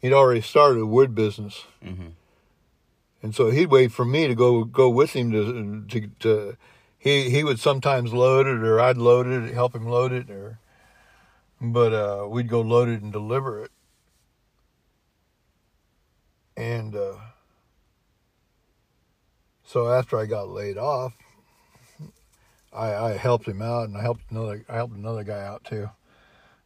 he'd 0.01 0.13
already 0.13 0.41
started 0.41 0.81
a 0.81 0.85
wood 0.85 1.13
business. 1.13 1.63
Mm-hmm. 1.83 2.09
And 3.21 3.35
so 3.35 3.49
he'd 3.49 3.67
wait 3.67 3.91
for 3.91 4.05
me 4.05 4.27
to 4.27 4.35
go 4.35 4.63
go 4.63 4.89
with 4.89 5.13
him 5.13 5.31
to 5.31 5.85
to, 5.87 6.07
to 6.19 6.57
he 6.97 7.29
he 7.29 7.43
would 7.43 7.59
sometimes 7.59 8.13
load 8.13 8.47
it 8.47 8.63
or 8.63 8.79
I'd 8.79 8.97
load 8.97 9.27
it, 9.27 9.53
help 9.53 9.75
him 9.75 9.87
load 9.87 10.11
it 10.11 10.29
or 10.29 10.59
but 11.59 11.93
uh 11.93 12.27
we'd 12.27 12.49
go 12.49 12.61
load 12.61 12.89
it 12.89 13.01
and 13.01 13.11
deliver 13.11 13.63
it. 13.63 13.71
And 16.57 16.95
uh 16.95 17.13
so 19.63 19.89
after 19.89 20.17
I 20.17 20.25
got 20.25 20.49
laid 20.49 20.77
off, 20.77 21.13
I 22.73 22.93
I 22.93 23.11
helped 23.17 23.47
him 23.47 23.61
out 23.61 23.87
and 23.87 23.95
I 23.95 24.01
helped 24.01 24.29
another 24.29 24.65
I 24.67 24.75
helped 24.75 24.95
another 24.95 25.23
guy 25.23 25.45
out 25.45 25.63
too. 25.63 25.89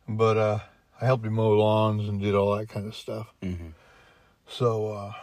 But 0.07 0.37
uh 0.37 0.59
I 1.01 1.05
helped 1.05 1.25
him 1.25 1.33
mow 1.33 1.51
lawns 1.51 2.07
and 2.07 2.21
did 2.21 2.35
all 2.35 2.55
that 2.55 2.69
kind 2.69 2.85
of 2.85 2.95
stuff. 2.95 3.33
Mm-hmm. 3.41 3.69
So 4.47 4.91
uh, 4.91 5.13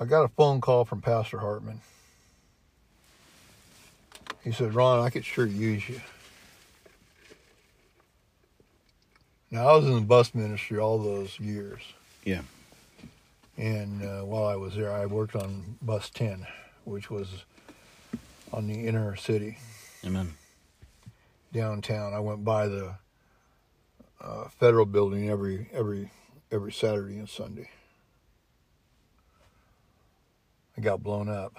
I 0.00 0.04
got 0.06 0.22
a 0.22 0.28
phone 0.28 0.62
call 0.62 0.84
from 0.86 1.02
Pastor 1.02 1.38
Hartman. 1.38 1.82
He 4.42 4.52
said, 4.52 4.74
Ron, 4.74 5.04
I 5.04 5.10
could 5.10 5.24
sure 5.24 5.44
use 5.44 5.88
you. 5.88 6.00
Now, 9.50 9.68
I 9.68 9.76
was 9.76 9.86
in 9.86 9.94
the 9.94 10.00
bus 10.00 10.34
ministry 10.34 10.78
all 10.78 10.98
those 10.98 11.38
years. 11.38 11.80
Yeah. 12.24 12.42
And 13.56 14.02
uh, 14.02 14.22
while 14.22 14.46
I 14.46 14.56
was 14.56 14.74
there, 14.74 14.92
I 14.92 15.06
worked 15.06 15.36
on 15.36 15.78
Bus 15.80 16.10
10, 16.10 16.46
which 16.84 17.10
was 17.10 17.44
on 18.52 18.66
the 18.66 18.86
inner 18.86 19.16
city 19.16 19.58
Amen. 20.04 20.34
downtown. 21.52 22.12
I 22.12 22.20
went 22.20 22.44
by 22.44 22.68
the 22.68 22.96
uh, 24.20 24.48
federal 24.48 24.86
building 24.86 25.30
every 25.30 25.68
every 25.72 26.10
every 26.50 26.72
Saturday 26.72 27.18
and 27.18 27.28
Sunday. 27.28 27.70
I 30.76 30.80
got 30.80 31.02
blown 31.02 31.28
up. 31.28 31.54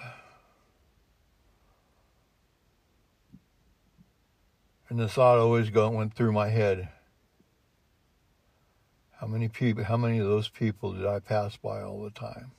And 4.88 4.98
the 4.98 5.08
thought 5.08 5.38
always 5.38 5.68
go, 5.70 5.90
went 5.90 6.14
through 6.14 6.32
my 6.32 6.48
head. 6.48 6.88
How 9.20 9.26
many 9.26 9.48
people 9.48 9.84
how 9.84 9.96
many 9.96 10.18
of 10.18 10.26
those 10.26 10.48
people 10.48 10.92
did 10.92 11.04
I 11.06 11.18
pass 11.18 11.56
by 11.56 11.82
all 11.82 12.02
the 12.02 12.10
time? 12.10 12.52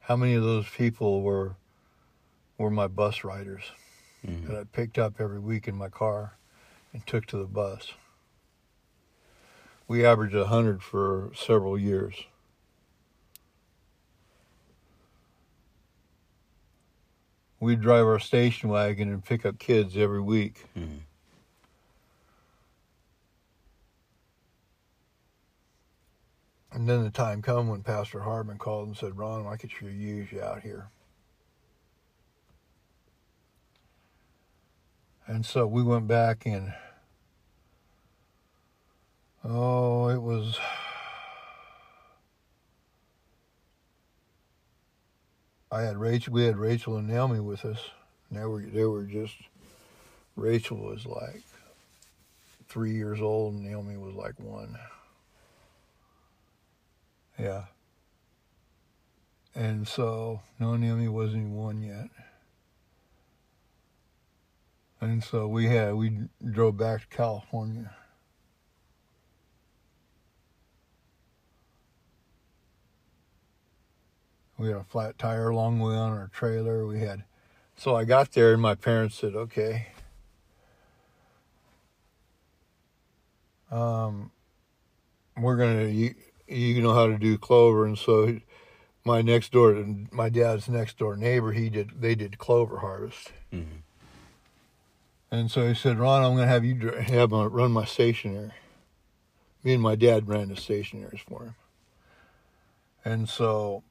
How 0.00 0.16
many 0.16 0.34
of 0.34 0.42
those 0.42 0.68
people 0.68 1.22
were 1.22 1.54
were 2.58 2.70
my 2.70 2.88
bus 2.88 3.24
riders? 3.24 3.72
Mhm. 4.26 4.48
that 4.48 4.56
I 4.56 4.64
picked 4.64 4.98
up 4.98 5.18
every 5.18 5.38
week 5.38 5.66
in 5.66 5.74
my 5.74 5.88
car 5.88 6.36
and 6.92 7.06
took 7.06 7.24
to 7.26 7.38
the 7.38 7.46
bus. 7.46 7.94
We 9.88 10.04
averaged 10.04 10.34
a 10.34 10.48
hundred 10.48 10.82
for 10.82 11.30
several 11.34 11.78
years. 11.78 12.26
We'd 17.60 17.80
drive 17.80 18.04
our 18.04 18.18
station 18.18 18.68
wagon 18.68 19.08
and 19.08 19.24
pick 19.24 19.46
up 19.46 19.58
kids 19.58 19.96
every 19.96 20.20
week. 20.20 20.66
Mhm. 20.76 21.00
And 26.80 26.88
then 26.88 27.04
the 27.04 27.10
time 27.10 27.42
come 27.42 27.68
when 27.68 27.82
Pastor 27.82 28.20
Hartman 28.20 28.56
called 28.56 28.88
and 28.88 28.96
said, 28.96 29.18
Ron, 29.18 29.46
I 29.46 29.56
could 29.56 29.70
sure 29.70 29.90
use 29.90 30.32
you 30.32 30.40
out 30.40 30.62
here. 30.62 30.88
And 35.26 35.44
so 35.44 35.66
we 35.66 35.82
went 35.82 36.08
back 36.08 36.46
and 36.46 36.72
oh, 39.44 40.08
it 40.08 40.22
was 40.22 40.58
I 45.70 45.82
had 45.82 45.98
Rachel 45.98 46.32
we 46.32 46.44
had 46.44 46.56
Rachel 46.56 46.96
and 46.96 47.08
Naomi 47.08 47.40
with 47.40 47.66
us. 47.66 47.90
They 48.30 48.46
were 48.46 48.62
they 48.62 48.86
were 48.86 49.04
just 49.04 49.36
Rachel 50.34 50.78
was 50.78 51.04
like 51.04 51.42
three 52.70 52.94
years 52.94 53.20
old 53.20 53.52
and 53.52 53.64
Naomi 53.64 53.98
was 53.98 54.14
like 54.14 54.40
one. 54.40 54.78
Yeah. 57.40 57.64
And 59.54 59.88
so 59.88 60.42
no 60.58 60.76
Naomi 60.76 61.08
wasn't 61.08 61.42
even 61.42 61.54
one 61.54 61.82
yet. 61.82 62.08
And 65.00 65.24
so 65.24 65.48
we 65.48 65.66
had 65.66 65.94
we 65.94 66.28
drove 66.44 66.76
back 66.76 67.02
to 67.02 67.16
California. 67.16 67.94
We 74.58 74.68
had 74.68 74.76
a 74.76 74.84
flat 74.84 75.18
tire 75.18 75.54
long 75.54 75.80
way 75.80 75.94
on 75.94 76.12
our 76.12 76.28
trailer. 76.34 76.86
We 76.86 77.00
had 77.00 77.24
so 77.76 77.96
I 77.96 78.04
got 78.04 78.32
there 78.32 78.52
and 78.52 78.62
my 78.62 78.74
parents 78.74 79.16
said, 79.16 79.34
"Okay, 79.34 79.88
um, 83.70 84.30
we're 85.36 85.56
gonna 85.56 85.84
you, 85.86 86.14
you 86.50 86.82
know 86.82 86.94
how 86.94 87.06
to 87.06 87.18
do 87.18 87.38
clover." 87.38 87.86
And 87.86 87.98
so 87.98 88.38
my 89.04 89.22
next 89.22 89.52
door, 89.52 89.84
my 90.10 90.28
dad's 90.28 90.68
next 90.68 90.98
door 90.98 91.16
neighbor, 91.16 91.52
he 91.52 91.70
did 91.70 92.00
they 92.00 92.14
did 92.14 92.38
clover 92.38 92.78
harvest. 92.78 93.32
Mhm. 93.52 93.82
And 95.30 95.50
so 95.50 95.66
he 95.66 95.74
said, 95.74 95.98
Ron, 95.98 96.24
I'm 96.24 96.34
going 96.34 96.48
to 96.48 96.52
have 96.52 96.64
you 96.64 96.90
have 96.90 97.30
my, 97.30 97.44
run 97.44 97.70
my 97.70 97.84
stationery. 97.84 98.50
Me 99.62 99.74
and 99.74 99.82
my 99.82 99.94
dad 99.94 100.26
ran 100.26 100.48
the 100.48 100.54
stationaries 100.54 101.20
for 101.20 101.44
him. 101.44 101.54
And 103.04 103.28
so 103.28 103.84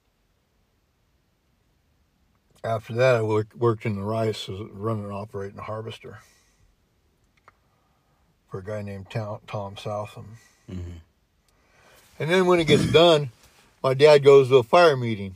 after 2.64 2.94
that, 2.94 3.16
I 3.16 3.22
worked, 3.22 3.56
worked 3.56 3.86
in 3.86 3.96
the 3.96 4.04
rice, 4.04 4.50
as 4.50 4.60
running 4.72 5.06
and 5.06 5.14
operating 5.14 5.60
a 5.60 5.64
harvester 5.64 6.20
for 8.52 8.60
a 8.60 8.64
guy 8.64 8.82
named 8.82 9.10
Tom, 9.10 9.40
Tom 9.48 9.78
Southam. 9.78 10.38
Mhm. 10.70 11.02
And 12.20 12.30
then 12.30 12.46
when 12.46 12.60
it 12.60 12.66
gets 12.66 12.86
done, 12.92 13.32
my 13.82 13.94
dad 13.94 14.20
goes 14.24 14.50
to 14.50 14.58
a 14.58 14.64
fire 14.64 14.98
meeting. 14.98 15.36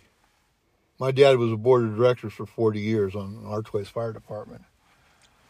My 1.00 1.12
dad 1.12 1.38
was 1.38 1.52
a 1.52 1.58
board 1.58 1.84
of 1.84 1.96
directors 1.96 2.34
for 2.34 2.46
40 2.46 2.80
years 2.80 3.16
on 3.16 3.44
Archways 3.46 3.88
Fire 3.90 4.14
Department. 4.14 4.64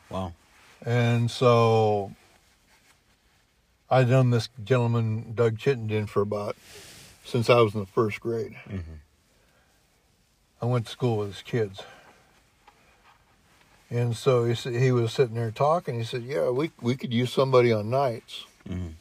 Wow. 0.10 0.34
And 0.86 1.30
so 1.30 2.14
I 3.90 4.04
done 4.04 4.30
this 4.30 4.50
gentleman 4.64 5.34
Doug 5.36 5.58
Chittenden 5.58 6.08
for 6.08 6.22
about 6.22 6.56
since 7.26 7.50
I 7.50 7.62
was 7.62 7.74
in 7.74 7.80
the 7.82 7.86
first 7.86 8.20
grade. 8.20 8.56
Mhm. 8.70 9.00
I 10.62 10.66
went 10.66 10.86
to 10.86 10.92
school 10.92 11.18
with 11.18 11.30
his 11.34 11.42
kids. 11.42 11.82
And 13.90 14.16
so 14.18 14.46
he 14.46 14.54
he 14.56 14.92
was 14.92 15.14
sitting 15.14 15.36
there 15.36 15.52
talking. 15.52 15.96
He 16.00 16.04
said, 16.04 16.24
"Yeah, 16.24 16.50
we 16.50 16.72
we 16.82 16.96
could 16.96 17.14
use 17.14 17.32
somebody 17.32 17.72
on 17.72 17.90
nights." 17.90 18.46
Mhm. 18.68 18.94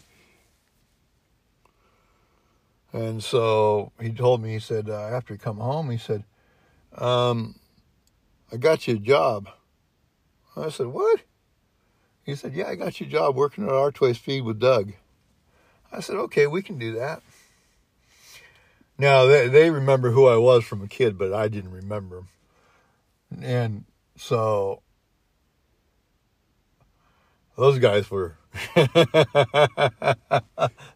And 2.93 3.25
so 3.25 3.93
he 4.01 4.11
told 4.11 4.43
me, 4.43 4.53
he 4.53 4.59
said, 4.59 4.91
uh, 4.91 5.01
after 5.01 5.35
he 5.35 5.39
come 5.39 5.59
home, 5.59 5.91
he 5.91 5.97
said, 5.97 6.25
um, 6.97 7.55
I 8.53 8.57
got 8.57 8.87
you 8.87 8.97
a 8.97 8.99
job. 8.99 9.49
I 10.57 10.69
said, 10.69 10.89
what? 10.89 11.21
He 12.25 12.37
said, 12.37 12.53
yeah, 12.53 12.69
I 12.69 12.75
got 12.75 13.01
you 13.01 13.07
a 13.07 13.11
job 13.11 13.35
working 13.35 13.65
at 13.65 13.73
Archways 13.73 14.19
Feed 14.19 14.43
with 14.43 14.61
Doug. 14.61 14.93
I 15.91 16.01
said, 16.01 16.17
okay, 16.17 16.47
we 16.47 16.63
can 16.63 16.79
do 16.79 16.93
that. 16.95 17.23
Now, 18.99 19.25
they, 19.25 19.49
they 19.49 19.71
remember 19.71 20.11
who 20.11 20.27
I 20.27 20.37
was 20.37 20.65
from 20.65 20.83
a 20.83 20.87
kid, 20.87 21.17
but 21.17 21.33
I 21.33 21.49
didn't 21.49 21.73
remember 21.73 22.19
him. 22.19 22.29
And 23.43 23.85
so 24.17 24.83
those 27.57 27.79
guys 27.79 28.11
were, 28.11 28.37
that 28.75 30.43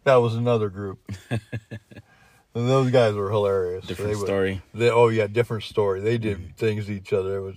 was 0.05 0.35
another 0.35 0.69
group. 0.69 0.99
Those 2.53 2.89
guys 2.91 3.13
were 3.13 3.29
hilarious. 3.29 3.85
Different 3.85 4.11
They 4.11 4.15
were- 4.19 4.25
story. 4.25 4.61
they, 4.73 4.89
oh 4.89 5.09
yeah, 5.09 5.27
different 5.27 5.63
story. 5.63 5.99
They 6.01 6.17
did 6.17 6.55
things 6.57 6.87
to 6.87 6.93
each 6.93 7.13
other. 7.13 7.37
It 7.37 7.41
was, 7.41 7.55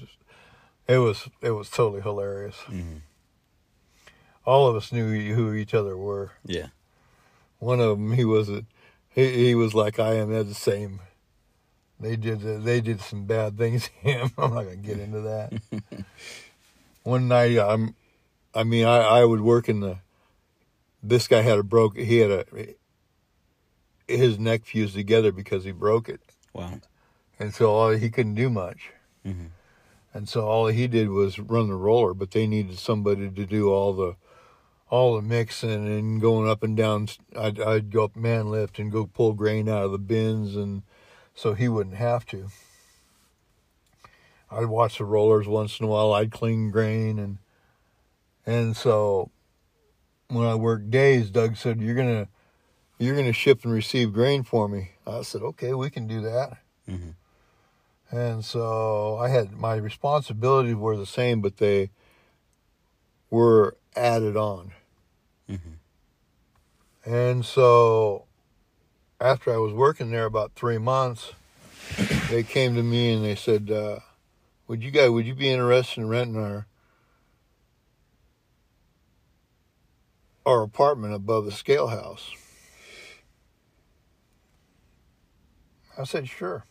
it 0.88 0.98
was, 0.98 1.28
it 1.40 1.50
was 1.52 1.70
totally 1.70 2.02
hilarious. 2.02 2.56
Mhm. 2.68 3.00
All 4.44 4.66
of 4.68 4.76
us 4.76 4.92
knew 4.92 5.34
who 5.34 5.52
each 5.54 5.74
other 5.74 5.96
were. 5.96 6.32
Yeah. 6.44 6.68
One 7.58 7.80
of 7.80 7.90
them, 7.98 8.12
he 8.12 8.24
was 8.24 8.48
a, 8.50 8.64
he, 9.10 9.46
he 9.48 9.54
was 9.54 9.74
like 9.74 9.98
I 9.98 10.14
am. 10.14 10.30
They're 10.30 10.42
the 10.44 10.54
same. 10.54 11.00
They 11.98 12.16
did, 12.16 12.40
they 12.64 12.80
did 12.80 13.00
some 13.02 13.24
bad 13.26 13.58
things 13.58 13.84
to 13.84 13.92
him. 14.10 14.30
I'm 14.38 14.54
not 14.54 14.64
gonna 14.64 14.76
get 14.76 14.98
into 14.98 15.20
that. 15.20 15.52
One 17.02 17.28
night, 17.28 17.58
I'm, 17.58 17.94
I 18.54 18.64
mean, 18.64 18.86
I, 18.86 18.98
I 18.98 19.24
would 19.24 19.40
work 19.40 19.68
in 19.68 19.80
the. 19.80 19.98
This 21.02 21.28
guy 21.28 21.42
had 21.42 21.58
a 21.58 21.62
broke. 21.62 21.96
He 21.96 22.18
had 22.18 22.30
a. 22.30 22.44
His 24.06 24.38
neck 24.38 24.64
fused 24.64 24.94
together 24.94 25.32
because 25.32 25.64
he 25.64 25.72
broke 25.72 26.08
it. 26.08 26.20
Wow. 26.52 26.80
and 27.38 27.54
so 27.54 27.70
all, 27.70 27.90
he 27.90 28.10
couldn't 28.10 28.34
do 28.34 28.50
much. 28.50 28.90
Mm-hmm. 29.24 29.46
And 30.12 30.28
so 30.28 30.46
all 30.46 30.66
he 30.66 30.88
did 30.88 31.08
was 31.08 31.38
run 31.38 31.68
the 31.68 31.74
roller, 31.74 32.14
but 32.14 32.32
they 32.32 32.46
needed 32.46 32.78
somebody 32.78 33.30
to 33.30 33.46
do 33.46 33.70
all 33.70 33.92
the 33.92 34.16
all 34.90 35.14
the 35.14 35.22
mixing 35.22 35.86
and 35.86 36.20
going 36.20 36.48
up 36.48 36.64
and 36.64 36.76
down. 36.76 37.08
I'd, 37.38 37.60
I'd 37.60 37.92
go 37.92 38.04
up 38.04 38.16
man 38.16 38.50
lift 38.50 38.80
and 38.80 38.90
go 38.90 39.06
pull 39.06 39.34
grain 39.34 39.68
out 39.68 39.84
of 39.84 39.92
the 39.92 39.98
bins, 39.98 40.56
and 40.56 40.82
so 41.32 41.54
he 41.54 41.68
wouldn't 41.68 41.96
have 41.96 42.26
to. 42.26 42.48
I'd 44.50 44.66
watch 44.66 44.98
the 44.98 45.04
rollers 45.04 45.46
once 45.46 45.78
in 45.78 45.86
a 45.86 45.88
while. 45.88 46.12
I'd 46.12 46.32
clean 46.32 46.72
grain, 46.72 47.20
and 47.20 47.38
and 48.50 48.76
so 48.76 49.30
when 50.28 50.46
I 50.46 50.54
worked 50.54 50.90
days, 50.90 51.30
Doug 51.30 51.56
said, 51.56 51.80
"You're 51.80 51.94
gonna 51.94 52.28
you're 52.98 53.16
gonna 53.16 53.32
ship 53.32 53.64
and 53.64 53.72
receive 53.72 54.12
grain 54.12 54.42
for 54.42 54.68
me." 54.68 54.92
I 55.06 55.22
said, 55.22 55.42
"Okay, 55.42 55.72
we 55.74 55.90
can 55.90 56.06
do 56.06 56.20
that." 56.22 56.58
Mhm. 56.88 57.14
And 58.10 58.44
so 58.44 59.16
I 59.18 59.28
had 59.28 59.52
my 59.52 59.76
responsibilities 59.76 60.74
were 60.74 60.96
the 60.96 61.06
same, 61.06 61.40
but 61.40 61.58
they 61.58 61.90
were 63.30 63.76
added 63.94 64.36
on. 64.36 64.72
Mhm. 65.48 65.78
And 67.04 67.44
so 67.44 68.24
after 69.20 69.52
I 69.54 69.58
was 69.58 69.72
working 69.72 70.10
there 70.10 70.24
about 70.26 70.52
three 70.56 70.78
months, 70.78 71.32
they 72.30 72.42
came 72.42 72.74
to 72.74 72.82
me 72.82 73.12
and 73.12 73.24
they 73.24 73.36
said, 73.36 73.70
uh, 73.70 74.00
would 74.66 74.82
you 74.82 74.90
guys, 74.90 75.10
would 75.10 75.26
you 75.26 75.34
be 75.34 75.50
interested 75.50 76.00
in 76.00 76.08
renting 76.08 76.36
our, 76.36 76.66
our 80.50 80.62
apartment 80.62 81.14
above 81.14 81.44
the 81.44 81.52
scale 81.52 81.88
house? 81.88 82.30
I 85.98 86.04
said, 86.04 86.28
sure. 86.28 86.64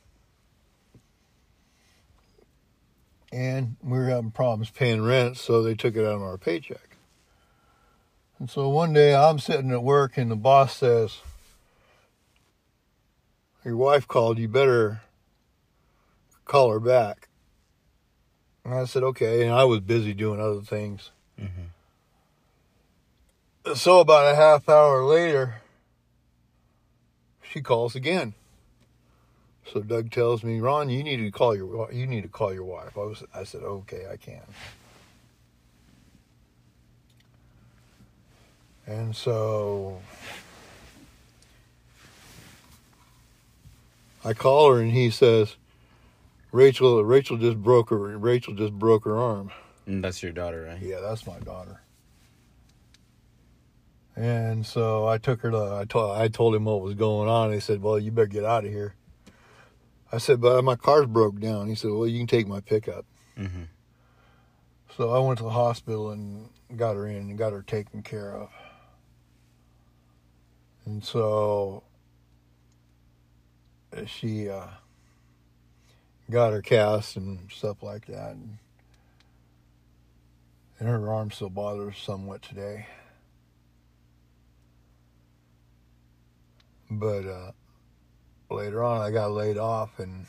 And 3.32 3.76
we 3.84 3.98
were 3.98 4.06
having 4.06 4.32
problems 4.32 4.72
paying 4.72 5.04
rent, 5.04 5.38
so 5.38 5.62
they 5.62 5.76
took 5.76 5.96
it 5.96 6.02
out 6.06 6.16
of 6.16 6.22
our 6.24 6.38
paycheck. 6.38 6.98
And 8.40 8.50
so 8.50 8.70
one 8.70 8.94
day 8.94 9.14
I'm 9.14 9.38
sitting 9.38 9.72
at 9.72 9.84
work 9.84 10.18
and 10.18 10.32
the 10.32 10.36
boss 10.36 10.76
says, 10.78 11.20
Your 13.66 13.76
wife 13.76 14.08
called, 14.08 14.40
you 14.40 14.48
better 14.48 15.02
call 16.46 16.72
her 16.72 16.80
back. 16.80 17.28
And 18.64 18.74
I 18.74 18.86
said, 18.86 19.04
Okay. 19.04 19.46
And 19.46 19.54
I 19.54 19.66
was 19.66 19.82
busy 19.82 20.14
doing 20.14 20.40
other 20.40 20.62
things. 20.62 21.12
Mhm. 21.40 21.70
So 23.76 24.00
about 24.00 24.32
a 24.32 24.36
half 24.36 24.68
hour 24.70 25.04
later, 25.04 25.62
she 27.44 27.62
calls 27.62 27.96
again. 27.96 28.34
So 29.72 29.82
Doug 29.82 30.10
tells 30.12 30.44
me, 30.44 30.60
Ron, 30.60 30.90
you 30.90 31.04
need 31.04 31.18
to 31.18 31.30
call 31.30 31.56
your 31.56 31.92
you 31.92 32.08
need 32.08 32.24
to 32.24 32.30
call 32.30 32.54
your 32.54 32.64
wife. 32.64 32.98
I 32.98 33.02
was 33.02 33.24
I 33.34 33.44
said, 33.44 33.62
okay, 33.62 34.08
I 34.12 34.18
can. 34.18 34.42
And 38.88 39.16
so 39.16 40.02
I 44.26 44.34
call 44.34 44.74
her 44.74 44.82
and 44.82 44.92
he 44.92 45.12
says, 45.12 45.58
Rachel 46.52 47.04
Rachel 47.04 47.38
just 47.38 47.62
broke 47.62 47.92
her 47.92 47.98
Rachel 47.98 48.56
just 48.56 48.74
broke 48.74 49.06
her 49.06 49.18
arm. 49.18 49.52
And 49.86 50.04
that's 50.04 50.24
your 50.24 50.32
daughter, 50.32 50.64
right? 50.64 50.82
Yeah, 50.82 51.02
that's 51.02 51.28
my 51.28 51.40
daughter. 51.40 51.82
And 54.20 54.66
so 54.66 55.08
I 55.08 55.18
took 55.18 55.40
her 55.42 55.52
to 55.52 55.78
I 55.80 55.86
told 55.86 56.18
I 56.18 56.28
told 56.28 56.54
him 56.54 56.66
what 56.66 56.82
was 56.82 56.94
going 56.94 57.30
on. 57.30 57.54
He 57.54 57.62
said, 57.62 57.82
"Well, 57.82 57.98
you 57.98 58.12
better 58.12 58.28
get 58.28 58.44
out 58.44 58.66
of 58.66 58.70
here." 58.70 58.94
I 60.12 60.18
said, 60.18 60.42
"But 60.42 60.62
my 60.66 60.76
car's 60.76 61.06
broke 61.06 61.40
down." 61.40 61.70
He 61.70 61.76
said, 61.76 61.92
"Well, 61.92 62.06
you 62.06 62.20
can 62.20 62.28
take 62.28 62.46
my 62.46 62.60
pickup." 62.60 63.06
Mm-hmm. 63.38 63.64
So 64.98 65.12
I 65.12 65.20
went 65.20 65.38
to 65.38 65.46
the 65.46 65.52
hospital 65.52 66.12
and 66.12 66.50
got 66.76 66.98
her 66.98 67.08
in 67.08 67.16
and 67.16 67.38
got 67.38 67.54
her 67.54 67.62
taken 67.62 68.04
care 68.04 68.34
of. 68.34 68.50
And 70.84 71.02
so 71.02 71.84
she 74.06 74.50
uh, 74.50 74.68
got 76.30 76.52
her 76.52 76.62
cast 76.62 77.16
and 77.16 77.50
stuff 77.50 77.82
like 77.82 78.08
that. 78.08 78.32
And, 78.32 78.58
and 80.78 80.90
her 80.90 81.10
arm 81.10 81.32
still 81.32 81.50
bothers 81.50 81.98
somewhat 81.98 82.42
today. 82.42 82.88
But 86.90 87.26
uh, 87.26 87.52
later 88.50 88.84
on, 88.84 89.02
I 89.02 89.12
got 89.12 89.32
laid 89.32 89.58
off, 89.58 90.00
and 90.00 90.26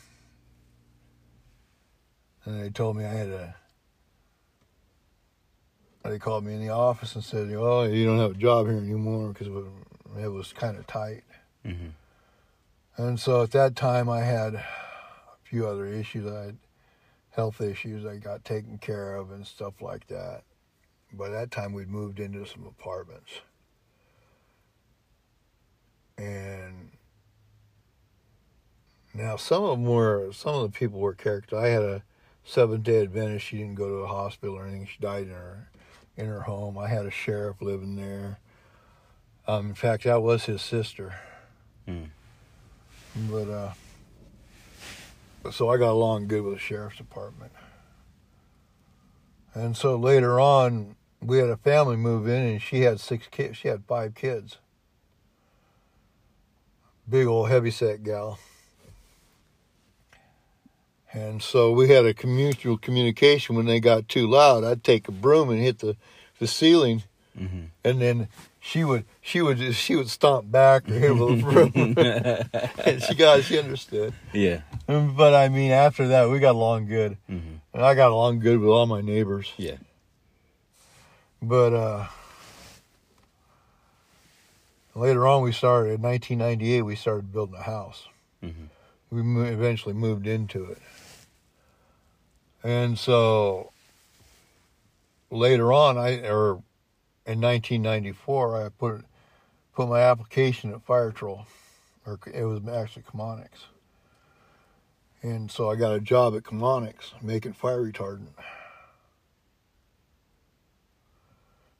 and 2.45 2.61
they 2.61 2.69
told 2.69 2.97
me 2.97 3.05
I 3.05 3.13
had 3.13 3.27
to. 3.27 3.55
They 6.03 6.19
called 6.19 6.43
me 6.45 6.55
in 6.55 6.61
the 6.61 6.69
office 6.69 7.15
and 7.15 7.23
said, 7.23 7.51
"Oh, 7.53 7.83
you 7.83 8.05
don't 8.05 8.19
have 8.19 8.31
a 8.31 8.35
job 8.35 8.67
here 8.67 8.77
anymore 8.77 9.29
because 9.29 9.47
it 9.47 9.53
was, 9.53 9.65
it 10.19 10.27
was 10.27 10.53
kind 10.53 10.77
of 10.77 10.87
tight." 10.87 11.23
Mm-hmm. 11.65 11.89
And 12.97 13.19
so 13.19 13.41
at 13.43 13.51
that 13.51 13.75
time, 13.75 14.09
I 14.09 14.21
had 14.21 14.55
a 14.55 14.65
few 15.43 15.67
other 15.67 15.85
issues. 15.85 16.31
I 16.31 16.45
had 16.45 16.57
health 17.31 17.61
issues 17.61 18.05
I 18.05 18.17
got 18.17 18.43
taken 18.43 18.77
care 18.77 19.15
of 19.15 19.31
and 19.31 19.47
stuff 19.47 19.81
like 19.81 20.07
that. 20.07 20.43
By 21.13 21.29
that 21.29 21.51
time, 21.51 21.73
we'd 21.73 21.89
moved 21.89 22.19
into 22.19 22.45
some 22.45 22.65
apartments. 22.65 23.41
And 26.21 26.91
now 29.13 29.35
some 29.35 29.63
of 29.63 29.71
them 29.71 29.85
were, 29.85 30.31
some 30.31 30.55
of 30.55 30.61
the 30.71 30.77
people 30.77 30.99
were 30.99 31.13
character. 31.13 31.57
I 31.57 31.67
had 31.67 31.81
a 31.81 32.03
Seventh 32.43 32.83
Day 32.83 33.01
Adventist. 33.01 33.45
She 33.45 33.57
didn't 33.57 33.75
go 33.75 33.87
to 33.87 33.95
a 34.03 34.07
hospital 34.07 34.55
or 34.55 34.65
anything. 34.65 34.87
She 34.87 34.99
died 34.99 35.23
in 35.23 35.29
her 35.29 35.69
in 36.17 36.27
her 36.27 36.41
home. 36.41 36.77
I 36.77 36.87
had 36.87 37.05
a 37.05 37.11
sheriff 37.11 37.61
living 37.61 37.95
there. 37.95 38.39
Um, 39.47 39.69
in 39.69 39.75
fact, 39.75 40.03
that 40.03 40.21
was 40.21 40.45
his 40.45 40.61
sister. 40.61 41.15
Mm. 41.87 42.09
But 43.29 43.49
uh, 43.49 43.73
so 45.51 45.69
I 45.69 45.77
got 45.77 45.91
along 45.91 46.27
good 46.27 46.43
with 46.43 46.53
the 46.53 46.59
sheriff's 46.59 46.97
department. 46.97 47.51
And 49.53 49.75
so 49.75 49.95
later 49.95 50.39
on, 50.39 50.95
we 51.21 51.39
had 51.39 51.49
a 51.49 51.57
family 51.57 51.97
move 51.97 52.27
in, 52.27 52.41
and 52.41 52.61
she 52.61 52.81
had 52.81 52.99
six 52.99 53.27
kids. 53.27 53.57
She 53.57 53.67
had 53.67 53.83
five 53.85 54.15
kids. 54.15 54.57
Big 57.09 57.27
old 57.27 57.49
heavyset 57.49 58.03
gal. 58.03 58.39
And 61.13 61.43
so 61.43 61.71
we 61.71 61.89
had 61.89 62.05
a 62.05 62.27
mutual 62.27 62.77
communication. 62.77 63.55
When 63.55 63.65
they 63.65 63.79
got 63.81 64.07
too 64.07 64.27
loud, 64.27 64.63
I'd 64.63 64.83
take 64.83 65.07
a 65.09 65.11
broom 65.11 65.49
and 65.49 65.59
hit 65.59 65.79
the, 65.79 65.95
the 66.39 66.47
ceiling, 66.47 67.03
Mm-hmm. 67.39 67.61
and 67.85 68.01
then 68.01 68.27
she 68.59 68.83
would 68.83 69.05
she 69.21 69.41
would 69.41 69.55
just, 69.57 69.79
she 69.79 69.95
would 69.95 70.09
stomp 70.09 70.51
back 70.51 70.89
or 70.89 70.93
hit 70.99 71.15
with 71.15 71.39
a 71.39 71.41
broom. 71.41 71.71
and 72.85 73.01
she 73.01 73.15
got 73.15 73.43
she 73.45 73.57
understood. 73.57 74.13
yeah. 74.33 74.61
But 74.85 75.33
I 75.33 75.47
mean, 75.47 75.71
after 75.71 76.09
that, 76.09 76.29
we 76.29 76.39
got 76.39 76.55
along 76.55 76.87
good, 76.87 77.15
Mm-hmm. 77.29 77.55
and 77.73 77.81
I 77.85 77.93
got 77.95 78.11
along 78.11 78.39
good 78.41 78.59
with 78.59 78.67
all 78.69 78.85
my 78.85 78.99
neighbors. 78.99 79.49
Yeah. 79.55 79.77
But 81.41 81.73
uh, 81.73 82.07
later 84.95 85.27
on, 85.27 85.41
we 85.41 85.51
started 85.51 85.93
in 85.93 86.01
1998. 86.01 86.81
We 86.81 86.95
started 86.95 87.31
building 87.31 87.55
a 87.55 87.63
house. 87.63 88.07
Mhm. 88.43 88.69
We 89.09 89.21
mo- 89.21 89.43
eventually 89.43 89.93
moved 89.93 90.25
into 90.27 90.65
it, 90.65 90.81
and 92.63 92.97
so 92.97 93.71
later 95.29 95.71
on, 95.73 95.97
I 95.97 96.19
or 96.27 96.63
in 97.25 97.39
1994, 97.39 98.65
I 98.65 98.69
put 98.69 99.05
put 99.73 99.87
my 99.87 100.01
application 100.01 100.73
at 100.73 100.83
Fire-Trol, 100.83 101.45
or 102.05 102.19
it 102.33 102.43
was 102.43 102.61
actually 102.67 103.03
Chemonics. 103.03 103.65
And 105.23 105.49
so 105.51 105.69
I 105.69 105.75
got 105.75 105.93
a 105.93 105.99
job 106.01 106.35
at 106.35 106.43
Chemonics 106.43 107.11
making 107.21 107.53
fire 107.53 107.83
retardant. 107.83 108.33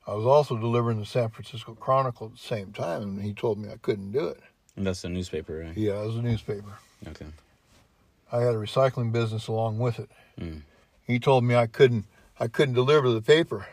I 0.06 0.14
was 0.14 0.26
also 0.26 0.56
delivering 0.56 0.98
the 0.98 1.06
San 1.06 1.28
Francisco 1.30 1.74
Chronicle 1.74 2.26
at 2.26 2.32
the 2.32 2.38
same 2.38 2.72
time, 2.72 3.02
and 3.02 3.22
he 3.22 3.32
told 3.32 3.58
me 3.58 3.70
I 3.70 3.76
couldn't 3.76 4.12
do 4.12 4.26
it. 4.26 4.40
And 4.76 4.86
that's 4.86 5.02
the 5.02 5.08
newspaper, 5.08 5.58
right? 5.58 5.76
Yeah, 5.76 6.02
it 6.02 6.06
was 6.06 6.16
a 6.16 6.22
newspaper. 6.22 6.78
Okay. 7.06 7.26
I 8.32 8.40
had 8.40 8.54
a 8.54 8.58
recycling 8.58 9.12
business 9.12 9.46
along 9.46 9.78
with 9.78 9.98
it. 9.98 10.10
Mm. 10.40 10.62
He 11.06 11.18
told 11.18 11.44
me 11.44 11.54
I 11.54 11.66
couldn't 11.66 12.06
I 12.40 12.48
couldn't 12.48 12.74
deliver 12.74 13.10
the 13.10 13.22
paper. 13.22 13.66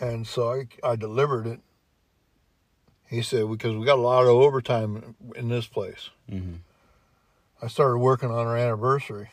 And 0.00 0.26
so 0.26 0.52
I, 0.52 0.66
I 0.82 0.96
delivered 0.96 1.46
it. 1.46 1.60
He 3.06 3.22
said, 3.22 3.48
because 3.48 3.76
we 3.76 3.84
got 3.84 3.98
a 3.98 4.02
lot 4.02 4.22
of 4.22 4.28
overtime 4.30 5.14
in 5.36 5.48
this 5.48 5.66
place. 5.66 6.10
Mm-hmm. 6.28 6.54
I 7.62 7.68
started 7.68 7.98
working 7.98 8.30
on 8.30 8.46
our 8.46 8.56
anniversary 8.56 9.30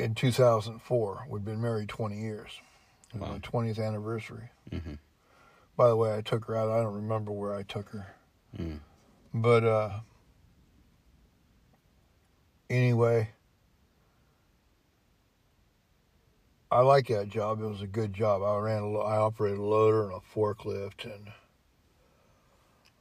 in 0.00 0.14
2004. 0.14 1.26
We'd 1.28 1.44
been 1.44 1.60
married 1.60 1.88
20 1.88 2.18
years. 2.20 2.50
It 3.14 3.20
Wow. 3.20 3.32
my 3.32 3.38
20th 3.38 3.78
anniversary. 3.78 4.50
Mhm. 4.70 4.98
By 5.76 5.88
the 5.88 5.96
way, 5.96 6.14
I 6.16 6.20
took 6.20 6.44
her 6.46 6.56
out. 6.56 6.70
I 6.70 6.82
don't 6.82 6.94
remember 6.94 7.32
where 7.32 7.54
I 7.54 7.62
took 7.62 7.88
her. 7.90 8.14
Mm. 8.56 8.80
But 9.34 9.64
uh, 9.64 10.00
anyway, 12.68 13.30
I 16.70 16.80
like 16.80 17.08
that 17.08 17.28
job. 17.28 17.60
It 17.60 17.66
was 17.66 17.82
a 17.82 17.86
good 17.86 18.12
job. 18.12 18.42
I 18.42 18.56
ran, 18.58 18.82
a, 18.82 18.88
lo- 18.88 19.00
I 19.02 19.16
operated 19.16 19.58
a 19.58 19.62
loader 19.62 20.04
and 20.04 20.12
a 20.14 20.20
forklift, 20.20 21.04
and 21.04 21.32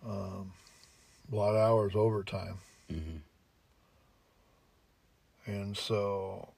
um, 0.06 0.54
a 1.32 1.36
lot 1.36 1.52
of 1.56 1.58
hours 1.58 1.96
overtime. 1.96 2.58
Mm-hmm. 2.92 3.18
And 5.52 5.78
so, 5.78 6.50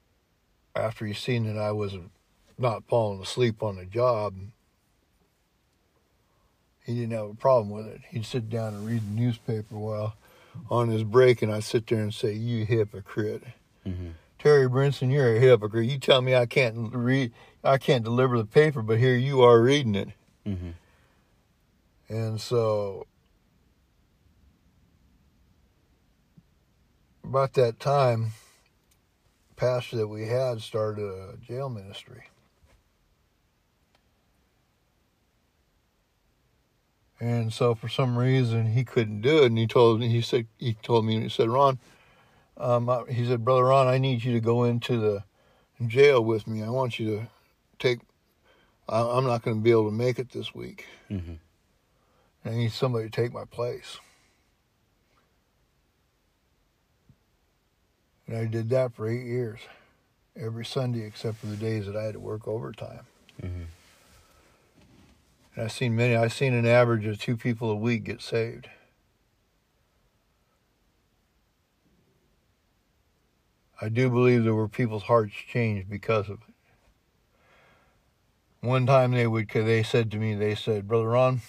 after 0.75 1.05
he 1.05 1.13
seen 1.13 1.45
that 1.45 1.59
I 1.59 1.71
was 1.71 1.95
not 2.57 2.83
falling 2.87 3.21
asleep 3.21 3.63
on 3.63 3.77
the 3.77 3.85
job, 3.85 4.35
he 6.85 6.95
didn't 6.95 7.11
have 7.11 7.29
a 7.29 7.35
problem 7.35 7.69
with 7.69 7.87
it. 7.87 8.01
He'd 8.09 8.25
sit 8.25 8.49
down 8.49 8.73
and 8.73 8.87
read 8.87 9.01
the 9.01 9.19
newspaper 9.19 9.75
while 9.75 10.15
on 10.69 10.89
his 10.89 11.03
break, 11.03 11.41
and 11.41 11.51
I'd 11.51 11.63
sit 11.63 11.87
there 11.87 12.01
and 12.01 12.13
say, 12.13 12.33
"You 12.33 12.65
hypocrite! 12.65 13.43
Mm-hmm. 13.85 14.09
Terry 14.39 14.67
Brinson, 14.67 15.11
you're 15.11 15.35
a 15.35 15.39
hypocrite. 15.39 15.87
You 15.87 15.99
tell 15.99 16.21
me 16.21 16.35
I 16.35 16.47
can't 16.47 16.93
read, 16.93 17.31
I 17.63 17.77
can't 17.77 18.03
deliver 18.03 18.37
the 18.37 18.45
paper, 18.45 18.81
but 18.81 18.97
here 18.97 19.15
you 19.15 19.41
are 19.41 19.61
reading 19.61 19.93
it. 19.93 20.09
Mhm. 20.47 20.73
And 22.09 22.41
so, 22.41 23.05
about 27.23 27.53
that 27.53 27.79
time, 27.79 28.31
pastor 29.61 29.97
that 29.97 30.07
we 30.07 30.25
had 30.25 30.59
started 30.59 31.05
a 31.05 31.37
jail 31.37 31.69
ministry. 31.69 32.23
And 37.19 37.53
so, 37.53 37.75
for 37.75 37.87
some 37.87 38.17
reason, 38.17 38.71
he 38.71 38.83
couldn't 38.83 39.21
do 39.21 39.43
it. 39.43 39.45
And 39.45 39.57
he 39.59 39.67
told 39.67 39.99
me, 39.99 40.09
he 40.09 40.21
said, 40.23 40.47
he 40.57 40.73
told 40.81 41.05
me, 41.05 41.21
he 41.21 41.29
said, 41.29 41.47
Ron, 41.47 41.77
um, 42.57 42.89
I- 42.89 43.03
he 43.07 43.23
said, 43.23 43.45
brother 43.45 43.65
Ron, 43.65 43.85
I 43.87 43.99
need 43.99 44.23
you 44.23 44.33
to 44.33 44.39
go 44.39 44.63
into 44.63 44.97
the 44.99 45.23
jail 45.85 46.25
with 46.25 46.47
me. 46.47 46.63
I 46.63 46.69
want 46.69 46.97
you 46.97 47.05
to 47.17 47.27
take. 47.77 47.99
I, 48.89 49.01
I'm 49.01 49.25
not 49.27 49.43
going 49.43 49.57
to 49.57 49.63
be 49.63 49.69
able 49.69 49.85
to 49.85 49.95
make 49.95 50.17
it 50.17 50.31
this 50.31 50.55
week. 50.55 50.87
Mhm. 51.11 51.37
I 52.43 52.49
need 52.49 52.71
somebody 52.71 53.05
to 53.05 53.11
take 53.11 53.31
my 53.31 53.45
place. 53.45 53.99
And 58.31 58.39
I 58.39 58.45
did 58.45 58.69
that 58.69 58.93
for 58.93 59.09
eight 59.09 59.25
years, 59.25 59.59
every 60.37 60.63
Sunday 60.63 61.01
except 61.01 61.39
for 61.39 61.47
the 61.47 61.57
days 61.57 61.85
that 61.85 61.97
I 61.97 62.03
had 62.03 62.13
to 62.13 62.19
work 62.21 62.47
overtime. 62.47 63.05
Mhm. 63.41 63.65
And 65.53 65.65
I've 65.65 65.73
seen 65.73 65.97
many. 65.97 66.15
I've 66.15 66.31
seen 66.31 66.53
an 66.53 66.65
average 66.65 67.05
of 67.05 67.19
two 67.19 67.35
people 67.35 67.69
a 67.69 67.75
week 67.75 68.05
get 68.05 68.21
saved. 68.21 68.69
I 73.81 73.89
do 73.89 74.09
believe 74.09 74.45
there 74.45 74.55
were 74.55 74.69
people's 74.69 75.03
hearts 75.03 75.33
changed 75.33 75.89
because 75.89 76.29
of 76.29 76.39
it. 76.47 76.55
One 78.61 78.85
time 78.85 79.11
they 79.11 79.27
would, 79.27 79.49
they 79.49 79.83
said 79.83 80.09
to 80.11 80.17
me, 80.17 80.35
they 80.35 80.55
said, 80.55 80.87
"Brother 80.87 81.09
Ron, 81.09 81.41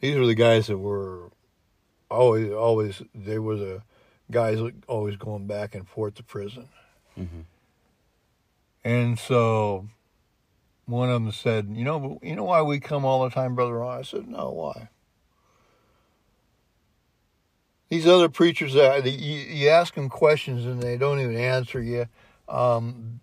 these 0.00 0.16
were 0.16 0.24
the 0.24 0.34
guys 0.34 0.68
that 0.68 0.78
were 0.78 1.30
always, 2.10 2.50
always. 2.50 3.02
They 3.14 3.38
were 3.38 3.56
the 3.56 3.82
guys 4.30 4.58
always 4.86 5.16
going 5.16 5.46
back 5.46 5.74
and 5.74 5.86
forth 5.88 6.14
to 6.16 6.22
prison." 6.22 6.68
Mhm. 7.18 7.44
And 8.84 9.18
so 9.18 9.88
one 10.86 11.08
of 11.10 11.22
them 11.22 11.32
said, 11.32 11.68
"You 11.70 11.84
know, 11.84 12.18
you 12.22 12.36
know 12.36 12.44
why 12.44 12.62
we 12.62 12.80
come 12.80 13.04
all 13.04 13.24
the 13.24 13.30
time, 13.30 13.54
brother 13.54 13.74
Ron?" 13.74 13.98
I 13.98 14.02
said, 14.02 14.28
"No, 14.28 14.50
why?" 14.50 14.88
These 17.88 18.06
other 18.06 18.28
preachers 18.28 18.74
that 18.74 19.04
you, 19.06 19.38
you 19.40 19.68
ask 19.68 19.94
them 19.94 20.08
questions 20.10 20.66
and 20.66 20.82
they 20.82 20.98
don't 20.98 21.20
even 21.20 21.36
answer 21.36 21.82
you. 21.82 22.06
Um, 22.48 23.20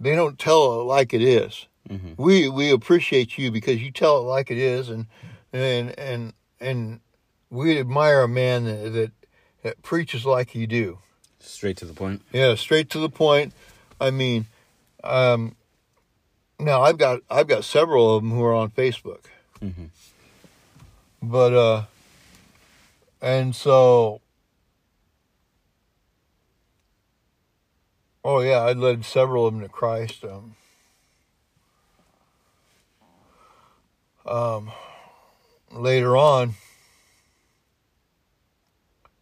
they 0.00 0.16
don't 0.16 0.38
tell 0.38 0.80
it 0.80 0.84
like 0.84 1.14
it 1.14 1.22
is. 1.22 1.66
Mhm. 1.88 2.16
We 2.18 2.48
we 2.48 2.70
appreciate 2.70 3.38
you 3.38 3.50
because 3.50 3.80
you 3.82 3.90
tell 3.90 4.18
it 4.18 4.22
like 4.22 4.50
it 4.50 4.58
is, 4.58 4.88
and 4.88 5.06
and 5.52 5.96
and 5.98 6.32
and 6.60 7.00
we 7.48 7.78
admire 7.78 8.22
a 8.22 8.28
man 8.28 8.64
that, 8.64 8.92
that, 8.92 9.12
that 9.62 9.82
preaches 9.82 10.24
like 10.26 10.54
you 10.54 10.66
do. 10.66 10.98
Straight 11.40 11.76
to 11.78 11.84
the 11.86 11.94
point. 11.94 12.22
Yeah, 12.32 12.54
straight 12.54 12.90
to 12.90 12.98
the 12.98 13.08
point. 13.08 13.52
I 14.00 14.10
mean, 14.10 14.46
um, 15.04 15.56
now 16.58 16.82
I've 16.82 16.98
got 16.98 17.20
I've 17.30 17.48
got 17.48 17.64
several 17.64 18.16
of 18.16 18.22
them 18.22 18.32
who 18.32 18.42
are 18.44 18.54
on 18.54 18.70
Facebook, 18.70 19.24
Mhm. 19.62 19.88
but 21.22 21.52
uh, 21.54 21.84
and 23.22 23.54
so, 23.56 24.20
oh 28.24 28.40
yeah, 28.40 28.58
I 28.60 28.72
led 28.72 29.04
several 29.04 29.46
of 29.46 29.54
them 29.54 29.62
to 29.62 29.68
Christ. 29.68 30.24
Um, 30.24 30.56
um, 34.26 34.70
later 35.72 36.16
on, 36.16 36.54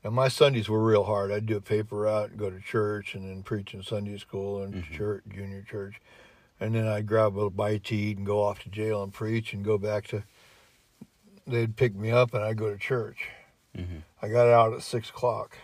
and 0.04 0.14
my 0.14 0.28
Sundays 0.28 0.68
were 0.68 0.82
real 0.82 1.04
hard. 1.04 1.30
I'd 1.32 1.46
do 1.46 1.56
a 1.56 1.60
paper 1.60 1.96
route, 1.96 2.36
go 2.36 2.50
to 2.50 2.60
church, 2.60 3.14
and 3.14 3.28
then 3.28 3.42
preach 3.42 3.74
in 3.74 3.82
Sunday 3.82 4.16
school 4.18 4.62
and 4.62 4.74
Mhm. 4.74 4.92
church, 4.92 5.24
junior 5.28 5.62
church, 5.62 6.00
and 6.60 6.74
then 6.74 6.86
I'd 6.86 7.06
grab 7.06 7.36
a 7.36 7.50
bite 7.50 7.84
to 7.84 7.96
eat 7.96 8.16
and 8.18 8.26
go 8.26 8.42
off 8.42 8.60
to 8.60 8.68
jail 8.68 9.02
and 9.02 9.12
preach 9.12 9.52
and 9.52 9.64
go 9.64 9.78
back 9.78 10.06
to. 10.08 10.24
They'd 11.46 11.76
pick 11.76 11.94
me 11.94 12.10
up 12.10 12.34
and 12.34 12.44
I'd 12.44 12.58
go 12.58 12.70
to 12.70 12.78
church. 12.78 13.28
Mhm. 13.74 14.02
I 14.20 14.28
got 14.28 14.48
out 14.48 14.72
at 14.74 14.82
six 14.82 15.10
o'clock. 15.10 15.56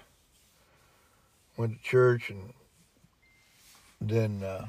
Went 1.56 1.78
to 1.78 1.84
church 1.84 2.30
and 2.30 2.54
then, 4.00 4.42
uh, 4.42 4.68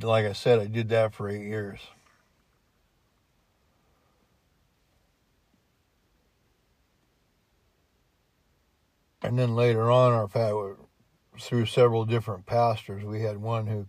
like 0.00 0.26
I 0.26 0.32
said, 0.32 0.58
I 0.58 0.66
did 0.66 0.88
that 0.90 1.14
for 1.14 1.28
eight 1.28 1.42
years. 1.46 1.80
And 9.22 9.38
then 9.38 9.54
later 9.54 9.90
on, 9.90 10.12
our 10.12 10.28
pa- 10.28 10.74
through 11.40 11.66
several 11.66 12.04
different 12.04 12.46
pastors, 12.46 13.04
we 13.04 13.22
had 13.22 13.38
one 13.38 13.66
who 13.66 13.86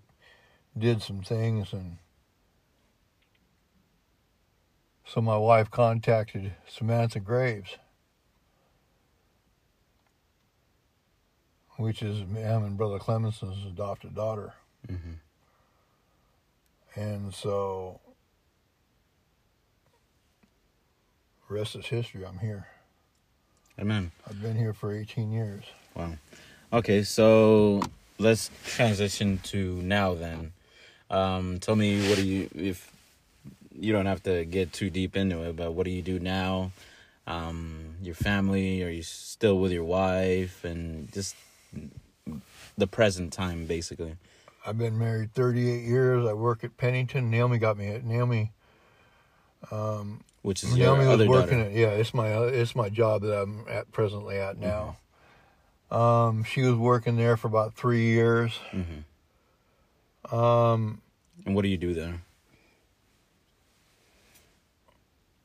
did 0.78 1.02
some 1.02 1.22
things, 1.22 1.74
and 1.74 1.98
so 5.06 5.22
my 5.22 5.38
wife 5.38 5.72
contacted 5.72 6.54
Samantha 6.68 7.20
Graves, 7.20 7.78
which 11.78 12.02
is 12.02 12.22
Em 12.22 12.64
and 12.64 12.78
Brother 12.78 13.00
Clemenson's 13.00 13.66
adopted 13.66 14.16
daughter. 14.16 14.54
Mhm. 14.88 15.20
And 16.96 17.34
so, 17.34 18.02
rest 21.48 21.76
is 21.76 21.86
history. 21.86 22.26
I'm 22.26 22.40
here. 22.40 22.68
Amen. 23.80 24.12
I've 24.28 24.42
been 24.42 24.56
here 24.56 24.74
for 24.74 24.94
18 24.94 25.32
years. 25.32 25.64
Wow. 25.96 26.14
Okay, 26.74 27.04
so 27.04 27.82
let's 28.18 28.50
transition 28.66 29.40
to 29.44 29.82
now 29.82 30.14
then. 30.16 30.54
Um, 31.10 31.60
tell 31.60 31.76
me 31.76 32.10
what 32.10 32.18
do 32.18 32.24
you 32.24 32.50
if 32.56 32.92
you 33.80 33.94
don't 33.94 34.08
have 34.08 34.24
to 34.24 34.44
get 34.46 34.74
too 34.74 34.90
deep 34.90 35.16
into 35.16 35.44
it, 35.44 35.56
but 35.56 35.74
what 35.74 35.86
do 35.86 35.92
you 35.92 36.02
do 36.02 36.20
now? 36.20 36.72
Um, 37.28 37.96
your 38.02 38.16
family, 38.16 38.84
are 38.84 38.90
you 38.90 39.04
still 39.04 39.60
with 39.60 39.72
your 39.72 39.84
wife 39.84 40.64
and 40.64 41.12
just 41.14 41.36
the 42.78 42.88
present 42.88 43.34
time 43.34 43.66
basically. 43.66 44.16
I've 44.66 44.78
been 44.78 44.98
married 44.98 45.34
38 45.34 45.84
years. 45.84 46.26
I 46.26 46.34
work 46.34 46.64
at 46.64 46.78
Pennington. 46.78 47.30
Naomi 47.32 47.58
got 47.58 47.78
me 47.78 47.88
at 47.88 48.04
Naomi. 48.04 48.52
Um, 49.72 50.22
Which 50.42 50.64
is 50.64 50.78
your 50.78 50.90
Naomi 50.96 51.06
was 51.08 51.14
other 51.16 51.28
working 51.28 51.58
daughter. 51.60 51.70
at 51.70 51.76
yeah. 51.76 51.90
It's 51.90 52.14
my 52.14 52.30
it's 52.46 52.76
my 52.76 52.90
job 52.90 53.22
that 53.24 53.42
I'm 53.42 53.66
at 53.68 53.92
presently 53.92 54.38
at 54.38 54.58
now. 54.58 54.98
Um, 55.90 56.44
she 56.44 56.62
was 56.64 56.76
working 56.76 57.16
there 57.18 57.38
for 57.38 57.48
about 57.48 57.74
three 57.76 58.06
years. 58.08 58.60
hmm 58.72 60.36
Um, 60.36 61.02
And 61.46 61.56
what 61.56 61.62
do 61.64 61.70
you 61.70 61.78
do 61.78 61.94
there? 61.94 62.22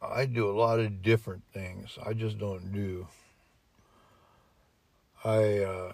I 0.00 0.26
do 0.26 0.50
a 0.50 0.56
lot 0.58 0.80
of 0.80 1.00
different 1.02 1.44
things. 1.52 1.96
I 2.04 2.12
just 2.12 2.38
don't 2.38 2.72
do. 2.72 3.06
I 5.24 5.58
uh, 5.58 5.92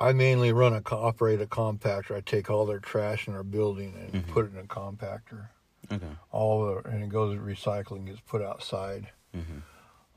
I 0.00 0.12
mainly 0.12 0.52
run 0.52 0.72
a 0.72 0.82
operate 0.94 1.40
a 1.40 1.46
compactor. 1.46 2.16
I 2.16 2.20
take 2.20 2.48
all 2.50 2.64
their 2.66 2.78
trash 2.78 3.26
in 3.26 3.34
our 3.34 3.42
building 3.42 3.94
and 3.96 4.24
Mhm. 4.24 4.28
put 4.32 4.46
it 4.46 4.52
in 4.52 4.58
a 4.58 4.62
compactor. 4.68 5.48
Okay. 5.92 6.16
All 6.30 6.64
the 6.66 6.88
and 6.88 7.02
it 7.02 7.08
goes 7.08 7.36
recycling. 7.38 8.06
Gets 8.06 8.20
put 8.20 8.42
outside. 8.42 9.08
hmm 9.32 9.60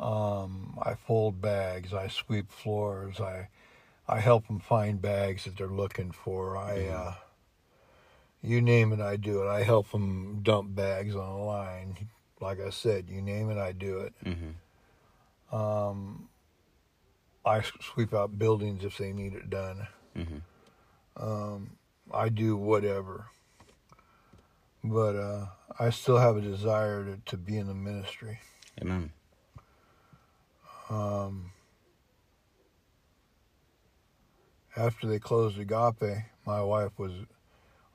Um, 0.03 0.77
I 0.81 0.93
fold 0.95 1.41
bags. 1.41 1.93
I 1.93 2.07
sweep 2.07 2.51
floors. 2.51 3.19
I 3.19 3.49
I 4.07 4.19
help 4.19 4.47
them 4.47 4.59
find 4.59 5.01
bags 5.01 5.43
that 5.45 5.57
they're 5.57 5.67
looking 5.67 6.11
for. 6.11 6.55
I 6.57 6.77
Mhm. 6.77 7.07
uh, 7.07 7.13
you 8.41 8.61
name 8.61 8.93
it, 8.93 8.99
I 9.01 9.17
do 9.17 9.43
it. 9.43 9.47
I 9.47 9.63
help 9.63 9.91
them 9.91 10.41
dump 10.43 10.75
bags 10.75 11.15
on 11.15 11.27
a 11.27 11.43
line. 11.43 12.09
Like 12.39 12.59
I 12.61 12.69
said, 12.69 13.09
you 13.09 13.21
name 13.21 13.49
it, 13.49 13.57
I 13.57 13.71
do 13.73 13.99
it. 13.99 14.13
hmm 14.23 15.55
Um, 15.55 16.29
I 17.45 17.61
sweep 17.81 18.13
out 18.13 18.37
buildings 18.37 18.83
if 18.83 18.97
they 18.97 19.11
need 19.13 19.33
it 19.33 19.49
done. 19.49 19.87
hmm 20.15 20.37
Um, 21.15 21.77
I 22.13 22.29
do 22.29 22.55
whatever. 22.55 23.27
But 24.83 25.15
uh, 25.15 25.45
I 25.79 25.89
still 25.89 26.17
have 26.17 26.37
a 26.37 26.41
desire 26.41 27.03
to, 27.05 27.17
to 27.25 27.37
be 27.37 27.57
in 27.57 27.67
the 27.67 27.73
ministry. 27.73 28.39
Amen. 28.81 29.11
Um, 30.89 31.51
after 34.75 35.07
they 35.07 35.19
closed 35.19 35.59
Agape, 35.59 36.23
my 36.45 36.61
wife 36.61 36.91
was 36.97 37.11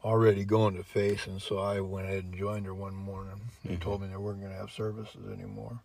already 0.05 0.45
going 0.45 0.77
to 0.77 0.83
Faith, 0.83 1.27
and 1.27 1.41
so 1.41 1.59
I 1.59 1.81
went 1.81 2.09
ahead 2.09 2.25
and 2.25 2.35
joined 2.37 2.67
her 2.67 2.75
one 2.75 2.95
morning. 2.95 3.41
They 3.65 3.77
Mhm. 3.77 3.81
told 3.81 4.03
me 4.03 4.09
they 4.09 4.17
weren't 4.17 4.41
going 4.41 4.53
to 4.53 4.59
have 4.59 4.71
services 4.71 5.31
anymore. 5.33 5.81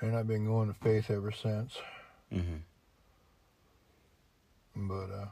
and 0.00 0.16
I've 0.16 0.26
been 0.26 0.44
going 0.44 0.66
to 0.66 0.74
faith 0.80 1.12
ever 1.12 1.30
since. 1.30 1.78
hmm 2.28 2.56
But 4.74 5.10
uh, 5.12 5.26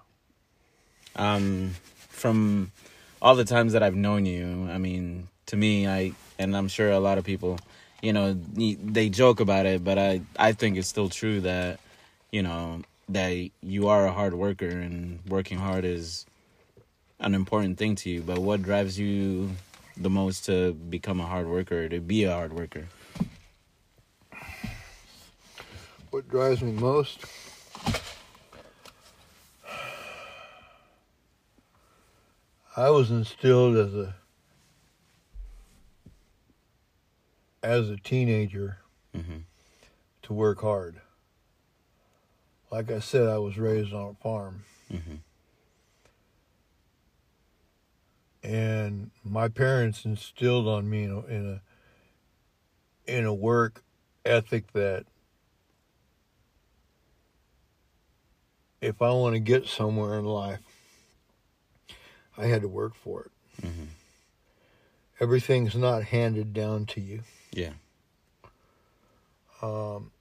Um, 1.16 1.74
from 2.08 2.72
all 3.20 3.34
the 3.34 3.44
times 3.44 3.72
that 3.72 3.82
I've 3.82 3.94
known 3.94 4.26
you, 4.26 4.68
I 4.70 4.78
mean, 4.78 5.28
to 5.46 5.56
me, 5.56 5.86
I 5.86 6.12
and 6.38 6.56
I'm 6.56 6.68
sure 6.68 6.90
a 6.90 7.00
lot 7.00 7.18
of 7.18 7.24
people, 7.24 7.58
you 8.02 8.12
know, 8.12 8.34
they 8.34 9.08
joke 9.08 9.40
about 9.40 9.66
it, 9.66 9.84
but 9.84 9.98
I 9.98 10.22
I 10.38 10.52
think 10.52 10.76
it's 10.76 10.88
still 10.88 11.08
true 11.08 11.40
that, 11.42 11.80
you 12.30 12.42
know, 12.42 12.82
that 13.08 13.50
you 13.62 13.88
are 13.88 14.06
a 14.06 14.12
hard 14.12 14.34
worker 14.34 14.68
and 14.68 15.18
working 15.26 15.58
hard 15.58 15.84
is 15.84 16.26
an 17.18 17.34
important 17.34 17.78
thing 17.78 17.96
to 17.96 18.10
you. 18.10 18.22
But 18.22 18.38
what 18.38 18.62
drives 18.62 18.98
you 18.98 19.50
the 19.96 20.10
most 20.10 20.46
to 20.46 20.72
become 20.72 21.20
a 21.20 21.26
hard 21.26 21.46
worker, 21.46 21.88
to 21.88 22.00
be 22.00 22.24
a 22.24 22.32
hard 22.32 22.52
worker? 22.52 22.86
what 26.10 26.28
drives 26.28 26.60
me 26.60 26.72
most? 26.72 27.24
I 32.76 32.90
was 32.90 33.10
instilled 33.10 33.76
as 33.76 33.94
a 33.94 34.14
as 37.62 37.90
a 37.90 37.96
teenager 37.96 38.78
hmm 39.14 39.38
to 40.22 40.32
work 40.32 40.60
hard. 40.60 41.00
Like 42.70 42.90
I 42.90 43.00
said, 43.00 43.28
I 43.28 43.38
was 43.38 43.58
raised 43.58 43.92
on 43.92 44.10
a 44.10 44.22
farm. 44.22 44.64
hmm 44.88 45.16
and 48.42 49.10
my 49.22 49.48
parents 49.48 50.04
instilled 50.04 50.66
on 50.66 50.88
me 50.88 51.04
in 51.04 51.10
a, 51.10 51.20
in 51.26 51.60
a 53.06 53.18
in 53.18 53.24
a 53.26 53.34
work 53.34 53.82
ethic 54.24 54.72
that 54.72 55.04
if 58.80 59.02
I 59.02 59.10
want 59.10 59.34
to 59.34 59.40
get 59.40 59.66
somewhere 59.66 60.18
in 60.18 60.24
life, 60.24 60.60
I 62.40 62.46
had 62.46 62.62
to 62.62 62.68
work 62.68 62.94
for 62.94 63.22
it. 63.22 63.66
hmm 63.66 63.84
Everything's 65.20 65.74
not 65.76 66.04
handed 66.04 66.54
down 66.54 66.86
to 66.86 67.00
you. 67.00 67.20
Yeah. 67.52 67.72
Um, 69.60 70.12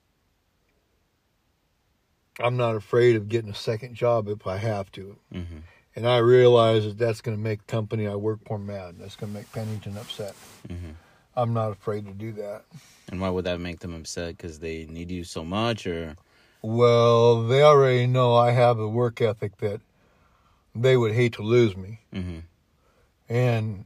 I'm 2.39 2.57
not 2.57 2.75
afraid 2.75 3.15
of 3.15 3.29
getting 3.29 3.49
a 3.49 3.55
second 3.55 3.95
job 3.95 4.27
if 4.27 4.45
I 4.45 4.57
have 4.57 4.91
to. 4.93 5.15
hmm 5.31 5.59
And 5.95 6.05
I 6.07 6.17
realize 6.17 6.83
that 6.83 6.97
that's 6.97 7.21
going 7.21 7.37
to 7.37 7.41
make 7.41 7.59
the 7.65 7.71
company 7.71 8.07
I 8.07 8.15
work 8.15 8.39
for 8.45 8.59
mad. 8.59 8.95
That's 8.99 9.15
going 9.15 9.31
to 9.31 9.39
make 9.39 9.51
Pennington 9.53 9.97
upset. 9.97 10.35
hmm 10.67 10.91
I'm 11.35 11.53
not 11.53 11.71
afraid 11.71 12.05
to 12.05 12.11
do 12.11 12.33
that. 12.33 12.63
And 13.09 13.21
why 13.21 13.29
would 13.29 13.45
that 13.45 13.61
make 13.61 13.79
them 13.79 13.93
upset? 13.95 14.35
Because 14.35 14.59
they 14.59 14.85
need 14.85 15.09
you 15.09 15.23
so 15.23 15.45
much, 15.45 15.87
or 15.87 16.17
Well, 16.61 17.47
they 17.47 17.63
already 17.63 18.07
know 18.07 18.35
I 18.35 18.51
have 18.51 18.77
a 18.79 18.87
work 18.89 19.21
ethic 19.21 19.57
that 19.59 19.79
they 20.75 20.95
would 20.97 21.13
hate 21.13 21.33
to 21.33 21.41
lose 21.41 21.75
me. 21.75 21.99
hmm 22.13 22.39
And 23.27 23.85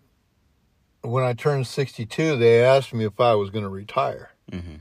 when 1.01 1.23
I 1.23 1.34
turned 1.34 1.67
62, 1.67 2.38
they 2.38 2.63
asked 2.63 2.93
me 2.93 3.05
if 3.05 3.19
I 3.19 3.36
was 3.36 3.49
going 3.49 3.63
to 3.63 3.69
retire. 3.69 4.31
hmm 4.51 4.75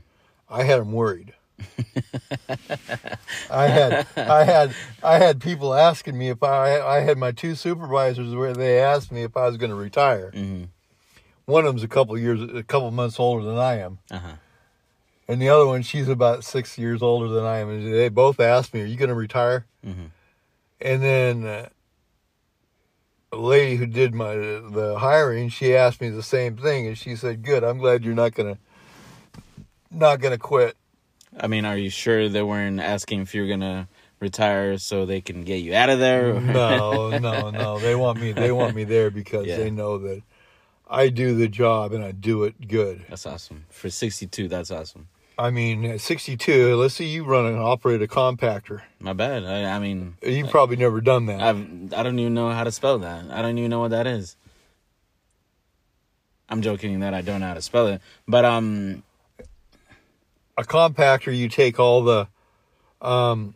I 0.49 0.63
had 0.63 0.79
them 0.81 0.91
worried. 0.91 1.33
I 3.49 3.67
had 3.67 4.05
I 4.17 4.43
had 4.43 4.75
I 5.01 5.17
had 5.17 5.41
people 5.41 5.73
asking 5.73 6.17
me 6.17 6.29
if 6.29 6.43
I 6.43 6.79
I 6.79 6.99
had 7.01 7.17
my 7.17 7.31
two 7.31 7.55
supervisors 7.55 8.35
where 8.35 8.53
they 8.53 8.79
asked 8.79 9.11
me 9.11 9.23
if 9.23 9.35
I 9.37 9.47
was 9.47 9.57
going 9.57 9.69
to 9.69 9.75
retire. 9.75 10.31
hmm 10.31 10.63
One 11.45 11.65
of 11.65 11.73
them's 11.73 11.83
a 11.83 11.87
couple 11.87 12.17
years 12.17 12.41
a 12.41 12.63
couple 12.63 12.89
months 12.91 13.19
older 13.19 13.45
than 13.45 13.57
I 13.57 13.79
am. 13.79 13.99
Uh 14.11 14.19
huh. 14.19 14.33
And 15.27 15.41
the 15.41 15.49
other 15.49 15.65
one 15.65 15.81
she's 15.83 16.07
about 16.09 16.43
6 16.43 16.77
years 16.77 17.01
older 17.01 17.27
than 17.29 17.45
I 17.45 17.59
am 17.59 17.69
and 17.69 17.93
they 17.93 18.09
both 18.09 18.39
asked 18.39 18.73
me, 18.73 18.81
"Are 18.81 18.85
you 18.85 18.97
going 18.97 19.09
to 19.09 19.15
retire?" 19.15 19.65
hmm 19.83 20.07
And 20.81 21.01
then 21.01 21.45
uh, 21.45 21.69
lady 23.35 23.75
who 23.75 23.85
did 23.85 24.13
my 24.13 24.35
the 24.35 24.95
hiring, 24.99 25.49
she 25.49 25.75
asked 25.75 26.01
me 26.01 26.09
the 26.09 26.23
same 26.23 26.57
thing, 26.57 26.87
and 26.87 26.97
she 26.97 27.15
said, 27.15 27.43
"Good, 27.43 27.63
I'm 27.63 27.77
glad 27.79 28.03
you're 28.03 28.15
not 28.15 28.33
gonna 28.33 28.57
not 29.91 30.19
gonna 30.19 30.37
quit." 30.37 30.75
I 31.39 31.47
mean, 31.47 31.65
are 31.65 31.77
you 31.77 31.89
sure 31.89 32.29
they 32.29 32.43
weren't 32.43 32.79
asking 32.79 33.21
if 33.21 33.33
you're 33.33 33.47
gonna 33.47 33.87
retire 34.19 34.77
so 34.77 35.05
they 35.05 35.21
can 35.21 35.43
get 35.43 35.57
you 35.57 35.73
out 35.73 35.89
of 35.89 35.99
there? 35.99 36.39
No, 36.39 37.17
no, 37.19 37.49
no. 37.49 37.79
They 37.79 37.95
want 37.95 38.19
me. 38.19 38.31
They 38.31 38.51
want 38.51 38.75
me 38.75 38.83
there 38.83 39.09
because 39.09 39.47
Yeah. 39.47 39.57
they 39.57 39.71
know 39.71 39.97
that 39.99 40.21
I 40.87 41.09
do 41.09 41.35
the 41.35 41.47
job 41.47 41.91
and 41.93 42.03
I 42.03 42.11
do 42.11 42.43
it 42.43 42.67
good. 42.67 43.05
That's 43.09 43.25
awesome. 43.25 43.65
For 43.69 43.89
62, 43.89 44.47
that's 44.47 44.69
awesome. 44.69 45.07
I 45.43 45.49
mean, 45.49 45.83
at 45.83 45.99
62, 45.99 46.73
let's 46.77 46.93
see 46.93 47.05
you 47.05 47.25
run 47.25 47.45
and 47.45 47.57
operate 47.59 48.01
a 48.01 48.07
compactor. 48.07 48.83
My 49.01 49.11
bad. 49.11 49.43
I, 49.43 49.75
I 49.75 49.79
mean, 49.79 50.15
You've 50.25 50.49
probably 50.49 50.77
never 50.77 51.01
done 51.01 51.25
that. 51.25 51.41
I've 51.41 51.93
I 51.93 52.01
don't 52.01 52.17
even 52.17 52.33
know 52.33 52.49
how 52.51 52.63
to 52.63 52.71
spell 52.71 52.97
that. 52.99 53.25
I 53.29 53.41
don't 53.41 53.57
even 53.57 53.69
know 53.69 53.81
what 53.81 53.91
that 53.91 54.07
is. 54.07 54.37
I'm 56.47 56.61
joking 56.61 56.97
that 57.01 57.13
I 57.13 57.19
don't 57.19 57.41
know 57.41 57.47
how 57.47 57.55
to 57.55 57.61
spell 57.61 57.87
it, 57.87 58.01
but 58.25 58.45
um, 58.45 59.03
a 60.57 60.63
compactor, 60.63 61.35
you 61.35 61.49
take 61.49 61.77
all 61.77 62.05
the. 62.05 62.27
Um, 63.01 63.55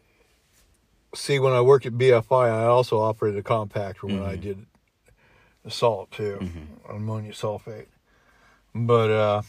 see, 1.16 1.40
when 1.40 1.54
I 1.54 1.62
worked 1.62 1.86
at 1.86 1.94
BFI, 1.94 2.50
I 2.52 2.66
also 2.66 3.00
operated 3.00 3.40
a 3.40 3.44
compactor 3.44 4.04
when 4.04 4.22
I 4.24 4.36
Mhm. 4.36 4.42
did 4.42 4.66
salt 5.70 6.12
too, 6.12 6.40
Mhm. 6.42 6.96
ammonia 6.96 7.32
sulfate. 7.32 7.88
But 8.76 9.10
uh, 9.10 9.42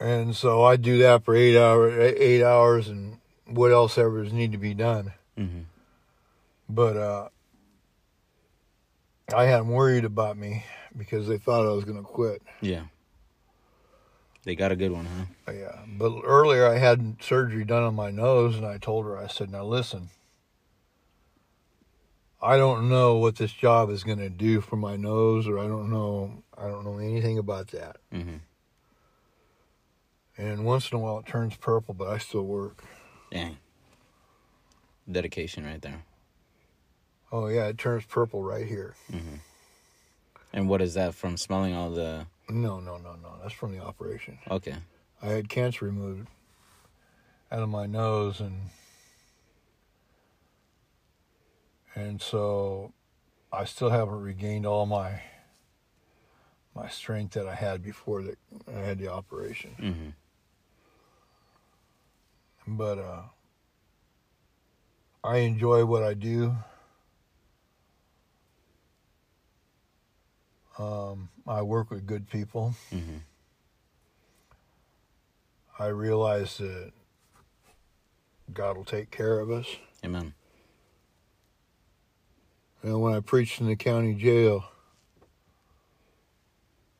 and 0.00 0.34
so 0.36 0.62
I 0.64 0.76
do 0.76 0.98
that 0.98 1.24
for 1.24 1.34
eight 1.34 1.56
hour, 1.58 1.90
eight 2.00 2.42
hours, 2.42 2.88
and 2.88 3.18
what 3.46 3.72
else 3.72 3.96
ever 3.98 4.22
is 4.22 4.32
need 4.32 4.52
to 4.52 4.58
be 4.58 4.74
done. 4.74 5.12
mhm. 5.38 5.64
But 6.68 6.96
uh, 6.96 7.28
I 9.34 9.44
had 9.44 9.60
them 9.60 9.70
worried 9.70 10.04
about 10.04 10.36
me 10.36 10.64
because 10.96 11.28
they 11.28 11.38
thought 11.38 11.66
I 11.66 11.70
was 11.70 11.84
going 11.84 11.96
to 11.98 12.02
quit. 12.02 12.42
yeah, 12.60 12.84
they 14.44 14.54
got 14.56 14.72
a 14.72 14.76
good 14.76 14.90
one, 14.92 15.06
huh? 15.06 15.52
Yeah, 15.52 15.78
but 15.86 16.12
earlier 16.24 16.66
I 16.66 16.78
had 16.78 17.16
surgery 17.20 17.64
done 17.64 17.82
on 17.84 17.94
my 17.94 18.10
nose, 18.10 18.56
and 18.56 18.66
I 18.66 18.78
told 18.78 19.04
her, 19.06 19.16
I 19.16 19.26
said, 19.28 19.50
"Now 19.50 19.64
listen, 19.64 20.10
I 22.42 22.56
don't 22.56 22.88
know 22.88 23.16
what 23.16 23.36
this 23.36 23.52
job 23.52 23.90
is 23.90 24.04
going 24.04 24.18
to 24.18 24.28
do 24.28 24.60
for 24.60 24.76
my 24.76 24.96
nose, 24.96 25.48
or 25.48 25.58
I 25.58 25.66
don't 25.66 25.90
know, 25.90 26.42
I 26.56 26.68
don't 26.68 26.84
know 26.84 26.98
anything 26.98 27.38
about 27.38 27.68
that. 27.68 27.96
hmm 28.12 28.36
And 30.38 30.64
once 30.64 30.90
in 30.92 30.96
a 30.96 31.00
while 31.00 31.18
it 31.18 31.26
turns 31.26 31.56
purple, 31.56 31.94
but 31.94 32.08
I 32.08 32.18
still 32.18 32.42
work. 32.44 32.82
Dang, 33.30 33.56
dedication 35.10 35.64
right 35.64 35.80
there. 35.80 36.04
Oh 37.32 37.48
yeah, 37.48 37.66
it 37.66 37.78
turns 37.78 38.04
purple 38.04 38.42
right 38.42 38.66
here. 38.66 38.94
hmm 39.10 39.36
And 40.52 40.68
what 40.68 40.80
is 40.82 40.94
that 40.94 41.14
from 41.14 41.36
smelling 41.36 41.74
all 41.74 41.90
the? 41.90 42.26
No, 42.48 42.78
no, 42.80 42.96
no, 42.98 43.16
no. 43.22 43.34
That's 43.42 43.54
from 43.54 43.72
the 43.76 43.82
operation. 43.82 44.38
Okay, 44.50 44.76
I 45.22 45.26
had 45.28 45.48
cancer 45.48 45.84
removed 45.86 46.28
out 47.50 47.62
of 47.62 47.68
my 47.68 47.86
nose, 47.86 48.40
and 48.40 48.70
and 51.94 52.20
so 52.20 52.92
I 53.52 53.64
still 53.64 53.90
haven't 53.90 54.20
regained 54.20 54.66
all 54.66 54.86
my 54.86 55.22
my 56.74 56.88
strength 56.88 57.32
that 57.34 57.48
I 57.48 57.54
had 57.54 57.82
before 57.82 58.22
that 58.22 58.38
I 58.68 58.80
had 58.80 58.98
the 58.98 59.08
operation. 59.08 59.72
hmm 59.78 60.10
But 62.66 62.98
uh, 62.98 63.22
I 65.22 65.38
enjoy 65.38 65.84
what 65.84 66.02
I 66.02 66.14
do. 66.14 66.54
Um, 70.78 71.30
I 71.46 71.62
work 71.62 71.90
with 71.90 72.06
good 72.06 72.28
people. 72.28 72.74
hmm 72.90 73.18
I 75.78 75.88
realize 75.88 76.56
that 76.56 76.92
God 78.52 78.78
will 78.78 78.84
take 78.84 79.10
care 79.10 79.40
of 79.40 79.50
us. 79.50 79.66
Amen. 80.02 80.32
And 82.82 83.00
when 83.02 83.12
I 83.12 83.20
preached 83.20 83.60
in 83.60 83.66
the 83.66 83.76
county 83.76 84.14
jail, 84.14 84.64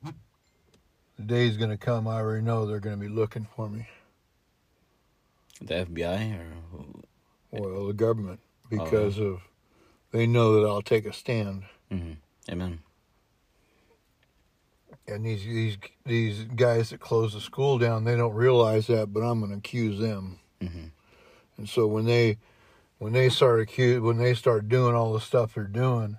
the 0.03 1.23
day's 1.25 1.57
going 1.57 1.71
to 1.71 1.77
come. 1.77 2.07
I 2.07 2.17
already 2.17 2.43
know 2.43 2.67
they're 2.67 2.79
going 2.79 2.99
to 2.99 3.01
be 3.01 3.11
looking 3.11 3.47
for 3.55 3.67
me. 3.67 3.87
The 5.61 5.85
FBI 5.85 6.39
or 6.39 6.53
who? 6.71 7.01
Well, 7.51 7.87
the 7.87 7.93
government, 7.93 8.39
because 8.69 9.17
of 9.19 9.41
they 10.11 10.27
know 10.27 10.59
that 10.59 10.67
I'll 10.67 10.81
take 10.81 11.05
a 11.05 11.13
stand. 11.13 11.63
hmm 11.89 12.13
Amen. 12.49 12.79
And 15.07 15.25
these 15.25 15.43
these 15.43 15.77
these 16.05 16.43
guys 16.43 16.89
that 16.91 16.99
close 16.99 17.33
the 17.33 17.41
school 17.41 17.77
down, 17.77 18.03
they 18.03 18.15
don't 18.15 18.33
realize 18.33 18.87
that, 18.87 19.13
but 19.13 19.21
I'm 19.21 19.39
going 19.39 19.51
to 19.51 19.57
accuse 19.57 19.99
them. 19.99 20.39
hmm 20.61 20.87
And 21.57 21.67
so 21.67 21.87
when 21.87 22.05
they 22.05 22.37
when 22.99 23.13
they 23.13 23.29
start 23.29 23.59
accuse 23.59 24.01
when 24.01 24.17
they 24.17 24.33
start 24.33 24.69
doing 24.69 24.95
all 24.95 25.13
the 25.13 25.21
stuff 25.21 25.55
they're 25.55 25.63
doing, 25.63 26.17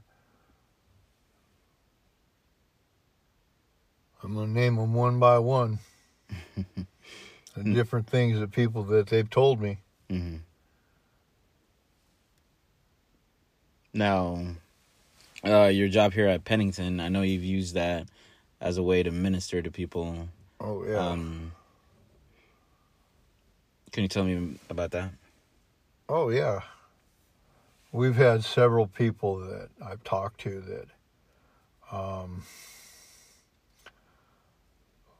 I'm 4.22 4.34
going 4.34 4.52
to 4.54 4.60
name 4.60 4.76
them 4.76 4.94
one 4.94 5.18
by 5.18 5.38
one. 5.38 5.78
and 7.58 7.74
different 7.74 8.06
things 8.06 8.40
that 8.40 8.50
people 8.50 8.82
that 8.84 9.08
they've 9.08 9.28
told 9.30 9.60
me. 9.60 9.78
hmm 10.10 10.36
Now, 13.92 14.40
uh, 15.44 15.66
your 15.66 15.88
job 15.88 16.12
here 16.12 16.28
at 16.28 16.44
Pennington, 16.44 17.00
I 17.00 17.08
know 17.08 17.22
you've 17.22 17.44
used 17.44 17.74
that 17.74 18.06
as 18.60 18.76
a 18.76 18.82
way 18.82 19.02
to 19.02 19.10
minister 19.10 19.62
to 19.62 19.70
people. 19.70 20.28
Oh 20.60 20.84
yeah. 20.84 21.08
Um, 21.08 21.52
can 23.92 24.02
you 24.02 24.08
tell 24.08 24.24
me 24.24 24.58
about 24.68 24.90
that? 24.92 25.10
Oh 26.08 26.28
yeah. 26.30 26.60
We've 27.92 28.16
had 28.16 28.44
several 28.44 28.86
people 28.86 29.38
that 29.38 29.70
I've 29.84 30.04
talked 30.04 30.40
to 30.42 30.60
that 30.60 30.88
um 31.90 32.42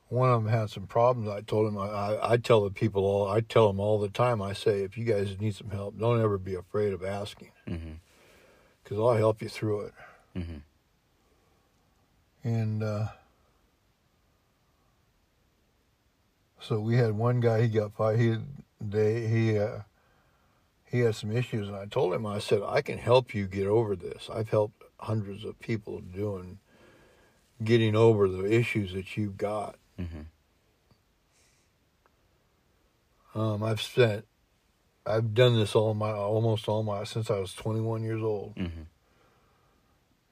one 0.09 0.31
of 0.31 0.43
them 0.43 0.53
had 0.53 0.71
some 0.71 0.87
problems. 0.87 1.29
I 1.29 1.43
told 1.43 1.69
him 1.69 1.79
I, 1.79 1.87
I, 1.87 2.33
I 2.33 2.37
tell 2.39 2.65
the 2.65 2.71
people 2.71 3.05
all 3.05 3.29
I 3.29 3.41
tell 3.41 3.67
them 3.69 3.81
all 3.81 3.99
the 3.99 4.09
time. 4.09 4.41
I 4.41 4.53
say 4.53 4.81
if 4.83 4.97
you 4.97 5.05
guys 5.05 5.37
need 5.39 5.55
some 5.55 5.71
help, 5.71 5.99
don't 5.99 6.21
ever 6.21 6.39
be 6.39 6.55
afraid 6.55 6.93
of 6.93 7.05
asking 7.05 7.51
because 8.83 8.99
I'll 8.99 9.17
help 9.17 9.43
you 9.43 9.49
through 9.49 9.81
it. 9.83 9.95
hmm 10.35 10.57
And 12.43 12.83
uh, 12.83 13.09
so 16.61 16.81
we 16.81 16.97
had 16.97 17.13
one 17.13 17.41
guy. 17.41 17.63
He 17.63 17.69
got 17.69 17.95
fired. 17.95 18.19
He 18.19 18.37
they 18.81 19.27
he 19.27 19.59
uh, 19.59 19.81
he 20.91 21.01
had 21.01 21.15
some 21.17 21.31
issues, 21.31 21.69
and 21.69 21.77
I 21.77 21.85
told 21.87 22.15
him 22.15 22.25
I 22.25 22.39
said 22.39 22.63
I 22.67 22.81
can 22.81 22.99
help 22.99 23.35
you 23.35 23.47
get 23.47 23.67
over 23.67 23.95
this. 23.95 24.31
I've 24.33 24.49
helped 24.49 24.83
hundreds 25.01 25.45
of 25.45 25.59
people 25.61 26.01
doing 26.01 26.59
getting 27.63 27.95
over 27.95 28.29
the 28.29 28.51
issues 28.51 28.93
that 28.95 29.17
you've 29.17 29.37
got. 29.37 29.77
Hmm 29.99 30.21
Um, 33.35 33.63
I've 33.63 33.81
spent 33.83 34.25
I've 35.07 35.35
done 35.35 35.55
this 35.57 35.75
all 35.75 35.95
my 35.95 36.11
almost 36.11 36.69
all 36.69 36.83
my 36.83 37.05
since 37.05 37.31
I 37.31 37.39
was 37.39 37.53
21 37.55 38.03
years 38.03 38.23
old, 38.23 38.55
hmm 38.57 38.83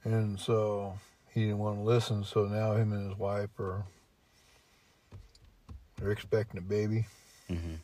and 0.04 0.38
so 0.38 0.98
he 1.32 1.42
didn't 1.42 1.58
want 1.58 1.78
to 1.78 1.82
listen. 1.82 2.24
So 2.24 2.44
now 2.46 2.74
him 2.74 2.92
and 2.92 3.08
his 3.10 3.18
wife 3.18 3.50
are 3.58 3.84
they're 5.96 6.12
expecting 6.12 6.58
a 6.58 6.62
baby. 6.62 7.06
hmm 7.48 7.74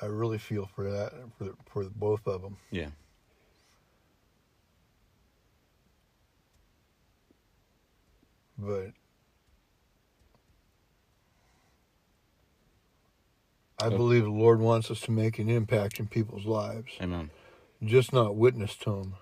I 0.00 0.06
really 0.06 0.38
feel 0.38 0.66
for 0.74 0.90
that 0.90 1.12
for 1.38 1.52
for 1.66 1.84
both 1.84 2.26
of 2.26 2.42
them. 2.42 2.56
Yeah. 2.70 2.88
But 8.58 8.92
I 13.82 13.88
believe 13.88 14.24
the 14.24 14.30
Lord 14.30 14.60
wants 14.60 14.90
us 14.90 15.00
to 15.02 15.10
make 15.10 15.38
an 15.38 15.48
impact 15.48 15.98
in 15.98 16.06
people's 16.06 16.46
lives, 16.46 16.92
Amen. 17.00 17.30
just 17.84 18.12
not 18.12 18.36
witness 18.36 18.76
to 18.78 18.90
them. 18.90 19.14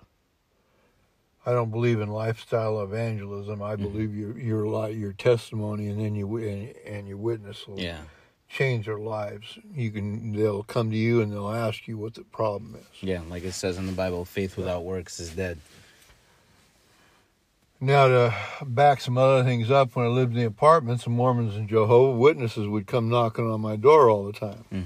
I 1.45 1.53
don't 1.53 1.71
believe 1.71 1.99
in 1.99 2.09
lifestyle 2.09 2.81
evangelism. 2.83 3.61
I 3.63 3.75
Mhm. 3.75 3.81
believe 3.81 4.15
your 4.15 4.37
your 4.37 4.89
your 4.89 5.13
testimony 5.13 5.87
and 5.87 5.99
then 5.99 6.13
you 6.15 6.37
and, 6.37 6.75
and 6.85 7.07
your 7.07 7.17
witness 7.17 7.67
will 7.67 7.79
Yeah. 7.79 8.01
change 8.47 8.85
their 8.85 8.99
lives. 8.99 9.57
You 9.73 9.89
can 9.91 10.33
they'll 10.33 10.61
come 10.63 10.91
to 10.91 10.95
you 10.97 11.21
and 11.21 11.31
they'll 11.31 11.49
ask 11.49 11.87
you 11.87 11.97
what 11.97 12.13
the 12.13 12.23
problem 12.23 12.75
is. 12.75 12.85
Yeah. 13.01 13.21
Like 13.27 13.43
it 13.43 13.53
says 13.53 13.77
in 13.79 13.87
the 13.87 13.91
Bible, 13.91 14.23
faith 14.25 14.55
without 14.55 14.83
works 14.83 15.19
is 15.19 15.31
dead. 15.31 15.57
Now 17.83 18.07
to 18.07 18.35
back 18.63 19.01
some 19.01 19.17
other 19.17 19.43
things 19.43 19.71
up, 19.71 19.95
when 19.95 20.05
I 20.05 20.09
lived 20.09 20.33
in 20.33 20.39
the 20.39 20.45
apartments, 20.45 21.03
the 21.05 21.09
Mormons 21.09 21.55
and 21.55 21.67
Jehovah 21.67 22.15
Witnesses 22.15 22.67
would 22.67 22.85
come 22.85 23.09
knocking 23.09 23.49
on 23.49 23.59
my 23.61 23.75
door 23.75 24.09
all 24.09 24.25
the 24.25 24.33
time, 24.33 24.65
hmm 24.69 24.81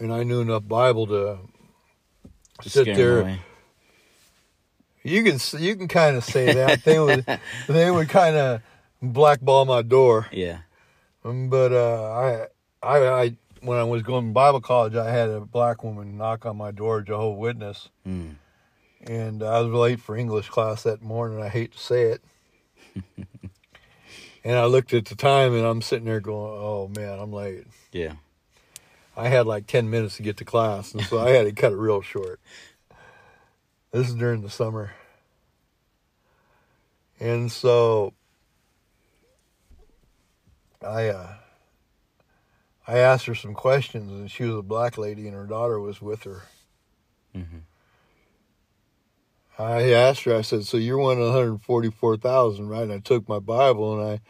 and 0.00 0.12
I 0.12 0.24
knew 0.24 0.40
enough 0.40 0.66
Bible 0.66 1.06
to 1.06 1.38
To 2.62 2.68
sit 2.70 2.86
there. 2.96 3.20
away. 3.20 3.38
You 5.04 5.22
can 5.22 5.38
you 5.60 5.76
can 5.76 5.86
kind 5.86 6.16
of 6.16 6.24
say 6.24 6.50
that 6.52 6.82
they 6.82 6.98
would 6.98 7.24
they 7.68 7.90
would 7.92 8.08
kind 8.08 8.36
of 8.36 8.60
blackball 9.00 9.64
my 9.66 9.82
door, 9.82 10.26
Yeah. 10.32 10.58
Um, 11.24 11.48
but 11.48 11.72
uh, 11.72 12.10
I 12.10 12.46
I 12.82 13.06
I 13.22 13.36
when 13.60 13.78
I 13.78 13.84
was 13.84 14.02
going 14.02 14.26
to 14.26 14.32
Bible 14.32 14.60
college, 14.60 14.96
I 14.96 15.10
had 15.10 15.28
a 15.28 15.40
black 15.40 15.84
woman 15.84 16.16
knock 16.18 16.44
on 16.44 16.56
my 16.56 16.72
door, 16.72 17.00
Jehovah 17.02 17.38
Witness, 17.38 17.88
Mm. 18.06 18.34
And 19.04 19.42
I 19.42 19.60
was 19.60 19.72
late 19.72 20.00
for 20.00 20.16
English 20.16 20.48
class 20.48 20.82
that 20.84 21.02
morning. 21.02 21.42
I 21.42 21.48
hate 21.48 21.72
to 21.72 21.78
say 21.78 22.04
it. 22.04 22.22
and 24.44 24.56
I 24.56 24.64
looked 24.64 24.94
at 24.94 25.06
the 25.06 25.14
time 25.14 25.54
and 25.54 25.64
I'm 25.64 25.82
sitting 25.82 26.06
there 26.06 26.20
going, 26.20 26.52
oh 26.52 26.90
man, 26.94 27.18
I'm 27.18 27.32
late. 27.32 27.66
Yeah. 27.92 28.14
I 29.16 29.28
had 29.28 29.46
like 29.46 29.66
10 29.66 29.90
minutes 29.90 30.16
to 30.16 30.22
get 30.22 30.38
to 30.38 30.44
class, 30.44 30.92
and 30.92 31.04
so 31.04 31.20
I 31.20 31.30
had 31.30 31.44
to 31.44 31.52
cut 31.52 31.72
it 31.72 31.76
real 31.76 32.02
short. 32.02 32.40
This 33.92 34.08
is 34.08 34.14
during 34.14 34.42
the 34.42 34.50
summer. 34.50 34.92
And 37.20 37.52
so 37.52 38.12
I 40.84 41.08
uh 41.08 41.34
I 42.86 42.98
asked 42.98 43.26
her 43.26 43.34
some 43.34 43.54
questions 43.54 44.10
and 44.10 44.30
she 44.30 44.44
was 44.44 44.56
a 44.56 44.62
black 44.62 44.98
lady 44.98 45.26
and 45.26 45.36
her 45.36 45.46
daughter 45.46 45.78
was 45.78 46.02
with 46.02 46.24
her. 46.24 46.42
hmm 47.32 47.58
I 49.58 49.92
asked 49.92 50.24
her, 50.24 50.34
I 50.34 50.42
said, 50.42 50.64
So 50.64 50.76
you're 50.76 50.98
one 50.98 51.18
of 51.18 51.24
144,000, 51.26 52.68
right? 52.68 52.82
And 52.82 52.92
I 52.92 52.98
took 52.98 53.28
my 53.28 53.38
Bible 53.38 53.98
and 54.00 54.20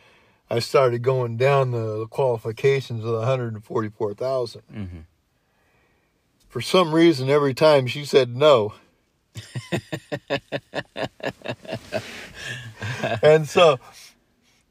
I, 0.50 0.54
I 0.54 0.58
started 0.58 1.02
going 1.02 1.36
down 1.36 1.70
the 1.70 2.06
qualifications 2.08 3.04
of 3.04 3.10
the 3.10 3.18
144,000. 3.18 4.62
hmm 4.70 4.84
For 6.48 6.60
some 6.60 6.94
reason, 6.94 7.30
every 7.30 7.54
time 7.54 7.86
she 7.86 8.04
said 8.04 8.36
no. 8.36 8.74
and 13.22 13.48
so 13.48 13.78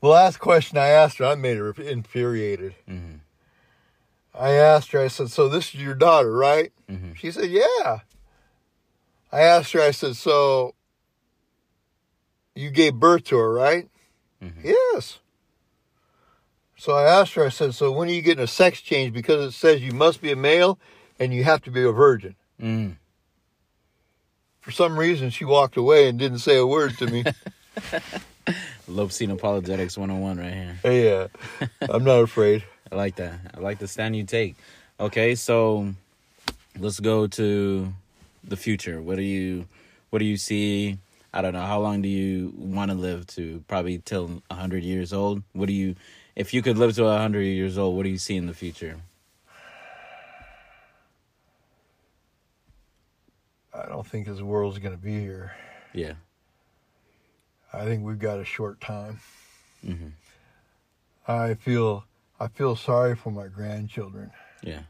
the 0.01 0.07
last 0.07 0.37
question 0.39 0.77
I 0.77 0.87
asked 0.87 1.17
her, 1.17 1.25
I 1.25 1.35
made 1.35 1.57
her 1.57 1.71
infuriated. 1.71 2.75
hmm 2.87 3.15
I 4.35 4.51
asked 4.53 4.91
her, 4.93 4.99
I 4.99 5.09
said, 5.09 5.29
So 5.29 5.47
this 5.47 5.75
is 5.75 5.81
your 5.81 5.93
daughter, 5.95 6.31
right? 6.33 6.71
hmm 6.89 7.13
She 7.13 7.29
said, 7.31 7.49
Yeah. 7.49 7.99
I 9.33 9.41
asked 9.41 9.71
her, 9.73 9.81
I 9.81 9.91
said, 9.91 10.15
So 10.15 10.75
you 12.53 12.69
gave 12.69 12.93
birth 12.93 13.23
to 13.25 13.37
her, 13.37 13.51
right? 13.51 13.89
hmm 14.39 14.49
Yes. 14.63 15.19
So 16.77 16.93
I 16.93 17.03
asked 17.03 17.33
her, 17.33 17.45
I 17.45 17.49
said, 17.49 17.73
So 17.73 17.91
when 17.91 18.09
are 18.09 18.11
you 18.11 18.21
getting 18.21 18.43
a 18.43 18.47
sex 18.47 18.79
change? 18.79 19.11
Because 19.11 19.43
it 19.43 19.57
says 19.57 19.81
you 19.81 19.91
must 19.91 20.21
be 20.21 20.31
a 20.31 20.35
male 20.35 20.77
and 21.19 21.33
you 21.33 21.43
have 21.43 21.63
to 21.63 21.71
be 21.71 21.83
a 21.83 21.91
virgin. 21.91 22.35
Mm. 22.61 22.97
For 24.61 24.71
some 24.71 24.97
reason, 24.97 25.31
she 25.31 25.45
walked 25.45 25.77
away 25.77 26.07
and 26.07 26.19
didn't 26.19 26.39
say 26.39 26.57
a 26.57 26.65
word 26.67 26.97
to 26.99 27.07
me. 27.07 27.23
Lobsien 28.87 29.31
apologetics 29.31 29.97
101 29.97 30.37
right 30.37 30.53
here. 30.53 31.29
yeah, 31.59 31.67
I'm 31.89 32.03
not 32.03 32.19
afraid. 32.19 32.63
I 32.91 32.95
like 32.95 33.15
that. 33.15 33.33
I 33.55 33.59
like 33.59 33.79
the 33.79 33.87
stand 33.87 34.15
you 34.15 34.23
take. 34.25 34.55
Okay, 34.99 35.35
so 35.35 35.93
let's 36.77 36.99
go 36.99 37.27
to 37.27 37.91
the 38.43 38.57
future. 38.57 39.01
What 39.01 39.15
do 39.15 39.23
you 39.23 39.67
what 40.09 40.19
do 40.19 40.25
you 40.25 40.37
see? 40.37 40.97
I 41.33 41.41
don't 41.41 41.53
know. 41.53 41.61
How 41.65 41.79
long 41.79 42.01
do 42.01 42.09
you 42.09 42.53
want 42.55 42.91
to 42.91 42.97
live 42.97 43.25
to? 43.27 43.63
Probably 43.67 43.97
till 43.99 44.27
100 44.49 44.83
years 44.83 45.11
old. 45.13 45.43
What 45.53 45.67
do 45.67 45.73
you 45.73 45.95
if 46.35 46.53
you 46.53 46.61
could 46.61 46.77
live 46.77 46.95
to 46.95 47.03
100 47.03 47.41
years 47.41 47.77
old, 47.77 47.95
what 47.95 48.03
do 48.03 48.09
you 48.09 48.17
see 48.17 48.35
in 48.35 48.47
the 48.47 48.53
future? 48.53 48.97
I 53.73 53.87
don't 53.87 54.05
think 54.05 54.27
this 54.27 54.41
world's 54.41 54.77
going 54.77 54.95
to 54.95 55.01
be 55.01 55.19
here. 55.19 55.53
Yeah. 55.93 56.13
I 57.71 57.85
think 57.85 58.03
we've 58.05 58.19
got 58.19 58.39
a 58.39 58.45
short 58.45 58.79
time. 58.79 59.19
Mhm. 59.83 60.11
I 61.27 61.55
feel 61.55 62.05
I 62.39 62.47
feel 62.47 62.75
sorry 62.75 63.15
for 63.15 63.31
my 63.31 63.47
grandchildren. 63.47 64.31
Yeah. 64.61 64.83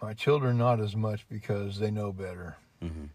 My 0.00 0.14
children 0.14 0.58
not 0.58 0.80
as 0.80 0.94
much 0.94 1.26
because 1.28 1.78
they 1.78 1.90
know 1.90 2.12
better. 2.12 2.56
Mhm. 2.82 3.08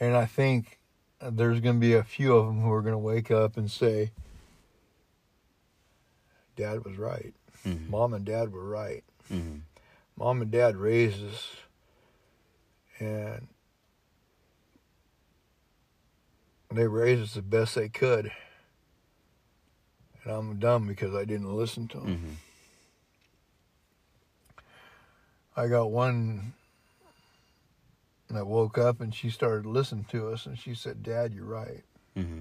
And 0.00 0.16
I 0.16 0.26
think 0.26 0.78
there's 1.20 1.60
going 1.60 1.76
to 1.76 1.80
be 1.80 1.94
a 1.94 2.04
few 2.04 2.36
of 2.36 2.46
them 2.46 2.60
who 2.60 2.70
are 2.72 2.82
going 2.82 2.92
to 2.94 2.98
wake 2.98 3.30
up 3.30 3.56
and 3.56 3.70
say, 3.70 4.10
Dad 6.56 6.84
was 6.84 6.98
right. 6.98 7.34
Mhm. 7.64 7.88
Mom 7.88 8.12
and 8.12 8.24
Dad 8.24 8.52
were 8.52 8.68
right. 8.68 9.02
Mhm. 9.30 9.62
Mom 10.16 10.42
and 10.42 10.50
Dad 10.50 10.76
raised 10.76 11.24
us, 11.24 11.56
and 13.00 13.48
they 16.70 16.86
raised 16.86 17.22
us 17.22 17.34
the 17.34 17.42
best 17.42 17.74
they 17.74 17.88
could. 17.88 18.30
And 20.22 20.32
I'm 20.32 20.58
dumb 20.58 20.86
because 20.86 21.14
I 21.14 21.24
didn't 21.24 21.54
listen 21.54 21.88
to 21.88 22.00
them. 22.00 22.38
I 25.56 25.68
got 25.68 25.90
one 25.90 26.54
And 28.28 28.38
I 28.38 28.42
woke 28.42 28.78
up 28.78 29.00
and 29.00 29.14
she 29.14 29.30
started 29.30 29.66
listening 29.66 30.06
to 30.10 30.28
us 30.28 30.46
and 30.46 30.58
she 30.58 30.74
said, 30.74 31.02
Dad, 31.02 31.32
you're 31.32 31.44
right. 31.44 31.84
Mm-hmm. 32.16 32.40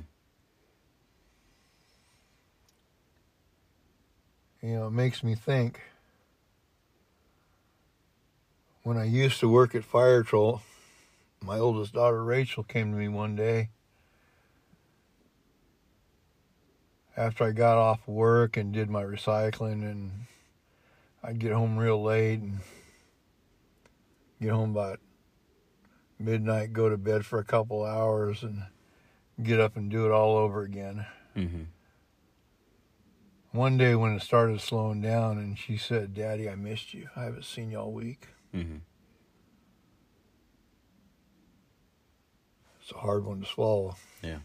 You 4.62 4.76
know, 4.76 4.88
it 4.88 4.92
makes 4.92 5.24
me 5.24 5.36
think 5.36 5.82
when 8.84 8.98
I 8.98 9.04
used 9.04 9.40
to 9.42 9.50
work 9.50 9.76
at 9.76 9.84
Fire-Trol, 9.84 10.62
my 11.42 11.60
oldest 11.60 11.94
daughter 11.94 12.24
Rachel 12.24 12.64
came 12.64 12.92
to 12.92 12.98
me 12.98 13.10
one 13.10 13.36
day 13.36 13.70
after 17.16 17.44
I 17.44 17.52
got 17.52 17.78
off 17.78 18.08
work 18.08 18.58
and 18.58 18.74
did 18.74 18.90
my 18.90 19.04
recycling 19.04 19.84
and 19.84 20.26
I'd 21.24 21.40
get 21.40 21.52
home 21.52 21.78
real 21.78 22.02
late 22.02 22.40
and 22.40 22.60
get 24.44 24.52
home 24.52 24.72
about 24.72 25.00
midnight, 26.20 26.74
go 26.74 26.90
to 26.90 26.98
bed 26.98 27.26
for 27.26 27.40
a 27.40 27.44
couple 27.44 27.84
hours 27.84 28.44
and 28.44 28.64
get 29.42 29.60
up 29.60 29.76
and 29.76 29.90
do 29.90 30.06
it 30.06 30.12
all 30.12 30.38
over 30.38 30.62
again. 30.62 31.06
Mm-hmm. 31.36 31.64
One 33.52 33.78
day 33.78 33.96
when 33.96 34.16
it 34.16 34.22
started 34.22 34.62
slowing 34.62 35.02
down 35.02 35.38
and 35.38 35.58
she 35.58 35.78
said, 35.78 36.14
Daddy, 36.14 36.50
I 36.50 36.56
missed 36.56 36.94
you. 36.94 37.10
I 37.16 37.24
haven't 37.24 37.46
seen 37.46 37.72
you 37.72 37.80
all 37.80 37.92
week. 37.92 38.28
Mm-hmm. 38.54 38.78
It's 42.82 42.92
a 42.92 42.98
hard 42.98 43.26
one 43.26 43.42
to 43.42 43.48
swallow. 43.48 43.96
Yeah. 44.22 44.40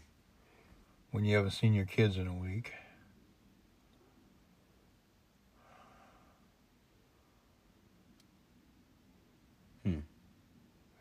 When 1.11 1.25
you 1.25 1.35
haven't 1.35 1.51
seen 1.51 1.73
your 1.73 1.85
kids 1.85 2.17
in 2.17 2.27
a 2.27 2.33
week. 2.33 2.71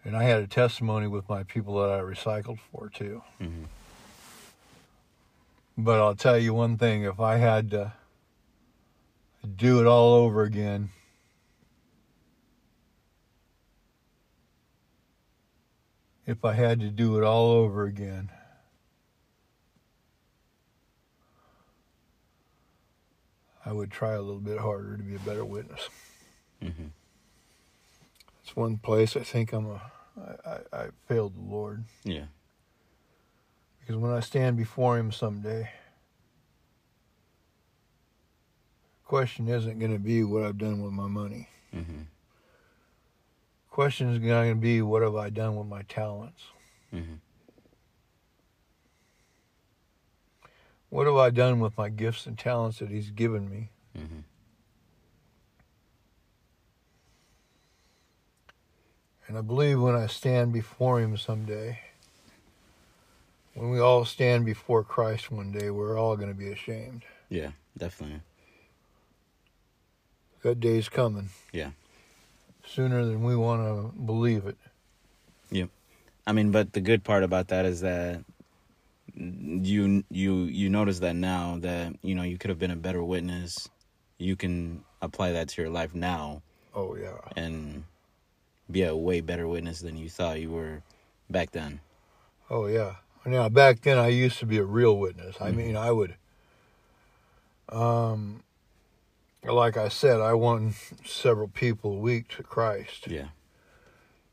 And 0.08 0.16
I 0.16 0.22
had 0.22 0.40
a 0.40 0.46
testimony 0.46 1.06
with 1.06 1.28
my 1.28 1.42
people 1.42 1.82
that 1.82 1.90
I 1.90 2.00
recycled 2.00 2.60
for 2.72 2.88
too. 2.88 3.22
Mm-hmm. 3.42 3.64
But 5.76 6.00
I'll 6.00 6.14
tell 6.14 6.38
you 6.38 6.54
one 6.54 6.78
thing 6.78 7.02
if 7.02 7.20
I 7.20 7.36
had 7.36 7.70
to 7.72 7.92
do 9.54 9.82
it 9.82 9.86
all 9.86 10.14
over 10.14 10.44
again, 10.44 10.88
if 16.26 16.42
I 16.42 16.54
had 16.54 16.80
to 16.80 16.88
do 16.88 17.18
it 17.18 17.22
all 17.22 17.50
over 17.50 17.84
again, 17.84 18.30
I 23.62 23.74
would 23.74 23.90
try 23.90 24.12
a 24.12 24.22
little 24.22 24.40
bit 24.40 24.56
harder 24.56 24.96
to 24.96 25.02
be 25.02 25.16
a 25.16 25.18
better 25.18 25.44
witness. 25.44 25.90
Mm-hmm. 26.64 26.86
It's 28.42 28.56
one 28.56 28.78
place 28.78 29.14
I 29.14 29.20
think 29.20 29.52
I'm 29.52 29.66
a 29.66 29.92
I, 30.18 30.50
I, 30.50 30.58
I 30.84 30.86
failed 31.06 31.34
the 31.36 31.50
Lord 31.54 31.84
Yeah. 32.04 32.24
because 33.80 33.96
when 33.96 34.10
I 34.12 34.20
stand 34.20 34.56
before 34.56 34.98
Him 34.98 35.12
someday, 35.12 35.70
the 39.02 39.04
question 39.06 39.48
isn't 39.48 39.78
going 39.78 39.92
to 39.92 39.98
be 39.98 40.22
what 40.24 40.42
I've 40.42 40.58
done 40.58 40.82
with 40.82 40.92
my 40.92 41.06
money. 41.06 41.48
Mm-hmm. 41.74 42.02
question 43.70 44.08
is 44.08 44.18
going 44.18 44.50
to 44.50 44.54
be 44.60 44.80
what 44.82 45.02
have 45.02 45.16
I 45.16 45.30
done 45.30 45.56
with 45.56 45.66
my 45.66 45.82
talents? 45.82 46.42
Mm-hmm. 46.94 47.14
What 50.90 51.06
have 51.06 51.16
I 51.16 51.28
done 51.30 51.60
with 51.60 51.76
my 51.76 51.90
gifts 51.90 52.26
and 52.26 52.38
talents 52.38 52.78
that 52.78 52.88
He's 52.88 53.10
given 53.10 53.50
me? 53.50 53.70
And 59.28 59.36
I 59.36 59.42
believe 59.42 59.80
when 59.80 59.94
I 59.94 60.06
stand 60.06 60.52
before 60.52 61.00
Him 61.00 61.16
someday, 61.16 61.78
when 63.54 63.70
we 63.70 63.78
all 63.78 64.04
stand 64.04 64.46
before 64.46 64.82
Christ 64.82 65.30
one 65.30 65.52
day, 65.52 65.70
we're 65.70 65.98
all 65.98 66.16
going 66.16 66.28
to 66.30 66.34
be 66.34 66.50
ashamed. 66.50 67.02
Yeah. 67.28 67.50
Definitely. 67.76 68.20
That 70.42 70.60
day's 70.60 70.88
coming. 70.88 71.28
Yeah. 71.52 71.70
Sooner 72.66 73.04
than 73.04 73.22
we 73.22 73.36
want 73.36 73.62
to 73.62 73.96
believe 74.00 74.46
it. 74.46 74.56
Yep. 75.50 75.68
I 76.26 76.32
mean, 76.32 76.50
but 76.50 76.72
the 76.72 76.80
good 76.80 77.04
part 77.04 77.22
about 77.22 77.48
that 77.48 77.64
is 77.64 77.80
that 77.80 78.24
you 79.16 80.04
you 80.10 80.44
you 80.44 80.68
notice 80.68 80.98
that 81.00 81.16
now 81.16 81.58
that 81.60 81.94
you 82.02 82.14
know 82.14 82.22
you 82.22 82.36
could 82.36 82.50
have 82.50 82.58
been 82.58 82.70
a 82.70 82.76
better 82.76 83.02
witness. 83.02 83.68
You 84.18 84.36
can 84.36 84.84
apply 85.00 85.32
that 85.32 85.48
to 85.50 85.62
your 85.62 85.70
life 85.70 85.94
now 85.94 86.42
Oh, 86.74 86.96
yeah. 86.96 87.16
and 87.36 87.84
be 88.70 88.82
a 88.82 88.94
way 88.96 89.20
better 89.20 89.46
witness 89.48 89.80
than 89.80 89.96
you 89.96 90.08
thought 90.08 90.40
you 90.40 90.50
were 90.50 90.82
back 91.30 91.50
then. 91.52 91.80
Oh 92.50 92.66
yeah. 92.66 92.96
Now 93.24 93.48
back 93.48 93.82
then 93.82 93.98
I 93.98 94.08
used 94.08 94.38
to 94.38 94.46
be 94.46 94.58
a 94.58 94.64
real 94.64 94.96
witness. 94.98 95.36
I 95.40 95.50
Mhm. 95.50 95.56
mean 95.56 95.76
I 95.76 95.90
would 95.90 96.16
um 97.68 98.42
like 99.44 99.76
I 99.76 99.88
said, 99.88 100.20
I 100.20 100.34
won 100.34 100.74
several 101.04 101.48
people 101.48 101.92
a 101.92 101.98
week 101.98 102.28
to 102.36 102.42
Christ. 102.42 103.06
Yeah. 103.08 103.28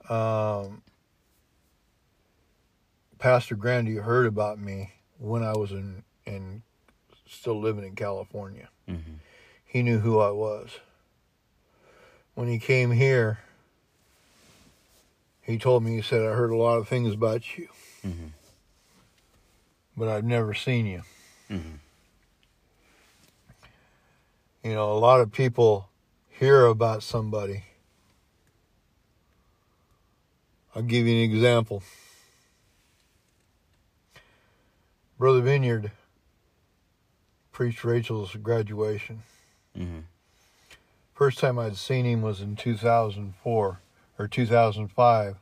Um 0.09 0.81
Pastor 3.17 3.55
Grandy 3.55 3.95
heard 3.95 4.25
about 4.25 4.59
me 4.59 4.93
when 5.17 5.43
I 5.43 5.53
was 5.53 5.71
in 5.71 6.03
in 6.25 6.63
still 7.27 7.59
living 7.59 7.85
in 7.85 7.95
California. 7.95 8.69
Mm-hmm. 8.87 9.13
He 9.63 9.83
knew 9.83 9.99
who 9.99 10.19
I 10.19 10.31
was. 10.31 10.79
When 12.33 12.47
he 12.47 12.59
came 12.59 12.91
here, 12.91 13.39
he 15.45 15.57
told 15.57 15.83
me 15.83 15.95
he 15.95 16.01
said 16.01 16.21
I 16.21 16.33
heard 16.33 16.51
a 16.51 16.55
lot 16.57 16.77
of 16.77 16.87
things 16.87 17.13
about 17.13 17.57
you, 17.57 17.67
Mm-hmm. 18.05 18.27
but 19.97 20.07
I've 20.07 20.23
never 20.25 20.53
seen 20.53 20.85
you. 20.85 21.01
Mm-hmm. 21.49 21.75
You 24.63 24.73
know, 24.73 24.91
a 24.91 24.97
lot 24.99 25.21
of 25.21 25.31
people 25.31 25.89
hear 26.29 26.65
about 26.65 27.03
somebody. 27.03 27.63
I'll 30.75 30.81
give 30.81 31.07
you 31.07 31.15
an 31.15 31.21
example. 31.31 31.83
Brother 35.17 35.41
Vineyard 35.41 35.91
preached 37.51 37.83
Rachel's 37.83 38.35
graduation. 38.35 39.21
Mm-hmm. 39.77 39.99
First 41.13 41.39
time 41.39 41.57
I'd 41.57 41.77
seen 41.77 42.05
him 42.05 42.21
was 42.21 42.41
in 42.41 42.55
2004 42.57 43.79
or 44.17 44.27
2005. 44.27 45.37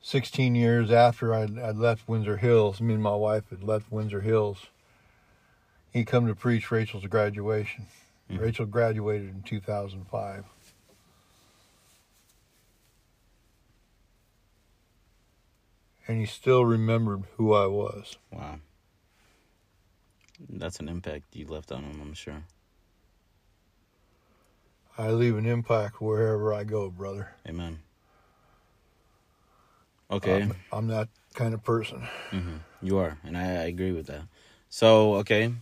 16 0.00 0.54
years 0.54 0.90
after 0.92 1.34
I'd, 1.34 1.58
I'd 1.58 1.76
left 1.76 2.08
Windsor 2.08 2.36
Hills, 2.36 2.80
me 2.80 2.94
and 2.94 3.02
my 3.02 3.16
wife 3.16 3.50
had 3.50 3.64
left 3.64 3.90
Windsor 3.90 4.20
Hills. 4.20 4.66
He 5.92 6.04
come 6.04 6.26
to 6.28 6.34
preach 6.34 6.70
Rachel's 6.70 7.06
graduation. 7.06 7.86
Mhm. 8.30 8.40
Rachel 8.40 8.66
graduated 8.66 9.28
in 9.30 9.42
2005. 9.42 10.44
And 16.08 16.18
he 16.20 16.26
still 16.26 16.64
remembered 16.64 17.24
who 17.36 17.52
I 17.52 17.66
was. 17.66 18.16
Wow. 18.30 18.60
That's 20.48 20.78
an 20.78 20.88
impact 20.88 21.34
you 21.34 21.46
left 21.46 21.72
on 21.72 21.82
him, 21.82 22.00
I'm 22.00 22.14
sure. 22.14 22.44
I 24.98 25.10
leave 25.10 25.36
an 25.36 25.46
impact 25.46 26.00
wherever 26.00 26.54
I 26.54 26.64
go, 26.64 26.88
brother. 26.88 27.34
Amen. 27.46 27.80
Okay. 30.10 30.42
I'm, 30.42 30.54
I'm 30.72 30.86
that 30.88 31.08
kind 31.34 31.52
of 31.52 31.62
person. 31.62 32.02
hmm 32.30 32.56
You 32.80 32.98
are, 32.98 33.18
and 33.24 33.36
I, 33.36 33.42
I 33.42 33.64
agree 33.64 33.92
with 33.92 34.06
that. 34.06 34.22
So, 34.70 35.16
okay. 35.16 35.52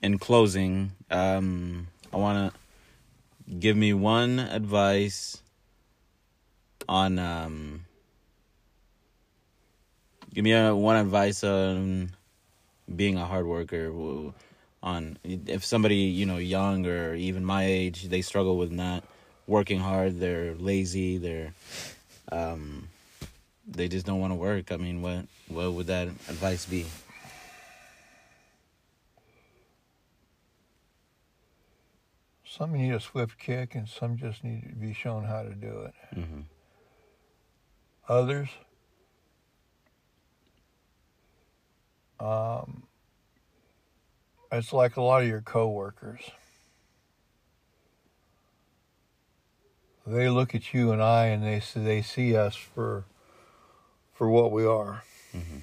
In 0.00 0.18
closing, 0.18 0.92
um, 1.10 1.88
I 2.12 2.16
want 2.16 2.52
to 2.52 3.54
give 3.54 3.76
me 3.76 3.92
one 3.92 4.38
advice 4.38 5.42
on. 6.88 7.18
Um, 7.18 7.84
give 10.32 10.44
me 10.44 10.52
a, 10.52 10.74
one 10.74 10.96
advice 10.96 11.42
on 11.44 12.10
being 12.94 13.16
a 13.16 13.26
hard 13.26 13.46
worker. 13.46 13.92
On 14.88 15.18
if 15.24 15.64
somebody 15.64 15.96
you 16.18 16.24
know 16.24 16.38
young 16.38 16.86
or 16.86 17.14
even 17.14 17.44
my 17.44 17.64
age, 17.64 17.98
they 18.08 18.22
struggle 18.22 18.56
with 18.56 18.72
not 18.72 19.04
working 19.46 19.80
hard. 19.80 20.18
They're 20.18 20.54
lazy. 20.54 21.18
They're 21.18 21.52
um, 22.32 22.88
they 23.66 23.88
just 23.88 24.06
don't 24.06 24.20
want 24.20 24.32
to 24.32 24.40
work. 24.50 24.72
I 24.72 24.76
mean, 24.76 25.02
what 25.02 25.26
what 25.48 25.72
would 25.74 25.88
that 25.88 26.08
advice 26.08 26.64
be? 26.64 26.86
Some 32.44 32.72
need 32.72 32.92
a 32.92 33.00
swift 33.00 33.38
kick, 33.38 33.74
and 33.74 33.86
some 33.88 34.16
just 34.16 34.42
need 34.42 34.62
to 34.70 34.74
be 34.74 34.94
shown 34.94 35.24
how 35.24 35.42
to 35.42 35.54
do 35.54 35.82
it. 35.86 35.94
hmm 36.14 36.40
Others, 38.08 38.48
um, 42.18 42.87
it's 44.50 44.72
like 44.72 44.96
a 44.96 45.02
lot 45.02 45.22
of 45.22 45.28
your 45.28 45.40
coworkers. 45.40 46.30
they 50.06 50.28
look 50.30 50.54
at 50.54 50.72
you 50.72 50.90
and 50.92 51.02
I, 51.02 51.26
and 51.26 51.44
they 51.44 51.60
see 51.60 51.80
they 51.80 52.00
see 52.02 52.34
us 52.34 52.56
for 52.56 53.04
for 54.14 54.28
what 54.30 54.50
we 54.50 54.64
are. 54.64 55.04
Mhm. 55.34 55.62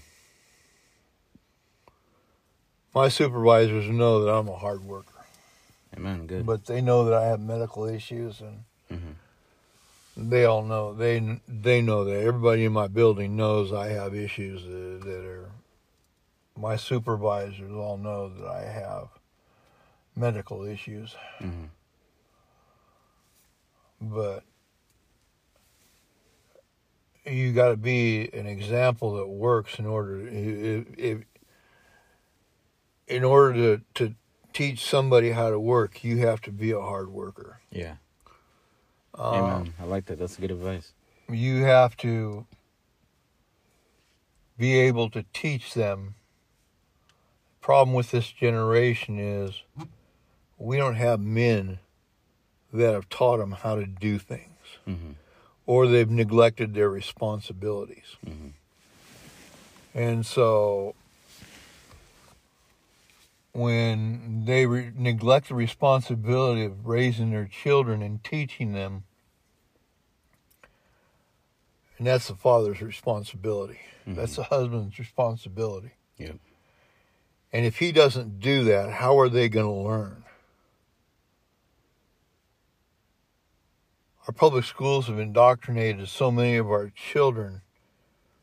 My 2.93 3.09
supervisors 3.09 3.89
know 3.89 4.23
that 4.23 4.31
I'm 4.31 4.47
a 4.47 4.55
hard 4.55 4.83
worker, 4.86 5.25
Amen. 5.97 6.27
Good. 6.27 6.45
but 6.45 6.65
they 6.65 6.79
know 6.79 7.05
that 7.05 7.13
I 7.15 7.25
have 7.25 7.41
medical 7.41 7.86
issues, 7.86 8.39
and 8.39 8.63
Mhm. 8.91 9.15
they 10.15 10.45
all 10.45 10.63
know 10.63 10.93
they 10.93 11.41
they 11.47 11.81
know 11.81 12.05
that 12.05 12.19
everybody 12.21 12.65
in 12.65 12.71
my 12.73 12.88
building 12.88 13.36
knows 13.36 13.73
I 13.73 13.88
have 13.88 14.13
issues 14.13 14.63
that, 14.63 15.01
that 15.09 15.25
are. 15.25 15.49
My 16.58 16.76
supervisors 16.78 17.72
all 17.72 17.97
know 17.97 18.30
that 18.30 18.47
I 18.47 18.62
have 18.62 19.10
medical 20.16 20.64
issues, 20.64 21.16
Mhm. 21.41 21.70
but 23.99 24.43
you 27.26 27.51
got 27.53 27.70
to 27.70 27.78
be 27.78 28.30
an 28.34 28.45
example 28.47 29.16
that 29.16 29.28
works 29.28 29.80
in 29.80 29.86
order 29.86 30.28
if, 30.28 30.86
if 30.97 31.24
in 33.08 33.24
order 33.24 33.78
to 33.78 33.84
to 33.95 34.16
teach 34.53 34.86
somebody 34.86 35.32
how 35.32 35.49
to 35.49 35.60
work 35.60 36.03
you 36.03 36.18
have 36.20 36.39
to 36.41 36.51
be 36.51 36.72
a 36.72 36.80
hard 36.80 37.10
worker 37.10 37.60
Yeah. 37.72 37.97
Um, 39.16 39.34
Amen. 39.36 39.74
I 39.80 39.84
like 39.86 40.06
that. 40.06 40.18
That's 40.20 40.38
good 40.38 40.51
advice. 40.51 40.93
you 41.30 41.64
have 41.64 41.97
to 41.97 42.45
be 44.58 44.78
able 44.80 45.10
to 45.10 45.24
teach 45.34 45.74
them 45.74 46.16
problem 47.66 47.95
with 47.95 48.11
this 48.11 48.30
generation 48.32 49.18
is 49.18 49.63
we 50.59 50.78
don't 50.78 50.93
have 50.93 51.20
men 51.20 51.80
that 52.72 52.93
have 52.93 53.09
taught 53.09 53.38
them 53.38 53.53
how 53.53 53.74
to 53.76 53.88
do 53.88 54.20
things 54.20 54.68
hmm 54.86 55.13
or 55.66 55.88
they've 55.88 56.11
neglected 56.11 56.76
their 56.76 56.91
responsibilities. 56.91 58.18
Mhm. 58.24 58.51
And 59.95 60.24
so 60.24 60.93
when 63.51 64.45
they 64.45 64.68
re- 64.68 64.91
neglect 64.95 65.47
the 65.47 65.55
responsibility 65.55 66.66
of 66.66 66.86
raising 66.86 67.32
their 67.32 67.47
children 67.47 68.03
and 68.03 68.24
teaching 68.24 68.74
them, 68.74 69.05
and 71.97 72.05
that's 72.05 72.28
the 72.28 72.36
father's 72.36 72.80
responsibility. 72.80 73.80
That's 74.05 74.36
the 74.36 74.43
husband's 74.43 74.99
responsibility. 74.99 75.93
Yep. 76.20 76.36
And 77.56 77.66
if 77.66 77.78
he 77.78 77.93
doesn't 77.93 78.41
do 78.41 78.66
that, 78.66 78.89
how 78.89 79.18
are 79.18 79.30
they 79.30 79.47
going 79.47 79.66
to 79.66 79.72
learn? 79.72 80.26
Our 84.28 84.34
public 84.34 84.66
schools 84.66 85.08
have 85.08 85.20
indoctrinated 85.20 86.10
so 86.10 86.32
many 86.32 86.58
of 86.58 86.68
our 86.70 86.89
children 86.89 87.62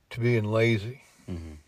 to 0.09 0.21
being 0.21 0.45
lazy. 0.45 1.03
Mhm. 1.31 1.59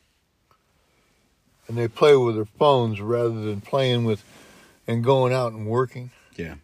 And 1.69 1.77
they 1.77 1.87
play 1.87 2.17
with 2.17 2.37
their 2.37 2.47
phones 2.47 3.03
rather 3.03 3.39
than 3.43 3.61
playing 3.61 4.07
with 4.07 4.25
and 4.87 5.05
going 5.05 5.35
out 5.35 5.53
and 5.53 5.67
working. 5.67 6.13
Yeah. 6.37 6.55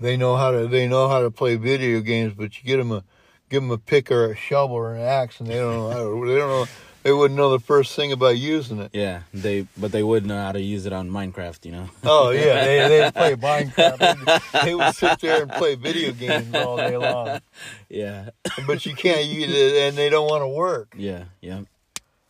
They 0.00 0.16
know 0.16 0.34
how 0.34 0.50
to 0.50 0.66
they 0.66 0.88
know 0.88 1.08
how 1.08 1.22
to 1.22 1.30
play 1.30 1.54
video 1.54 2.00
games, 2.00 2.34
but 2.34 2.58
you 2.58 2.64
get 2.64 2.78
them 2.78 2.90
a 2.90 3.04
give 3.48 3.62
them 3.62 3.70
a 3.70 3.78
pick 3.78 4.10
or 4.10 4.24
a 4.24 4.34
shovel 4.34 4.74
or 4.74 4.94
an 4.94 5.02
axe, 5.02 5.38
and 5.38 5.48
they 5.48 5.54
don't 5.54 5.76
know 5.76 5.90
how 5.90 6.02
to, 6.02 6.26
they 6.26 6.36
don't 6.36 6.48
know 6.48 6.66
they 7.02 7.12
wouldn't 7.12 7.36
know 7.38 7.50
the 7.50 7.58
first 7.58 7.94
thing 7.96 8.12
about 8.12 8.36
using 8.38 8.78
it. 8.80 8.90
Yeah. 8.92 9.22
They, 9.32 9.66
but 9.76 9.92
they 9.92 10.02
would 10.02 10.26
know 10.26 10.38
how 10.38 10.52
to 10.52 10.60
use 10.60 10.86
it 10.86 10.92
on 10.92 11.10
Minecraft. 11.10 11.64
You 11.64 11.72
know. 11.72 11.90
Oh 12.04 12.30
yeah, 12.30 12.64
they 12.64 12.88
they 12.88 13.10
play 13.10 13.34
Minecraft. 13.36 14.52
They, 14.52 14.60
they 14.64 14.74
would 14.74 14.94
sit 14.94 15.20
there 15.20 15.42
and 15.42 15.50
play 15.52 15.74
video 15.76 16.12
games 16.12 16.54
all 16.54 16.76
day 16.76 16.96
long, 16.96 17.40
Yeah. 17.88 18.30
but 18.66 18.84
you 18.86 18.94
can't 18.94 19.24
use 19.26 19.50
it, 19.50 19.88
and 19.88 19.96
they 19.96 20.10
don't 20.10 20.28
want 20.28 20.42
to 20.42 20.48
work. 20.48 20.94
Yeah. 20.96 21.24
Yeah. 21.40 21.62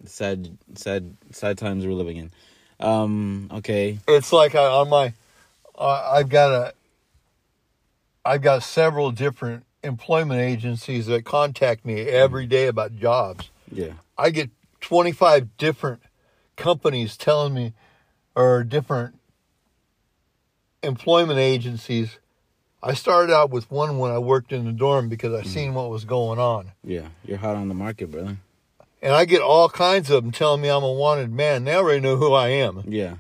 Sad, 0.07 0.57
sad, 0.77 1.15
sad 1.31 1.59
times 1.59 1.85
we're 1.87 1.93
living 1.93 2.17
in. 2.17 2.31
Um. 2.79 3.51
Okay. 3.53 3.99
It's 4.09 4.33
like 4.33 4.55
I, 4.55 4.65
on 4.65 4.89
my, 4.89 5.13
uh, 5.79 6.13
I've 6.15 6.29
got 6.31 6.53
a, 6.53 6.73
I've 8.25 8.41
got 8.43 8.63
several 8.63 9.11
different 9.11 9.65
employment 9.83 10.41
agencies 10.41 11.07
that 11.07 11.25
contact 11.25 11.85
me 11.85 12.03
every 12.03 12.47
day 12.47 12.67
about 12.67 12.97
jobs. 12.97 13.51
Yeah. 13.71 13.93
I 14.17 14.31
get 14.31 14.51
25 14.81 15.57
different 15.57 16.01
companies 16.57 17.17
telling 17.17 17.55
me, 17.55 17.73
or 18.35 18.65
different 18.65 19.17
employment 20.83 21.39
agencies. 21.39 22.19
I 22.83 22.95
started 22.95 23.33
out 23.33 23.51
with 23.51 23.71
one 23.71 23.99
when 23.99 24.11
I 24.11 24.19
worked 24.19 24.53
in 24.53 24.65
the 24.65 24.73
dorm 24.73 25.09
because 25.09 25.35
I 25.35 25.43
mm. 25.43 25.47
seen 25.47 25.75
what 25.75 25.91
was 25.91 26.05
going 26.05 26.39
on. 26.39 26.73
Yeah. 26.83 27.09
You're 27.25 27.39
hot 27.39 27.57
on 27.57 27.69
the 27.69 27.75
market, 27.75 28.11
brother. 28.11 28.39
And 29.03 29.15
I 29.15 29.25
get 29.25 29.43
all 29.43 29.69
kinds 29.69 30.11
of 30.11 30.23
them 30.23 30.33
telling 30.33 30.61
me 30.61 30.69
I'm 30.69 30.83
a 30.83 30.93
wanted 30.93 31.33
man. 31.33 31.65
They 31.65 31.75
already 31.75 32.01
know 32.01 32.17
who 32.17 32.33
I 32.33 32.49
am. 32.49 32.85
Yeah. 32.87 33.17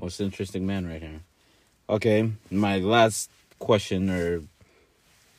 Most 0.00 0.20
interesting 0.20 0.66
man 0.66 0.86
right 0.86 1.00
here. 1.00 1.20
Okay, 1.88 2.32
my 2.50 2.78
last 2.78 3.30
question 3.58 4.10
or 4.10 4.42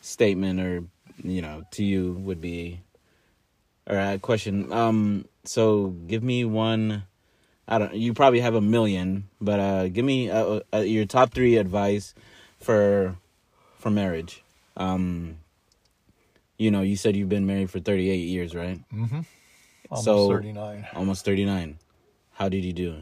statement 0.02 0.60
or 0.60 0.84
you 1.24 1.42
know 1.42 1.64
to 1.72 1.84
you 1.84 2.14
would 2.14 2.40
be 2.40 2.80
or 3.88 3.98
a 3.98 4.18
question 4.20 4.72
um 4.72 5.26
so 5.44 5.88
give 6.08 6.24
me 6.24 6.46
one 6.46 7.04
I 7.68 7.78
don't 7.80 7.94
you 7.96 8.14
probably 8.14 8.40
have 8.42 8.56
a 8.56 8.62
million 8.62 9.30
but 9.42 9.60
uh 9.60 9.88
give 9.90 10.06
me 10.06 10.30
uh, 10.30 10.60
uh, 10.74 10.78
your 10.80 11.06
top 11.06 11.34
3 11.34 11.58
advice 11.58 12.14
for 12.60 13.16
for 13.80 13.90
marriage. 13.90 14.44
Um 14.78 15.38
you 16.58 16.72
know, 16.72 16.82
you 16.82 16.96
said 16.96 17.16
you've 17.16 17.30
been 17.30 17.46
married 17.48 17.70
for 17.72 17.80
38 17.80 18.16
years, 18.16 18.56
right? 18.56 18.80
Mm-hmm. 18.94 19.22
Almost 19.90 20.06
So- 20.06 20.30
39. 20.30 20.88
Almost 20.96 21.26
39. 21.26 21.78
How 22.34 22.48
did 22.48 22.64
you 22.64 22.74
do? 22.74 22.96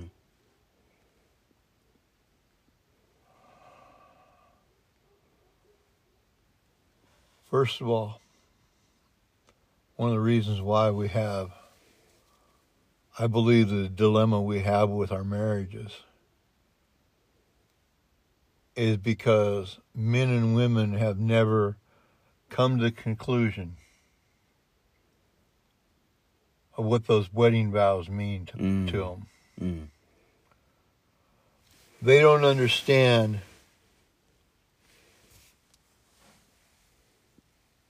First 7.50 7.82
of 7.82 7.90
all, 7.90 8.21
one 10.02 10.10
of 10.10 10.16
the 10.16 10.20
reasons 10.20 10.60
why 10.60 10.89
we 10.89 11.10
have, 11.10 11.52
I 13.20 13.28
believe 13.28 13.70
the 13.70 13.88
dilemma 13.88 14.41
we 14.41 14.62
have 14.62 14.89
with 14.89 15.12
our 15.12 15.24
marriages 15.24 15.91
is 18.76 18.97
because 18.97 19.78
men 19.93 20.30
and 20.30 20.56
women 20.56 20.93
have 20.93 21.20
never 21.20 21.78
come 22.49 22.80
to 22.80 22.86
the 22.86 22.91
conclusion 22.91 23.78
of 26.76 26.86
what 26.86 27.06
those 27.06 27.32
wedding 27.32 27.72
vows 27.72 28.10
mean 28.10 28.47
to, 28.47 28.58
Mm. 28.58 28.89
to 28.89 28.97
them. 28.97 29.28
Mm. 29.62 29.88
They 32.02 32.22
don't 32.22 32.43
understand. 32.43 33.41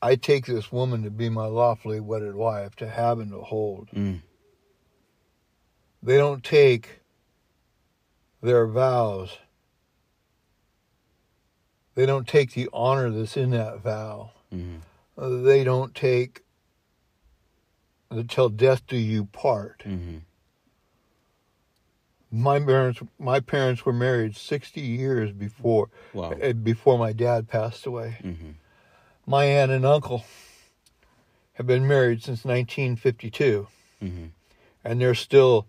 I 0.02 0.16
take 0.16 0.46
this 0.46 0.72
woman 0.72 1.04
to 1.04 1.12
be 1.12 1.30
my 1.30 1.46
lawfully 1.46 2.00
wedded 2.00 2.36
wife, 2.36 2.76
to 2.78 2.90
have 2.90 3.20
and 3.20 3.32
to 3.32 3.42
hold. 3.42 3.90
Mm. 3.92 4.22
They 6.02 6.18
don't 6.18 6.44
take 6.44 7.02
their 8.42 8.66
vows. 8.66 9.38
They 11.94 12.06
don't 12.06 12.28
take 12.28 12.54
the 12.54 12.70
honor 12.74 13.12
that's 13.12 13.38
in 13.38 13.52
that 13.52 13.82
vow. 13.82 14.32
Mm. 14.52 14.80
They 15.18 15.64
don't 15.64 15.94
take 15.94 16.44
the 18.10 18.24
till 18.24 18.50
death 18.50 18.88
do 18.88 18.98
you 18.98 19.26
part. 19.26 19.84
Mm. 19.86 20.22
My 22.32 22.60
parents, 22.60 23.02
my 23.20 23.40
parents 23.42 23.86
were 23.86 23.94
married 23.94 24.36
sixty 24.38 24.82
years 24.82 25.32
before 25.32 25.90
Wow. 26.14 26.32
uh, 26.32 26.54
before 26.54 26.98
my 26.98 27.12
dad 27.12 27.48
passed 27.50 27.86
away. 27.86 28.18
Mm. 28.24 28.56
My 29.32 29.46
aunt 29.46 29.72
and 29.72 29.86
uncle 29.86 30.26
have 31.54 31.66
been 31.66 31.88
married 31.88 32.22
since 32.22 32.44
1952, 32.44 33.66
Mm. 34.02 34.32
and 34.84 35.00
they're 35.00 35.16
still. 35.16 35.68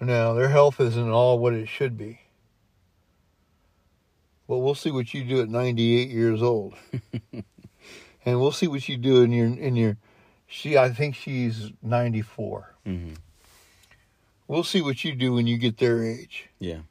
Now 0.00 0.32
their 0.32 0.50
health 0.50 0.78
isn't 0.80 1.10
all 1.10 1.40
what 1.40 1.54
it 1.54 1.66
should 1.66 1.98
be. 1.98 2.20
But 4.46 4.58
we'll 4.58 4.76
see 4.76 4.92
what 4.92 5.12
you 5.12 5.24
do 5.24 5.40
at 5.40 5.48
98 5.48 6.08
years 6.08 6.40
old, 6.40 6.74
and 8.24 8.40
we'll 8.40 8.52
see 8.52 8.68
what 8.68 8.88
you 8.88 8.96
do 8.96 9.22
in 9.22 9.32
your 9.32 9.46
in 9.46 9.74
your. 9.74 9.96
She, 10.46 10.78
I 10.78 10.90
think 10.90 11.16
she's 11.16 11.72
94. 11.82 12.76
Mm. 12.86 13.16
We'll 14.46 14.62
see 14.62 14.82
what 14.82 15.02
you 15.02 15.16
do 15.16 15.32
when 15.32 15.48
you 15.48 15.58
get 15.58 15.78
their 15.78 16.04
age. 16.04 16.48
Yeah. 16.60 16.82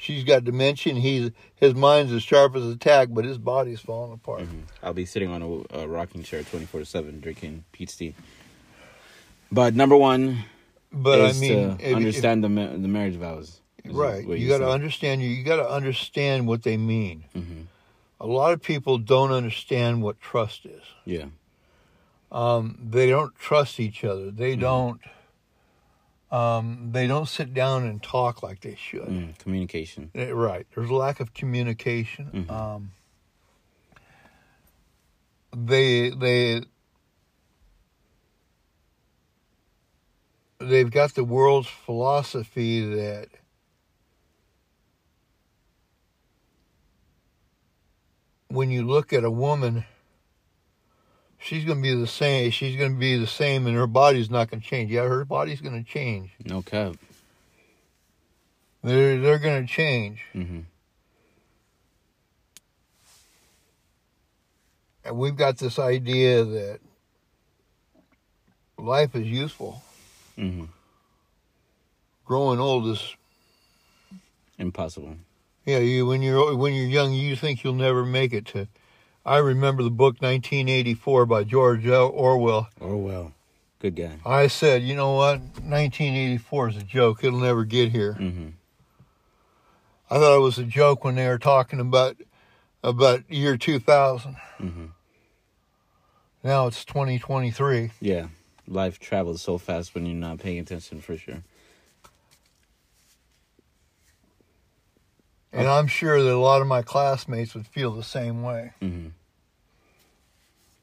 She's 0.00 0.22
got 0.22 0.44
dementia. 0.44 0.92
and 0.94 1.02
He's 1.02 1.32
his 1.56 1.74
mind's 1.74 2.12
as 2.12 2.22
sharp 2.22 2.54
as 2.54 2.64
a 2.64 2.76
tack, 2.76 3.08
but 3.10 3.24
his 3.24 3.36
body's 3.36 3.80
falling 3.80 4.12
apart. 4.12 4.42
Mhm. 4.42 4.62
I'll 4.82 4.94
be 4.94 5.04
sitting 5.04 5.28
on 5.28 5.42
a, 5.42 5.80
a 5.80 5.88
rocking 5.88 6.22
chair 6.22 6.42
24 6.44 6.84
7 6.84 7.18
drinking 7.20 7.64
Pete's 7.72 7.96
tea. 7.96 8.14
But 9.50 9.74
number 9.74 9.96
one 9.96 10.44
But 10.92 11.20
I 11.20 11.32
mean, 11.32 11.76
if- 11.80 11.96
understand 11.96 12.44
the 12.44 12.48
ma- 12.48 12.72
the 12.72 12.88
marriage 12.88 13.16
vows. 13.16 13.60
right. 13.84 14.26
what 14.26 14.38
You 14.38 14.46
got 14.48 14.58
to 14.58 14.70
understand. 14.70 15.20
You 15.20 15.28
You 15.30 15.42
got 15.42 15.56
to 15.56 15.68
understand 15.68 16.46
what 16.46 16.62
they 16.62 16.76
mean. 16.76 17.24
Mhm. 17.34 17.64
A 18.20 18.26
lot 18.26 18.52
of 18.52 18.62
people 18.62 18.98
don't 18.98 19.32
understand 19.32 20.02
what 20.02 20.20
trust 20.20 20.64
is. 20.64 20.82
Yeah. 21.04 21.26
Um, 22.30 22.78
they 22.90 23.08
don't 23.10 23.34
trust 23.36 23.80
each 23.80 24.04
other. 24.04 24.30
They 24.30 24.54
Mhm. 24.56 24.60
don't. 24.60 25.00
Um, 26.30 26.90
they 26.92 27.06
don't 27.06 27.26
sit 27.28 27.54
down 27.54 27.84
and 27.84 28.02
talk 28.02 28.42
like 28.42 28.60
they 28.60 28.74
should. 28.74 29.08
Mm, 29.08 29.38
communication. 29.38 30.10
Eh, 30.14 30.30
Right. 30.30 30.66
There's 30.74 30.90
a 30.90 30.94
lack 30.94 31.20
of 31.20 31.32
communication. 31.32 32.46
Mhm. 32.48 32.50
Um, 32.50 32.90
they 35.56 36.10
they 36.10 36.62
they've 40.58 40.90
got 40.90 41.14
the 41.14 41.24
world's 41.24 41.68
philosophy 41.68 42.84
that 42.94 43.28
when 48.48 48.70
you 48.70 48.82
look 48.86 49.12
at 49.12 49.24
a 49.24 49.30
woman 49.30 49.84
she's 51.38 51.64
going 51.64 51.78
to 51.78 51.82
be 51.82 51.94
the 51.94 52.06
same 52.06 52.50
she's 52.50 52.76
going 52.76 52.92
to 52.94 52.98
be 52.98 53.16
the 53.16 53.26
same 53.26 53.66
and 53.66 53.76
her 53.76 53.86
body's 53.86 54.30
not 54.30 54.50
going 54.50 54.60
to 54.60 54.66
change 54.66 54.90
yeah 54.90 55.02
her 55.06 55.24
body's 55.24 55.60
going 55.60 55.82
to 55.82 55.88
change 55.88 56.30
No 56.44 56.62
cap. 56.62 56.94
they're 58.82 59.18
they're 59.20 59.38
going 59.38 59.66
to 59.66 59.72
change 59.72 60.20
hmm 60.32 60.60
and 65.04 65.16
we've 65.16 65.36
got 65.36 65.56
this 65.58 65.78
idea 65.78 66.44
that 66.44 66.80
life 68.78 69.14
is 69.14 69.26
useful. 69.26 69.82
hmm 70.36 70.64
Growing 72.24 72.60
old 72.60 72.86
is 72.88 73.14
Impossible. 74.58 75.16
yeah. 75.64 75.78
You 75.78 76.04
when 76.04 76.20
you're 76.20 76.54
when 76.56 76.74
you're 76.74 76.84
young, 76.86 77.12
you 77.14 77.36
think 77.36 77.62
you'll 77.64 77.72
never 77.74 78.04
make 78.04 78.32
it 78.34 78.44
to. 78.46 78.66
I 79.28 79.38
remember 79.38 79.82
the 79.82 79.90
book 79.90 80.22
1984 80.22 81.26
by 81.26 81.44
George 81.44 81.86
Orwell. 81.86 82.70
Orwell. 82.80 83.34
Good 83.78 83.94
guy. 83.94 84.20
I 84.24 84.46
said, 84.46 84.82
you 84.82 84.94
know 84.96 85.12
what, 85.12 85.40
1984 85.40 86.68
is 86.70 86.76
a 86.78 86.82
joke. 86.82 87.22
It'll 87.22 87.38
never 87.38 87.64
get 87.64 87.92
here. 87.92 88.14
hmm 88.14 88.48
I 90.10 90.18
thought 90.18 90.34
it 90.34 90.40
was 90.40 90.56
a 90.56 90.64
joke 90.64 91.04
when 91.04 91.16
they 91.16 91.28
were 91.28 91.36
talking 91.38 91.78
about 91.78 92.16
about 92.82 93.30
year 93.30 93.58
2000. 93.58 94.34
hmm 94.56 94.86
Now 96.42 96.66
it's 96.66 96.86
2023. 96.86 97.90
Yeah. 98.00 98.28
Life 98.66 98.98
travels 98.98 99.42
so 99.42 99.58
fast 99.58 99.94
when 99.94 100.06
you're 100.06 100.14
not 100.14 100.38
paying 100.38 100.58
attention 100.58 101.02
for 101.02 101.18
sure. 101.18 101.42
And 105.52 105.68
I'm 105.68 105.86
sure 105.86 106.22
that 106.22 106.32
a 106.32 106.38
lot 106.38 106.62
of 106.62 106.66
my 106.66 106.80
classmates 106.80 107.54
would 107.54 107.66
feel 107.66 107.92
the 107.92 108.02
same 108.02 108.42
way. 108.42 108.72
hmm 108.80 109.08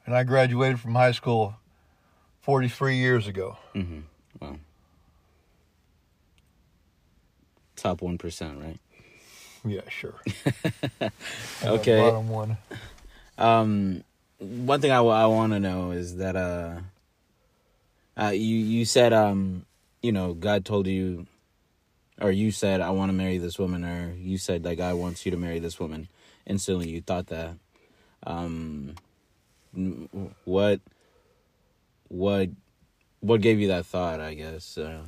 And 0.06 0.16
I 0.16 0.24
graduated 0.24 0.80
from 0.80 0.96
high 0.96 1.12
school 1.12 1.56
43 2.42 2.96
years 2.98 3.28
ago. 3.28 3.58
hmm 3.74 4.02
Wow. 4.40 4.58
Top 7.76 8.00
1%, 8.02 8.64
right? 8.64 8.80
Yeah, 9.66 9.82
sure. 9.90 10.16
Okay. 11.64 11.98
Bottom 11.98 12.30
one. 12.30 12.58
Um, 13.38 14.04
one 14.38 14.82
thing 14.82 14.92
I, 14.92 15.02
want 15.02 15.54
to 15.54 15.60
know 15.60 15.92
is 15.92 16.18
that 16.18 16.36
uh, 16.36 16.80
uh, 18.20 18.30
you 18.30 18.58
you 18.58 18.86
said 18.86 19.14
um, 19.14 19.66
you 20.02 20.12
know, 20.12 20.34
God 20.34 20.66
told 20.66 20.86
you, 20.86 21.26
or 22.22 22.32
you 22.32 22.52
said 22.52 22.82
I 22.82 22.92
want 22.92 23.10
to 23.10 23.14
marry 23.14 23.38
this 23.40 23.58
woman, 23.58 23.84
or 23.84 24.14
you 24.14 24.38
said 24.38 24.64
that 24.64 24.76
God 24.76 24.96
wants 24.96 25.26
you 25.26 25.32
to 25.32 25.38
marry 25.38 25.60
this 25.60 25.80
woman. 25.80 26.08
Instantly, 26.46 26.90
you 26.90 27.02
thought 27.02 27.28
that. 27.28 27.56
Um, 28.28 28.96
what, 30.44 30.80
what, 32.08 32.50
what 33.20 33.42
gave 33.42 33.60
you 33.60 33.68
that 33.70 33.86
thought? 33.86 34.20
I 34.20 34.34
guess. 34.34 34.78
Uh, 34.78 35.08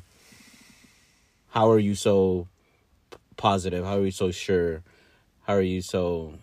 how 1.50 1.72
are 1.72 1.80
you 1.80 1.96
so 1.96 2.48
positive? 3.36 3.86
How 3.86 3.98
are 3.98 4.06
you 4.06 4.12
so 4.12 4.32
sure? 4.32 4.84
How 5.46 5.54
are 5.54 5.62
you 5.62 5.82
so 5.82 6.34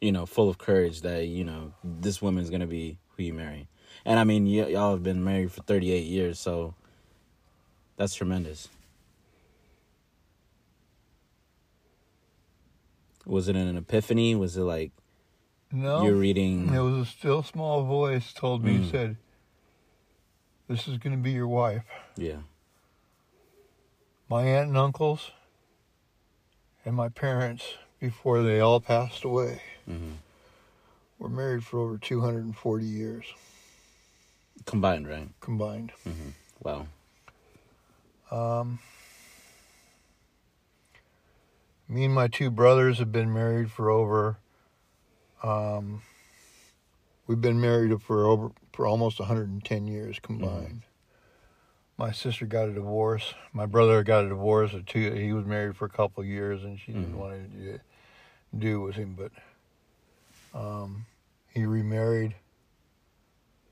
you 0.00 0.12
know, 0.12 0.26
full 0.26 0.48
of 0.48 0.58
courage 0.58 1.00
that, 1.02 1.26
you 1.26 1.44
know, 1.44 1.72
this 1.82 2.20
woman's 2.20 2.50
to 2.60 2.66
be 2.66 2.98
who 3.16 3.22
you 3.22 3.32
marry. 3.32 3.68
And 4.04 4.20
I 4.20 4.24
mean, 4.24 4.44
y- 4.44 4.68
y'all 4.68 4.92
have 4.92 5.02
been 5.02 5.24
married 5.24 5.52
for 5.52 5.62
38 5.62 6.04
years, 6.04 6.38
so 6.38 6.74
that's 7.96 8.14
tremendous. 8.14 8.68
Was 13.24 13.48
it 13.48 13.56
an 13.56 13.76
epiphany? 13.76 14.34
Was 14.36 14.56
it 14.56 14.62
like 14.62 14.92
No. 15.76 16.04
you're 16.04 16.14
reading? 16.16 16.72
It 16.72 16.78
was 16.80 17.06
a 17.06 17.10
still 17.10 17.42
small 17.42 17.84
voice 17.84 18.32
told 18.32 18.64
me, 18.64 18.78
Mm. 18.78 18.90
said, 18.90 19.16
This 20.68 20.88
is 20.88 20.96
going 20.98 21.14
to 21.14 21.22
be 21.22 21.32
your 21.32 21.46
wife. 21.48 21.84
Yeah. 22.16 22.38
My 24.28 24.42
aunt 24.42 24.68
and 24.68 24.76
uncles 24.78 25.30
and 26.84 26.96
my 26.96 27.08
parents, 27.10 27.74
before 28.00 28.42
they 28.42 28.58
all 28.58 28.80
passed 28.80 29.22
away, 29.24 29.60
hmm 29.84 30.14
were 31.18 31.28
married 31.30 31.64
for 31.64 31.78
over 31.80 31.96
240 31.98 32.84
years 32.84 33.24
Combined, 34.66 35.06
right? 35.08 35.28
combined. 35.40 35.92
hmm 36.04 36.30
Wow. 36.62 36.86
Um, 38.30 38.78
me 41.88 42.04
and 42.06 42.14
my 42.14 42.28
two 42.28 42.50
brothers 42.50 42.98
have 42.98 43.12
been 43.12 43.32
married 43.32 43.70
for 43.70 43.88
over. 43.90 44.38
Um, 45.42 46.02
we've 47.26 47.40
been 47.40 47.60
married 47.60 48.00
for 48.02 48.26
over 48.26 48.50
for 48.72 48.86
almost 48.86 49.18
110 49.18 49.86
years 49.86 50.18
combined. 50.20 50.82
My 51.98 52.12
sister 52.12 52.44
got 52.44 52.68
a 52.68 52.72
divorce. 52.72 53.34
My 53.52 53.64
brother 53.66 54.02
got 54.02 54.24
a 54.26 54.28
divorce. 54.28 54.74
Or 54.74 54.82
two, 54.82 55.12
he 55.12 55.32
was 55.32 55.46
married 55.46 55.76
for 55.76 55.86
a 55.86 55.90
couple 55.90 56.22
of 56.22 56.28
years, 56.28 56.62
and 56.62 56.78
she 56.78 56.92
didn't 56.92 57.14
Mhm. 57.14 57.16
want 57.16 57.52
to 57.52 57.80
do, 58.58 58.80
with 58.82 58.96
him. 58.96 59.14
But 59.16 59.32
um, 60.58 61.06
he 61.48 61.64
remarried. 61.64 62.36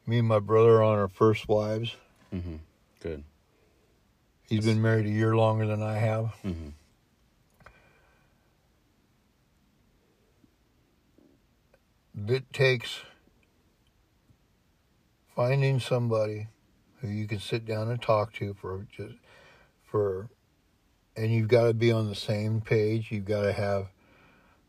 Me 0.07 0.19
and 0.19 0.29
my 0.29 0.39
brother 0.39 0.77
are 0.79 0.83
on 0.83 0.99
our 0.99 1.09
first 1.09 1.49
wives. 1.49 1.97
hmm 2.31 2.57
Good. 3.01 3.25
He's 4.49 4.65
been 4.65 4.81
married 4.81 5.07
a 5.07 5.11
year 5.11 5.37
longer 5.37 5.67
than 5.67 5.83
I 5.83 5.97
have. 5.99 6.35
It 12.29 12.53
takes 12.53 13.01
finding 15.35 15.81
somebody 15.81 16.49
who 17.01 17.09
you 17.09 17.27
can 17.27 17.41
sit 17.41 17.67
down 17.67 17.91
and 17.91 18.01
talk 18.01 18.33
to 18.33 18.55
for 18.55 18.87
just 18.97 19.15
for 19.83 20.29
and 21.17 21.33
you've 21.33 21.49
got 21.49 21.65
to 21.65 21.75
be 21.75 21.91
on 21.93 22.09
the 22.09 22.15
same 22.15 22.61
page 22.61 23.11
you've 23.11 23.25
got 23.25 23.43
to 23.43 23.53
have 23.53 23.89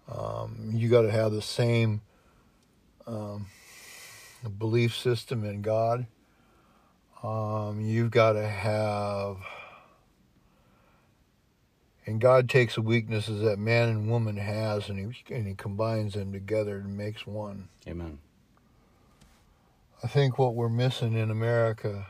um, 0.07 0.71
you 0.73 0.89
got 0.89 1.01
to 1.01 1.11
have 1.11 1.31
the 1.31 1.41
same 1.41 2.01
um, 3.07 3.47
belief 4.57 4.95
system 4.95 5.43
in 5.43 5.61
god. 5.61 6.05
Um, 7.23 7.81
you've 7.81 8.11
got 8.11 8.33
to 8.33 8.47
have 8.47 9.37
and 12.05 12.21
God 12.21 12.47
takes 12.49 12.75
the 12.75 12.81
weaknesses 12.81 13.41
that 13.41 13.57
man 13.57 13.89
and 13.89 14.09
woman 14.09 14.37
has 14.37 14.89
and 14.89 14.99
he, 14.99 15.33
and 15.33 15.47
he 15.47 15.55
combines 15.55 16.13
them 16.13 16.31
together 16.31 16.77
and 16.77 16.95
makes 16.97 17.25
one. 17.25 17.69
Amen. 17.87 18.19
I 20.03 20.07
think 20.07 20.37
what 20.37 20.53
we're 20.55 20.69
missing 20.69 21.13
in 21.13 21.31
America 21.31 22.05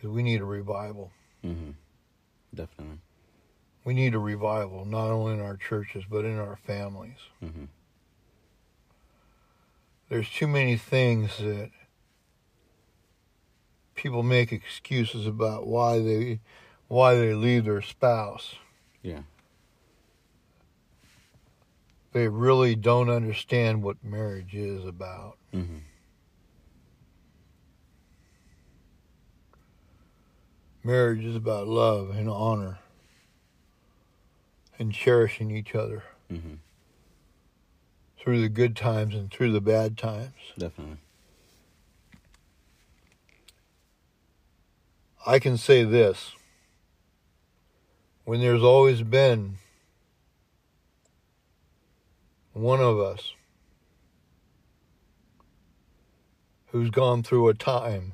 is 0.00 0.08
we 0.08 0.22
need 0.22 0.40
a 0.40 0.44
revival. 0.46 1.12
hmm 1.42 1.70
Definitely. 2.54 2.98
We 3.84 3.94
need 3.94 4.14
a 4.14 4.18
revival, 4.18 4.84
not 4.84 5.10
only 5.10 5.34
in 5.34 5.40
our 5.40 5.56
churches, 5.56 6.04
but 6.10 6.24
in 6.24 6.38
our 6.38 6.56
families. 6.56 7.18
hmm 7.40 7.64
There's 10.08 10.28
too 10.30 10.48
many 10.48 10.76
things 10.76 11.38
that 11.38 11.70
people 13.96 14.22
make 14.22 14.52
excuses 14.52 15.26
about 15.26 15.66
why 15.66 15.98
they 15.98 16.38
why 16.86 17.14
they 17.14 17.34
leave 17.34 17.64
their 17.64 17.82
spouse. 17.82 18.54
Yeah. 19.02 19.22
They 22.12 22.28
really 22.28 22.76
don't 22.76 23.10
understand 23.10 23.82
what 23.82 23.96
marriage 24.04 24.54
is 24.54 24.84
about. 24.84 25.38
hmm 25.52 25.78
Marriage 30.84 31.24
is 31.24 31.34
about 31.34 31.66
love 31.66 32.10
and 32.10 32.30
honor 32.30 32.78
and 34.78 34.92
cherishing 34.92 35.50
each 35.50 35.74
other 35.74 36.04
hmm 36.30 36.54
through 38.18 38.40
the 38.40 38.48
good 38.48 38.74
times 38.76 39.14
and 39.14 39.30
through 39.30 39.52
the 39.52 39.60
bad 39.60 39.96
times. 39.96 40.34
Definitely. 40.58 40.98
I 45.26 45.38
can 45.40 45.56
say 45.58 45.82
this. 45.82 46.32
When 48.24 48.40
there's 48.40 48.62
always 48.62 49.02
been 49.02 49.56
one 52.52 52.80
of 52.80 52.98
us 52.98 53.34
who's 56.66 56.90
gone 56.90 57.22
through 57.22 57.48
a 57.48 57.54
time, 57.54 58.12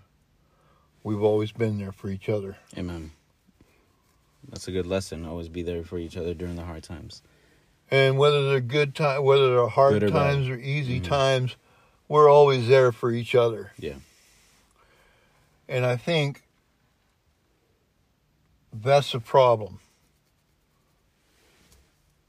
we've 1.02 1.22
always 1.22 1.52
been 1.52 1.78
there 1.78 1.92
for 1.92 2.08
each 2.08 2.28
other. 2.28 2.56
Amen. 2.76 3.12
That's 4.48 4.68
a 4.68 4.72
good 4.72 4.86
lesson. 4.86 5.24
Always 5.24 5.48
be 5.48 5.62
there 5.62 5.84
for 5.84 5.98
each 5.98 6.16
other 6.16 6.34
during 6.34 6.56
the 6.56 6.64
hard 6.64 6.82
times. 6.82 7.22
And 7.90 8.18
whether 8.18 8.48
they're 8.48 8.60
good 8.60 8.94
time, 8.94 9.22
whether 9.22 9.54
they're 9.54 9.66
hard 9.68 10.02
or 10.02 10.10
bad. 10.10 10.12
times 10.12 10.48
or 10.48 10.56
easy 10.56 11.00
Mhm. 11.00 11.04
times, 11.08 11.56
we're 12.08 12.28
always 12.28 12.68
there 12.68 12.90
for 12.90 13.10
each 13.10 13.34
other. 13.34 13.72
Yeah. 13.78 13.96
And 15.68 15.84
I 15.86 15.96
think 15.96 16.42
that's 18.72 19.12
the 19.12 19.20
problem. 19.20 19.80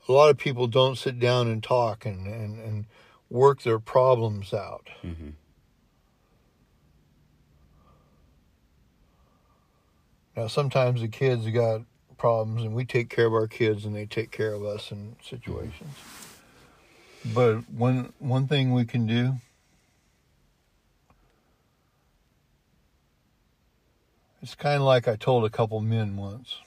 A 0.07 0.11
lot 0.11 0.29
of 0.29 0.37
people 0.37 0.67
don't 0.67 0.97
sit 0.97 1.19
down 1.19 1.47
and 1.47 1.63
talk 1.63 2.05
and, 2.05 2.27
and, 2.27 2.59
and 2.59 2.85
work 3.29 3.61
their 3.61 3.79
problems 3.79 4.53
out. 4.53 4.89
hmm 5.01 5.29
Now, 10.35 10.47
sometimes 10.47 11.01
the 11.01 11.07
kids 11.07 11.45
have 11.45 11.53
got 11.53 11.81
problems, 12.17 12.63
and 12.63 12.73
we 12.73 12.85
take 12.85 13.07
care 13.07 13.27
of 13.27 13.33
our 13.33 13.47
kids, 13.47 13.85
and 13.85 13.95
they 13.95 14.07
take 14.07 14.31
care 14.31 14.53
of 14.53 14.65
us 14.65 14.91
in 14.91 15.15
situations. 15.21 15.95
But 17.23 17.69
one 17.69 18.13
one 18.17 18.47
thing 18.47 18.73
we 18.73 18.85
can 18.85 19.05
do 19.05 19.35
it's 24.43 24.55
kind 24.55 24.75
of 24.75 24.81
like 24.81 25.07
I 25.07 25.15
told 25.15 25.45
a 25.45 25.49
couple 25.49 25.79
men 25.79 26.17
once. 26.17 26.57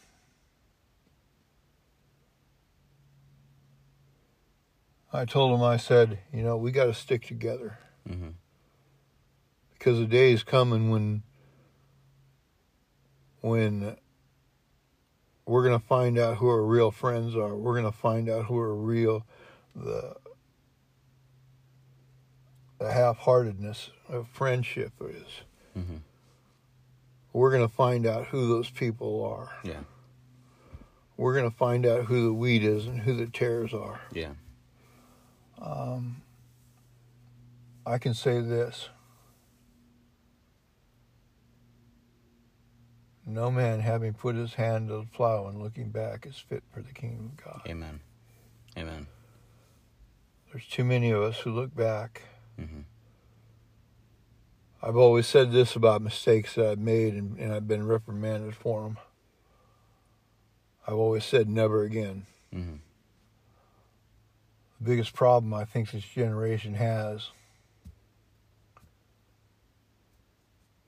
I 5.13 5.27
told 5.27 5.53
them, 5.53 5.63
I 5.63 5.77
said, 5.77 6.19
you 6.33 6.43
know, 6.43 6.57
we 6.57 6.73
got 6.73 6.87
to 6.87 6.95
stick 6.95 7.27
together 7.27 7.79
hmm 8.09 8.31
because 9.75 9.99
the 9.99 10.07
day 10.07 10.33
is 10.33 10.43
coming 10.43 10.91
when 10.91 11.23
when 13.43 13.97
we're 15.45 15.63
going 15.63 15.79
to 15.79 15.87
find 15.87 16.19
out 16.19 16.39
who 16.39 16.49
our 16.49 16.63
real 16.63 16.91
friends 16.91 17.37
are. 17.37 17.55
We're 17.55 17.79
going 17.79 17.93
to 17.93 17.97
find 17.97 18.29
out 18.31 18.47
who 18.47 18.59
are 18.59 18.75
real 18.75 19.27
the 19.75 20.17
the 22.79 22.91
half-heartedness 22.91 23.91
of 24.09 24.29
friendship 24.29 24.93
is. 25.01 25.43
hmm 25.75 25.97
We're 27.37 27.51
going 27.51 27.69
to 27.69 27.75
find 27.75 28.07
out 28.07 28.29
who 28.29 28.49
those 28.49 28.71
people 28.71 29.23
are. 29.23 29.53
Yeah. 29.63 29.81
We're 31.19 31.35
going 31.35 31.51
to 31.51 31.55
find 31.55 31.85
out 31.85 32.07
who 32.07 32.25
the 32.25 32.33
weed 32.33 32.65
is 32.65 32.87
and 32.87 33.01
who 33.01 33.15
the 33.15 33.27
tares 33.27 33.75
are. 33.75 34.01
Yeah. 34.11 34.33
Um, 35.61 36.23
I 37.85 37.99
can 37.99 38.15
say 38.15 38.41
this. 38.41 38.89
No 43.27 43.51
man 43.51 43.81
having 43.81 44.15
put 44.15 44.35
his 44.35 44.55
hand 44.55 44.89
to 44.89 44.95
the 44.95 45.07
plow 45.13 45.47
and 45.47 45.63
looking 45.63 45.91
back 45.91 46.25
is 46.25 46.39
fit 46.39 46.63
for 46.73 46.81
the 46.81 46.95
kingdom 46.95 47.33
of 47.37 47.45
God. 47.45 47.61
Amen. 47.67 48.01
Amen. 48.79 49.09
There's 50.51 50.67
too 50.67 50.85
many 50.85 51.11
of 51.11 51.21
us 51.21 51.41
who 51.41 51.51
look 51.51 51.77
back. 51.77 52.23
hmm 52.59 52.81
I've 54.87 54.97
always 54.97 55.27
said 55.27 55.51
this 55.51 55.75
about 55.75 56.01
mistakes 56.01 56.55
that 56.55 56.67
I've 56.71 56.79
made 56.79 57.15
and, 57.15 57.37
and 57.41 57.53
I've 57.53 57.67
been 57.67 57.89
reprimanded 57.89 58.55
for 58.55 58.83
them. 58.83 58.99
I've 60.87 60.95
always 60.95 61.25
said 61.25 61.49
never 61.49 61.83
again. 61.83 62.27
hmm 62.53 62.75
The 64.81 64.85
biggest 64.91 65.13
problem 65.13 65.53
I 65.53 65.65
think 65.65 65.91
this 65.91 66.05
generation 66.05 66.75
has 66.75 67.31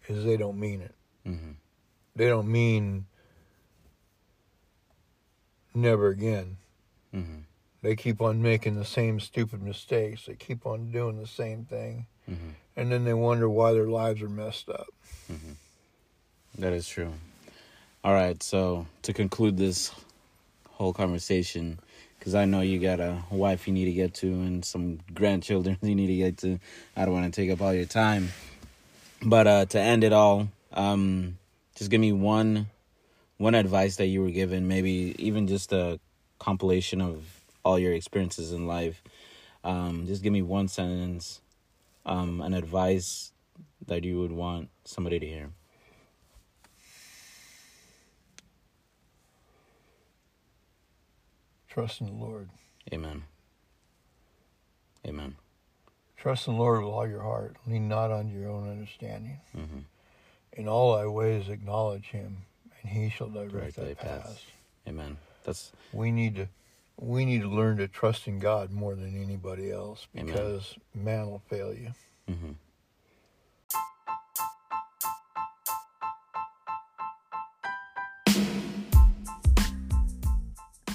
is 0.06 0.24
they 0.24 0.36
don't 0.36 0.60
mean 0.60 0.80
it. 0.80 0.94
hmm 1.24 1.50
They 2.14 2.28
don't 2.28 2.46
mean 2.52 3.06
never 5.74 6.06
again. 6.06 6.56
hmm 7.12 7.38
They 7.82 7.96
keep 7.96 8.20
on 8.20 8.40
making 8.42 8.76
the 8.76 8.84
same 8.84 9.18
stupid 9.18 9.60
mistakes. 9.60 10.26
They 10.26 10.34
keep 10.36 10.66
on 10.66 10.92
doing 10.92 11.18
the 11.18 11.26
same 11.26 11.64
thing. 11.64 12.06
And 12.78 12.92
then 12.92 13.04
they 13.04 13.12
wonder 13.12 13.50
why 13.50 13.72
their 13.72 13.88
lives 13.88 14.22
are 14.22 14.28
messed 14.28 14.68
up. 14.68 14.86
That 16.58 16.72
is 16.72 16.88
true. 16.88 17.12
All 18.04 18.12
right, 18.12 18.40
so 18.40 18.86
to 19.02 19.12
conclude 19.12 19.56
this 19.56 19.90
whole 20.70 20.92
conversation, 20.92 21.80
because 22.18 22.36
I 22.36 22.44
know 22.44 22.60
you 22.60 22.78
got 22.78 23.00
a 23.00 23.24
wife 23.32 23.66
you 23.66 23.74
need 23.74 23.86
to 23.86 23.92
get 23.92 24.14
to 24.14 24.28
and 24.28 24.64
some 24.64 25.00
grandchildren 25.12 25.76
you 25.82 25.96
need 25.96 26.06
to 26.06 26.16
get 26.16 26.36
to. 26.38 26.60
I 26.96 27.04
don't 27.04 27.14
want 27.14 27.34
to 27.34 27.40
take 27.40 27.50
up 27.50 27.60
all 27.60 27.74
your 27.74 27.84
time, 27.84 28.28
but 29.22 29.48
uh, 29.48 29.64
to 29.66 29.80
end 29.80 30.04
it 30.04 30.12
all, 30.12 30.48
um, 30.72 31.36
just 31.74 31.90
give 31.90 32.00
me 32.00 32.12
one 32.12 32.68
one 33.38 33.56
advice 33.56 33.96
that 33.96 34.06
you 34.06 34.22
were 34.22 34.30
given, 34.30 34.68
maybe 34.68 35.16
even 35.18 35.48
just 35.48 35.72
a 35.72 35.98
compilation 36.38 37.00
of 37.00 37.24
all 37.64 37.76
your 37.76 37.92
experiences 37.92 38.52
in 38.52 38.68
life. 38.68 39.02
Um, 39.64 40.06
just 40.06 40.22
give 40.22 40.32
me 40.32 40.42
one 40.42 40.68
sentence, 40.68 41.40
um, 42.08 42.40
an 42.40 42.54
advice 42.54 43.32
that 43.86 44.04
you 44.04 44.18
would 44.20 44.32
want 44.32 44.70
somebody 44.84 45.18
to 45.18 45.26
hear. 45.26 45.50
Trust 51.68 52.00
in 52.00 52.06
the 52.06 52.12
Lord. 52.12 52.48
Amen. 52.92 53.24
Amen. 55.06 55.36
Trust 56.16 56.48
in 56.48 56.54
the 56.54 56.58
Lord 56.58 56.82
with 56.82 56.92
all 56.92 57.06
your 57.06 57.22
heart. 57.22 57.56
Lean 57.66 57.88
not 57.88 58.10
on 58.10 58.28
your 58.28 58.48
own 58.50 58.68
understanding. 58.68 59.38
hmm 59.52 59.80
In 60.54 60.66
all 60.66 60.96
thy 60.96 61.06
ways 61.06 61.48
acknowledge 61.48 62.06
him, 62.06 62.38
and 62.82 62.90
he 62.90 63.10
shall 63.10 63.28
direct 63.28 63.52
Direct 63.52 63.76
thy 63.76 63.84
thy 63.84 63.94
paths. 63.94 64.44
Amen. 64.88 65.18
That's 65.44 65.72
We 65.92 66.10
need 66.10 66.34
to 66.36 66.48
we 66.98 67.24
need 67.24 67.42
to 67.42 67.48
learn 67.48 67.76
to 67.78 67.88
trust 67.88 68.26
in 68.26 68.38
God 68.38 68.70
more 68.72 68.94
than 68.94 69.20
anybody 69.22 69.70
else 69.70 70.06
Amen. 70.16 70.26
because 70.26 70.74
man 70.94 71.30
will 71.30 71.42
fail 71.48 71.72
you. 71.72 71.92
hmm 72.28 72.52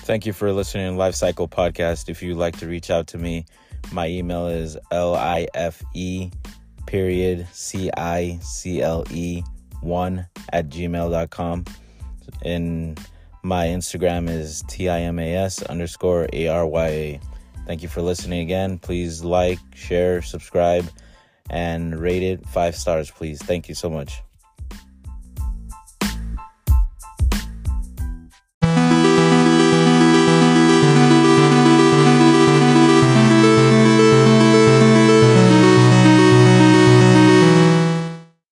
Thank 0.05 0.25
you 0.25 0.33
for 0.33 0.51
listening 0.51 0.91
to 0.91 0.97
Life 0.97 1.15
Cycle 1.15 1.47
Podcast. 1.47 2.09
If 2.09 2.21
you'd 2.21 2.35
like 2.35 2.57
to 2.59 2.67
reach 2.67 2.89
out 2.89 3.07
to 3.07 3.17
me, 3.17 3.45
my 3.93 4.07
email 4.07 4.47
is 4.47 4.77
L 4.91 5.15
I 5.15 5.47
F 5.53 5.81
E 5.93 6.29
period 6.85 7.47
C 7.53 7.89
I 7.95 8.37
C 8.41 8.81
L 8.81 9.05
E 9.11 9.43
one 9.79 10.27
at 10.51 10.67
gmail.com. 10.67 11.63
And 12.41 12.99
my 13.43 13.67
Instagram 13.67 14.29
is 14.29 14.63
T 14.67 14.89
I 14.89 15.01
M 15.01 15.19
A 15.19 15.35
S 15.35 15.61
underscore 15.63 16.27
A 16.31 16.47
R 16.47 16.65
Y 16.65 16.87
A. 16.87 17.19
Thank 17.67 17.83
you 17.83 17.89
for 17.89 18.01
listening 18.01 18.41
again. 18.41 18.79
Please 18.79 19.23
like, 19.23 19.59
share, 19.75 20.21
subscribe, 20.21 20.89
and 21.49 21.99
rate 21.99 22.23
it 22.23 22.47
five 22.47 22.75
stars, 22.75 23.11
please. 23.11 23.41
Thank 23.41 23.69
you 23.69 23.75
so 23.75 23.89
much. 23.89 24.21